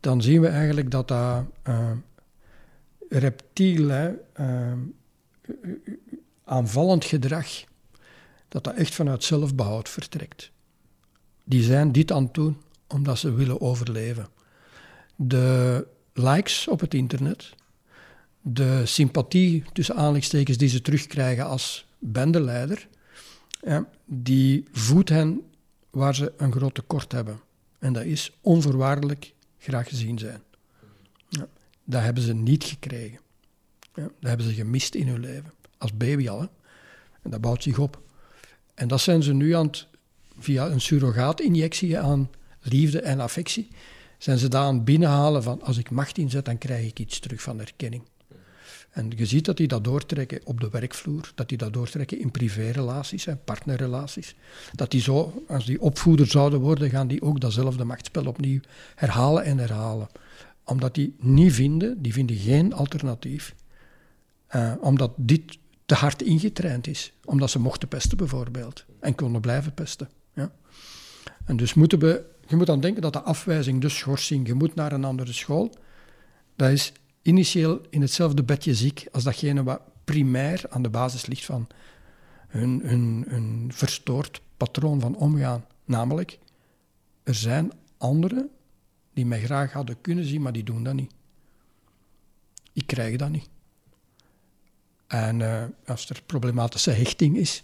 Dan 0.00 0.22
zien 0.22 0.40
we 0.40 0.48
eigenlijk 0.48 0.90
dat 0.90 1.08
dat 1.08 1.44
uh, 1.68 1.90
reptiel, 3.08 3.90
uh, 3.90 4.72
aanvallend 6.44 7.04
gedrag, 7.04 7.46
dat 8.48 8.64
dat 8.64 8.74
echt 8.74 8.94
vanuit 8.94 9.24
zelfbehoud 9.24 9.88
vertrekt. 9.88 10.50
Die 11.44 11.62
zijn 11.62 11.92
dit 11.92 12.12
aan 12.12 12.24
het 12.24 12.34
doen 12.34 12.56
omdat 12.86 13.18
ze 13.18 13.34
willen 13.34 13.60
overleven. 13.60 14.28
De 15.16 15.86
likes 16.12 16.68
op 16.68 16.80
het 16.80 16.94
internet, 16.94 17.54
de 18.40 18.86
sympathie 18.86 19.62
tussen 19.72 19.94
aanleidingstekens 19.94 20.56
die 20.56 20.68
ze 20.68 20.82
terugkrijgen 20.82 21.46
als 21.46 21.86
bendeleider, 21.98 22.88
ja, 23.62 23.88
die 24.04 24.64
voedt 24.72 25.08
hen 25.08 25.40
waar 25.90 26.14
ze 26.14 26.32
een 26.36 26.52
groot 26.52 26.74
tekort 26.74 27.12
hebben. 27.12 27.40
En 27.78 27.92
dat 27.92 28.04
is 28.04 28.32
onvoorwaardelijk 28.40 29.32
graag 29.58 29.88
gezien 29.88 30.18
zijn. 30.18 30.42
Ja, 31.28 31.48
dat 31.84 32.02
hebben 32.02 32.22
ze 32.22 32.34
niet 32.34 32.64
gekregen. 32.64 33.18
Ja, 33.94 34.02
dat 34.02 34.28
hebben 34.28 34.46
ze 34.46 34.54
gemist 34.54 34.94
in 34.94 35.08
hun 35.08 35.20
leven 35.20 35.52
als 35.78 35.96
baby 35.96 36.28
al. 36.28 36.48
En 37.22 37.30
dat 37.30 37.40
bouwt 37.40 37.62
zich 37.62 37.78
op. 37.78 38.00
En 38.74 38.88
dat 38.88 39.00
zijn 39.00 39.22
ze 39.22 39.32
nu 39.32 39.54
aan 39.54 39.66
het, 39.66 39.86
via 40.38 40.66
een 40.66 40.80
surrogaatinjectie 40.80 41.98
aan 41.98 42.30
liefde 42.60 43.00
en 43.00 43.20
affectie, 43.20 43.68
zijn 44.18 44.38
ze 44.38 44.48
daar 44.48 44.62
aan 44.62 44.74
het 44.74 44.84
binnenhalen 44.84 45.42
van 45.42 45.62
als 45.62 45.78
ik 45.78 45.90
macht 45.90 46.18
inzet, 46.18 46.44
dan 46.44 46.58
krijg 46.58 46.86
ik 46.86 46.98
iets 46.98 47.18
terug 47.18 47.42
van 47.42 47.60
erkenning. 47.60 48.02
En 48.90 49.12
je 49.16 49.26
ziet 49.26 49.44
dat 49.44 49.56
die 49.56 49.68
dat 49.68 49.84
doortrekken 49.84 50.40
op 50.44 50.60
de 50.60 50.68
werkvloer, 50.70 51.32
dat 51.34 51.48
die 51.48 51.58
dat 51.58 51.72
doortrekken 51.72 52.18
in 52.18 52.30
privérelaties 52.30 53.26
en 53.26 53.40
partnerrelaties. 53.44 54.34
Dat 54.72 54.90
die 54.90 55.00
zo, 55.00 55.44
als 55.48 55.66
die 55.66 55.80
opvoeder 55.80 56.26
zouden 56.26 56.60
worden, 56.60 56.90
gaan 56.90 57.06
die 57.06 57.22
ook 57.22 57.40
datzelfde 57.40 57.84
machtsspel 57.84 58.26
opnieuw 58.26 58.60
herhalen 58.94 59.44
en 59.44 59.58
herhalen. 59.58 60.08
Omdat 60.64 60.94
die 60.94 61.14
niet 61.18 61.52
vinden, 61.52 62.02
die 62.02 62.12
vinden 62.12 62.36
geen 62.36 62.72
alternatief. 62.72 63.54
Uh, 64.54 64.72
omdat 64.80 65.12
dit 65.16 65.58
te 65.86 65.94
hard 65.94 66.22
ingetraind 66.22 66.86
is. 66.86 67.12
Omdat 67.24 67.50
ze 67.50 67.58
mochten 67.58 67.88
pesten 67.88 68.16
bijvoorbeeld. 68.16 68.84
En 69.00 69.14
konden 69.14 69.40
blijven 69.40 69.74
pesten. 69.74 70.08
Ja. 70.34 70.52
En 71.44 71.56
dus 71.56 71.74
moeten 71.74 71.98
we... 71.98 72.24
Je 72.46 72.56
moet 72.56 72.66
dan 72.66 72.80
denken 72.80 73.02
dat 73.02 73.12
de 73.12 73.20
afwijzing, 73.20 73.80
de 73.80 73.88
schorsing, 73.88 74.46
je 74.46 74.54
moet 74.54 74.74
naar 74.74 74.92
een 74.92 75.04
andere 75.04 75.32
school, 75.32 75.74
dat 76.56 76.70
is 76.70 76.92
initieel 77.22 77.80
in 77.90 78.00
hetzelfde 78.00 78.42
bedje 78.42 78.74
ziek 78.74 79.06
als 79.12 79.24
datgene 79.24 79.62
wat 79.62 79.80
primair 80.04 80.62
aan 80.68 80.82
de 80.82 80.90
basis 80.90 81.26
ligt 81.26 81.44
van 81.44 81.66
hun, 82.48 82.80
hun, 82.84 83.24
hun 83.28 83.70
verstoord 83.72 84.40
patroon 84.56 85.00
van 85.00 85.16
omgaan. 85.16 85.64
Namelijk, 85.84 86.38
er 87.22 87.34
zijn 87.34 87.72
anderen 87.98 88.50
die 89.12 89.26
mij 89.26 89.40
graag 89.40 89.72
hadden 89.72 90.00
kunnen 90.00 90.24
zien, 90.24 90.42
maar 90.42 90.52
die 90.52 90.64
doen 90.64 90.84
dat 90.84 90.94
niet. 90.94 91.12
Ik 92.72 92.86
krijg 92.86 93.16
dat 93.16 93.30
niet. 93.30 93.48
En 95.06 95.40
uh, 95.40 95.64
als 95.86 96.08
er 96.08 96.22
problematische 96.26 96.90
hechting 96.90 97.36
is, 97.36 97.62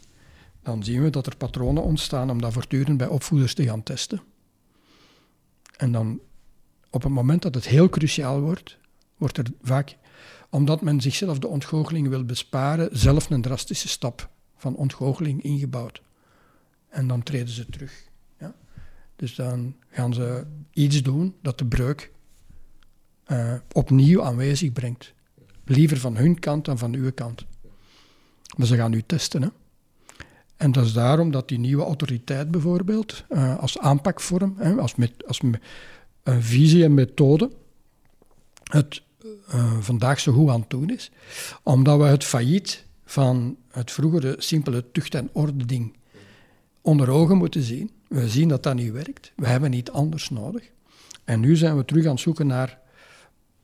dan 0.63 0.85
zien 0.85 1.03
we 1.03 1.11
dat 1.11 1.27
er 1.27 1.37
patronen 1.37 1.83
ontstaan 1.83 2.31
om 2.31 2.41
dat 2.41 2.53
voortdurend 2.53 2.99
bij 2.99 3.07
opvoeders 3.07 3.55
te 3.55 3.65
gaan 3.65 3.83
testen. 3.83 4.21
En 5.77 5.93
dan, 5.93 6.21
op 6.91 7.03
het 7.03 7.13
moment 7.13 7.43
dat 7.43 7.55
het 7.55 7.67
heel 7.67 7.89
cruciaal 7.89 8.41
wordt, 8.41 8.79
wordt 9.17 9.39
er 9.39 9.47
vaak, 9.63 9.97
omdat 10.51 10.81
men 10.81 11.01
zichzelf 11.01 11.39
de 11.39 11.47
ontgoocheling 11.47 12.09
wil 12.09 12.25
besparen, 12.25 12.89
zelf 12.93 13.31
een 13.31 13.43
drastische 13.43 13.89
stap 13.89 14.31
van 14.57 14.77
ontgoocheling 14.77 15.43
ingebouwd. 15.43 16.03
En 16.89 17.07
dan 17.07 17.23
treden 17.23 17.49
ze 17.49 17.67
terug. 17.67 18.09
Ja? 18.39 18.55
Dus 19.17 19.35
dan 19.35 19.75
gaan 19.89 20.15
ze 20.15 20.47
iets 20.73 21.03
doen 21.03 21.35
dat 21.43 21.59
de 21.59 21.67
breuk 21.67 22.13
uh, 23.27 23.55
opnieuw 23.73 24.23
aanwezig 24.23 24.73
brengt. 24.73 25.15
Liever 25.65 25.97
van 25.97 26.17
hun 26.17 26.39
kant 26.39 26.65
dan 26.65 26.79
van 26.79 26.95
uw 26.95 27.13
kant. 27.13 27.47
Maar 28.57 28.67
ze 28.67 28.77
gaan 28.77 28.93
u 28.93 29.03
testen. 29.03 29.43
Hè? 29.43 29.49
En 30.57 30.73
dat 30.73 30.85
is 30.85 30.93
daarom 30.93 31.31
dat 31.31 31.49
die 31.49 31.59
nieuwe 31.59 31.83
autoriteit 31.83 32.51
bijvoorbeeld, 32.51 33.25
uh, 33.29 33.59
als 33.59 33.79
aanpakvorm, 33.79 34.55
hè, 34.59 34.75
als, 34.75 34.95
met, 34.95 35.27
als 35.27 35.41
visie 36.25 36.85
en 36.85 36.95
methode, 36.95 37.51
het 38.63 39.03
uh, 39.55 39.77
vandaag 39.81 40.21
zo 40.21 40.33
goed 40.33 40.49
aan 40.49 40.61
het 40.61 40.71
doen 40.71 40.91
is. 40.91 41.11
Omdat 41.63 41.99
we 41.99 42.05
het 42.05 42.25
failliet 42.25 42.85
van 43.05 43.57
het 43.71 43.91
vroegere 43.91 44.35
simpele 44.39 44.85
tucht- 44.93 45.15
en 45.15 45.31
orde 45.33 45.67
ding 45.67 45.97
onder 46.81 47.11
ogen 47.11 47.37
moeten 47.37 47.63
zien. 47.63 47.91
We 48.09 48.29
zien 48.29 48.49
dat 48.49 48.63
dat 48.63 48.75
niet 48.75 48.93
werkt. 48.93 49.33
We 49.37 49.47
hebben 49.47 49.71
niet 49.71 49.91
anders 49.91 50.31
nodig. 50.31 50.71
En 51.25 51.41
nu 51.41 51.57
zijn 51.57 51.77
we 51.77 51.85
terug 51.85 52.05
aan 52.05 52.11
het 52.11 52.21
zoeken 52.21 52.47
naar 52.47 52.79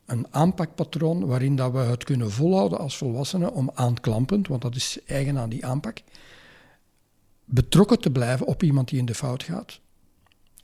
een 0.07 0.27
aanpakpatroon 0.31 1.27
waarin 1.27 1.57
dat 1.57 1.73
we 1.73 1.79
het 1.79 2.05
kunnen 2.05 2.31
volhouden 2.31 2.79
als 2.79 2.97
volwassenen 2.97 3.53
om 3.53 3.71
aanklampend, 3.75 4.49
want 4.49 4.63
dat 4.63 4.75
is 4.75 4.99
eigen 5.07 5.39
aan 5.39 5.49
die 5.49 5.67
aanpak, 5.67 5.99
betrokken 7.45 8.01
te 8.01 8.11
blijven 8.11 8.47
op 8.47 8.63
iemand 8.63 8.89
die 8.89 8.99
in 8.99 9.05
de 9.05 9.15
fout 9.15 9.43
gaat. 9.43 9.81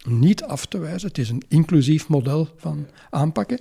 Niet 0.09 0.43
af 0.43 0.67
te 0.67 0.79
wijzen. 0.79 1.09
Het 1.09 1.19
is 1.19 1.31
een 1.31 1.43
inclusief 1.49 2.09
model 2.09 2.49
van 2.57 2.87
aanpakken. 3.11 3.61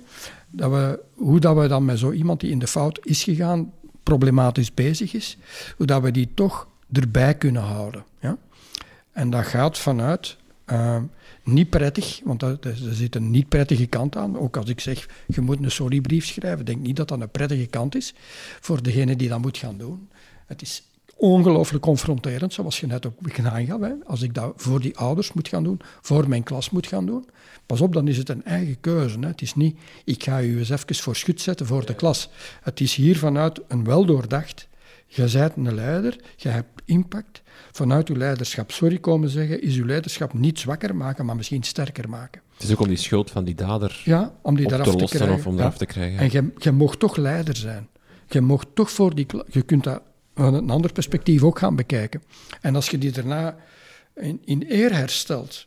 Dat 0.50 0.70
we, 0.70 1.00
hoe 1.14 1.40
dat 1.40 1.56
we 1.56 1.68
dan 1.68 1.84
met 1.84 1.98
zo 1.98 2.12
iemand 2.12 2.40
die 2.40 2.50
in 2.50 2.58
de 2.58 2.66
fout 2.66 3.00
is 3.02 3.22
gegaan, 3.22 3.72
problematisch 4.02 4.74
bezig 4.74 5.14
is, 5.14 5.38
hoe 5.76 5.86
dat 5.86 6.02
we 6.02 6.10
die 6.10 6.28
toch 6.34 6.68
erbij 6.92 7.34
kunnen 7.34 7.62
houden. 7.62 8.04
Ja? 8.20 8.36
En 9.12 9.30
dat 9.30 9.46
gaat 9.46 9.78
vanuit 9.78 10.36
uh, 10.66 11.02
niet 11.44 11.70
prettig, 11.70 12.20
want 12.24 12.42
er 12.42 12.58
zit 12.74 13.14
een 13.14 13.30
niet 13.30 13.48
prettige 13.48 13.86
kant 13.86 14.16
aan. 14.16 14.38
Ook 14.38 14.56
als 14.56 14.68
ik 14.68 14.80
zeg, 14.80 15.08
je 15.26 15.40
moet 15.40 15.62
een 15.62 15.70
sorrybrief 15.70 16.26
schrijven, 16.26 16.64
denk 16.64 16.80
niet 16.80 16.96
dat 16.96 17.08
dat 17.08 17.20
een 17.20 17.30
prettige 17.30 17.66
kant 17.66 17.94
is 17.94 18.14
voor 18.60 18.82
degene 18.82 19.16
die 19.16 19.28
dat 19.28 19.40
moet 19.40 19.58
gaan 19.58 19.78
doen. 19.78 20.08
Het 20.46 20.62
is 20.62 20.82
ongelooflijk 21.18 21.84
confronterend, 21.84 22.52
zoals 22.52 22.80
je 22.80 22.86
net 22.86 23.06
ook 23.06 23.38
aangaf. 23.44 23.80
Hè. 23.80 23.92
Als 24.06 24.22
ik 24.22 24.34
dat 24.34 24.52
voor 24.56 24.80
die 24.80 24.96
ouders 24.96 25.32
moet 25.32 25.48
gaan 25.48 25.64
doen, 25.64 25.80
voor 26.00 26.28
mijn 26.28 26.42
klas 26.42 26.70
moet 26.70 26.86
gaan 26.86 27.06
doen. 27.06 27.28
Pas 27.66 27.80
op, 27.80 27.92
dan 27.92 28.08
is 28.08 28.16
het 28.16 28.28
een 28.28 28.44
eigen 28.44 28.80
keuze. 28.80 29.18
Hè. 29.18 29.26
Het 29.26 29.42
is 29.42 29.54
niet, 29.54 29.78
ik 30.04 30.22
ga 30.22 30.42
u 30.42 30.58
eens 30.58 30.70
even 30.70 30.94
voor 30.94 31.16
schut 31.16 31.40
zetten 31.40 31.66
voor 31.66 31.86
de 31.86 31.94
klas. 31.94 32.28
Het 32.62 32.80
is 32.80 32.94
hier 32.94 33.18
vanuit 33.18 33.60
een 33.68 33.84
weldoordacht. 33.84 34.68
Je 35.06 35.30
bent 35.32 35.56
een 35.56 35.74
leider, 35.74 36.16
je 36.36 36.48
hebt 36.48 36.82
impact. 36.84 37.42
Vanuit 37.72 38.08
uw 38.08 38.16
leiderschap, 38.16 38.70
sorry 38.70 38.98
komen 38.98 39.28
zeggen, 39.28 39.62
is 39.62 39.76
uw 39.76 39.86
leiderschap 39.86 40.34
niet 40.34 40.58
zwakker 40.58 40.96
maken, 40.96 41.26
maar 41.26 41.36
misschien 41.36 41.62
sterker 41.62 42.08
maken. 42.08 42.40
Het 42.52 42.62
is 42.62 42.72
ook 42.72 42.80
om 42.80 42.88
die 42.88 42.96
schuld 42.96 43.30
van 43.30 43.44
die 43.44 43.54
dader 43.54 44.00
ja, 44.04 44.34
om 44.42 44.56
die 44.56 44.66
op 44.66 44.72
te 44.72 44.92
lossen 44.92 45.08
krijgen. 45.08 45.38
of 45.38 45.46
om 45.46 45.58
eraf 45.58 45.76
te 45.78 45.86
krijgen. 45.86 46.18
En 46.18 46.28
je, 46.30 46.52
je 46.58 46.72
mocht 46.72 46.98
toch 46.98 47.16
leider 47.16 47.56
zijn. 47.56 47.88
Je 48.28 48.40
mocht 48.40 48.66
toch 48.74 48.90
voor 48.90 49.14
die... 49.14 49.26
Je 49.48 49.62
kunt 49.62 49.84
dat 49.84 50.02
een 50.46 50.70
ander 50.70 50.92
perspectief 50.92 51.42
ook 51.42 51.58
gaan 51.58 51.76
bekijken. 51.76 52.22
En 52.60 52.74
als 52.74 52.90
je 52.90 52.98
die 52.98 53.10
daarna 53.10 53.56
in, 54.14 54.42
in 54.44 54.64
eer 54.68 54.94
herstelt, 54.94 55.66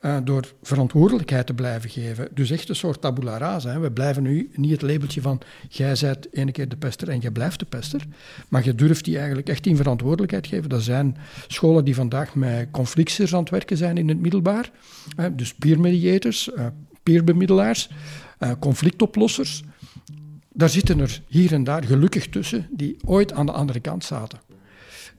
uh, 0.00 0.16
door 0.24 0.52
verantwoordelijkheid 0.62 1.46
te 1.46 1.54
blijven 1.54 1.90
geven, 1.90 2.28
dus 2.34 2.50
echt 2.50 2.68
een 2.68 2.76
soort 2.76 3.00
tabula 3.00 3.38
rasa. 3.38 3.70
Hè. 3.70 3.78
We 3.78 3.90
blijven 3.90 4.22
nu 4.22 4.50
niet 4.54 4.70
het 4.70 4.82
labeltje 4.82 5.20
van 5.20 5.40
jij 5.68 5.96
bent 6.00 6.32
ene 6.32 6.52
keer 6.52 6.68
de 6.68 6.76
pester 6.76 7.08
en 7.08 7.18
jij 7.18 7.30
blijft 7.30 7.58
de 7.58 7.64
pester, 7.64 8.02
maar 8.48 8.64
je 8.64 8.74
durft 8.74 9.04
die 9.04 9.16
eigenlijk 9.16 9.48
echt 9.48 9.66
in 9.66 9.76
verantwoordelijkheid 9.76 10.46
geven. 10.46 10.68
Dat 10.68 10.82
zijn 10.82 11.16
scholen 11.46 11.84
die 11.84 11.94
vandaag 11.94 12.34
met 12.34 12.68
conflicters 12.70 13.34
aan 13.34 13.40
het 13.40 13.50
werken 13.50 13.76
zijn 13.76 13.98
in 13.98 14.08
het 14.08 14.20
middelbaar, 14.20 14.70
hè, 15.16 15.34
dus 15.34 15.54
peer 15.54 15.80
mediators, 15.80 16.50
uh, 16.56 16.66
peerbemiddelaars, 17.02 17.90
uh, 18.40 18.50
conflictoplossers 18.58 19.62
daar 20.58 20.68
zitten 20.68 21.00
er 21.00 21.22
hier 21.28 21.52
en 21.52 21.64
daar 21.64 21.84
gelukkig 21.84 22.28
tussen 22.28 22.66
die 22.70 22.96
ooit 23.04 23.32
aan 23.32 23.46
de 23.46 23.52
andere 23.52 23.80
kant 23.80 24.04
zaten. 24.04 24.38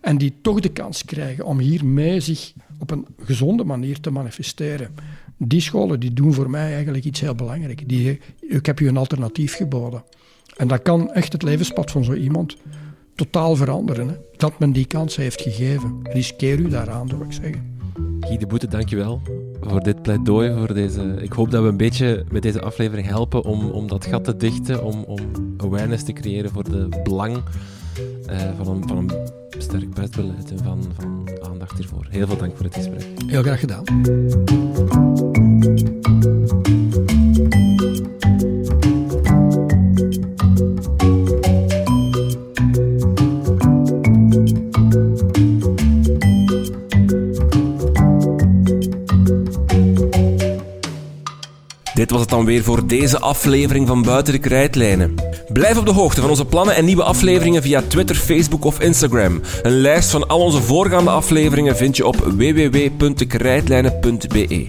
En 0.02 0.18
die 0.18 0.34
toch 0.42 0.60
de 0.60 0.70
kans 0.70 1.06
krijgen 1.06 1.46
om 1.46 1.60
hiermee 1.60 2.20
zich 2.20 2.54
op 2.80 2.92
een 2.92 3.06
gezonde 3.24 3.64
manier 3.64 4.00
te 4.00 4.12
manifesteren. 4.12 4.92
Die 5.38 5.62
scholen 5.62 6.00
die 6.00 6.14
doen 6.14 6.34
voor 6.34 6.50
mij 6.50 6.74
eigenlijk 6.74 7.06
iets 7.06 7.20
heel 7.20 7.36
belangrijks. 7.36 7.84
Die, 7.86 8.20
ik 8.40 8.66
heb 8.66 8.80
u 8.80 8.88
een 8.88 8.98
alternatief 8.98 9.56
geboden. 9.56 10.04
En 10.58 10.68
dat 10.68 10.82
kan 10.82 11.14
echt 11.14 11.34
het 11.34 11.44
levenspad 11.44 11.92
van 11.92 12.04
zo 12.04 12.14
iemand 12.14 12.56
totaal 13.16 13.56
veranderen. 13.56 14.08
Hè. 14.08 14.16
Dat 14.38 14.60
men 14.60 14.72
die 14.72 14.86
kans 14.86 15.16
heeft 15.16 15.42
gegeven. 15.42 16.00
Riskeer 16.04 16.60
u 16.60 16.70
daaraan, 16.70 17.08
zou 17.08 17.24
ik 17.24 17.32
zeggen. 17.32 17.78
Guy 18.20 18.38
de 18.38 18.48
Boete, 18.48 18.68
dankjewel 18.68 19.22
voor 19.62 19.80
dit 19.80 20.02
pleidooi. 20.02 20.54
Voor 20.58 20.74
deze... 20.74 21.16
Ik 21.22 21.32
hoop 21.32 21.52
dat 21.52 21.64
we 21.64 21.70
een 21.70 21.78
beetje 21.78 22.24
met 22.32 22.42
deze 22.42 22.62
aflevering 22.62 23.08
helpen 23.08 23.44
om, 23.44 23.70
om 23.70 23.88
dat 23.88 24.06
gat 24.06 24.24
te 24.24 24.38
dichten, 24.38 24.84
om, 24.84 25.04
om 25.04 25.20
awareness 25.58 26.04
te 26.04 26.14
creëren 26.14 26.52
voor 26.52 26.64
de 26.64 26.88
belang 27.04 27.38
uh, 28.30 28.40
van, 28.58 28.76
een, 28.76 28.88
van 28.88 28.98
een 28.98 29.12
sterk 29.58 29.94
pestbeleid 29.94 30.52
en 30.52 30.58
van, 30.64 30.84
van 30.94 31.28
aandacht 31.42 31.78
hiervoor. 31.78 32.06
Heel 32.10 32.28
veel 32.28 32.38
dank 32.38 32.56
voor 32.56 32.66
het 32.66 32.76
gesprek. 32.76 33.06
Heel 33.28 33.42
graag 33.42 33.60
gedaan. 33.60 33.84
Dit 52.00 52.12
was 52.12 52.22
het 52.22 52.30
dan 52.30 52.46
weer 52.46 52.64
voor 52.64 52.88
deze 52.88 53.20
aflevering 53.20 53.88
van 53.88 54.02
Buiten 54.02 54.34
de 54.34 54.40
Krijtlijnen. 54.40 55.16
Blijf 55.54 55.78
op 55.78 55.86
de 55.86 55.92
hoogte 55.92 56.22
van 56.22 56.30
onze 56.30 56.46
plannen 56.46 56.76
en 56.76 56.86
nieuwe 56.86 57.04
afleveringen 57.04 57.62
via 57.62 57.84
Twitter, 57.88 58.16
Facebook 58.16 58.66
of 58.66 58.80
Instagram. 58.80 59.42
Een 59.62 59.82
lijst 59.82 60.10
van 60.10 60.28
al 60.28 60.40
onze 60.40 60.62
voorgaande 60.62 61.10
afleveringen 61.10 61.78
vind 61.78 61.98
je 61.98 62.08
op 62.08 62.16
www.dekrijtlijnen.be. 62.16 64.68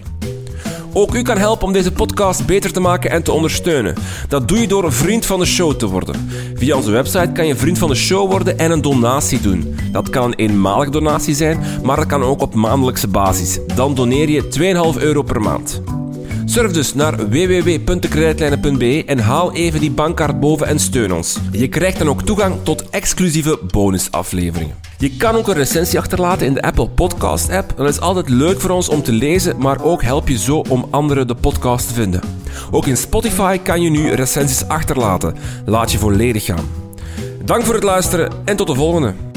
Ook 0.92 1.14
u 1.14 1.22
kan 1.22 1.38
helpen 1.38 1.66
om 1.66 1.72
deze 1.72 1.92
podcast 1.92 2.46
beter 2.46 2.72
te 2.72 2.80
maken 2.80 3.10
en 3.10 3.22
te 3.22 3.32
ondersteunen. 3.32 3.94
Dat 4.28 4.48
doe 4.48 4.58
je 4.58 4.68
door 4.68 4.84
een 4.84 4.92
vriend 4.92 5.26
van 5.26 5.38
de 5.38 5.46
show 5.46 5.74
te 5.74 5.86
worden. 5.86 6.30
Via 6.54 6.76
onze 6.76 6.90
website 6.90 7.32
kan 7.32 7.46
je 7.46 7.56
vriend 7.56 7.78
van 7.78 7.88
de 7.88 7.94
show 7.94 8.30
worden 8.30 8.58
en 8.58 8.70
een 8.70 8.82
donatie 8.82 9.40
doen. 9.40 9.74
Dat 9.92 10.10
kan 10.10 10.32
een 10.36 10.62
donatie 10.90 11.34
zijn, 11.34 11.60
maar 11.82 11.96
dat 11.96 12.06
kan 12.06 12.22
ook 12.22 12.40
op 12.40 12.54
maandelijkse 12.54 13.08
basis. 13.08 13.58
Dan 13.74 13.94
doneer 13.94 14.28
je 14.28 14.48
2,5 14.96 15.02
euro 15.02 15.22
per 15.22 15.40
maand. 15.40 15.99
Surf 16.50 16.72
dus 16.72 16.94
naar 16.94 17.16
www.kredietlijnen.be 17.28 19.04
en 19.06 19.18
haal 19.18 19.52
even 19.52 19.80
die 19.80 19.90
bankkaart 19.90 20.40
boven 20.40 20.66
en 20.66 20.78
steun 20.78 21.12
ons. 21.12 21.38
Je 21.52 21.68
krijgt 21.68 21.98
dan 21.98 22.08
ook 22.08 22.22
toegang 22.22 22.54
tot 22.62 22.90
exclusieve 22.90 23.58
bonusafleveringen. 23.66 24.74
Je 24.98 25.16
kan 25.16 25.34
ook 25.34 25.48
een 25.48 25.54
recensie 25.54 25.98
achterlaten 25.98 26.46
in 26.46 26.54
de 26.54 26.62
Apple 26.62 26.88
Podcast 26.88 27.50
app. 27.50 27.72
Dat 27.76 27.88
is 27.88 28.00
altijd 28.00 28.28
leuk 28.28 28.60
voor 28.60 28.70
ons 28.70 28.88
om 28.88 29.02
te 29.02 29.12
lezen, 29.12 29.58
maar 29.58 29.82
ook 29.82 30.02
help 30.02 30.28
je 30.28 30.38
zo 30.38 30.62
om 30.68 30.86
anderen 30.90 31.26
de 31.26 31.34
podcast 31.34 31.88
te 31.88 31.94
vinden. 31.94 32.20
Ook 32.70 32.86
in 32.86 32.96
Spotify 32.96 33.58
kan 33.58 33.82
je 33.82 33.90
nu 33.90 34.10
recensies 34.10 34.68
achterlaten. 34.68 35.34
Laat 35.64 35.92
je 35.92 35.98
volledig 35.98 36.44
gaan. 36.44 36.68
Dank 37.44 37.64
voor 37.64 37.74
het 37.74 37.82
luisteren 37.84 38.32
en 38.44 38.56
tot 38.56 38.66
de 38.66 38.74
volgende. 38.74 39.29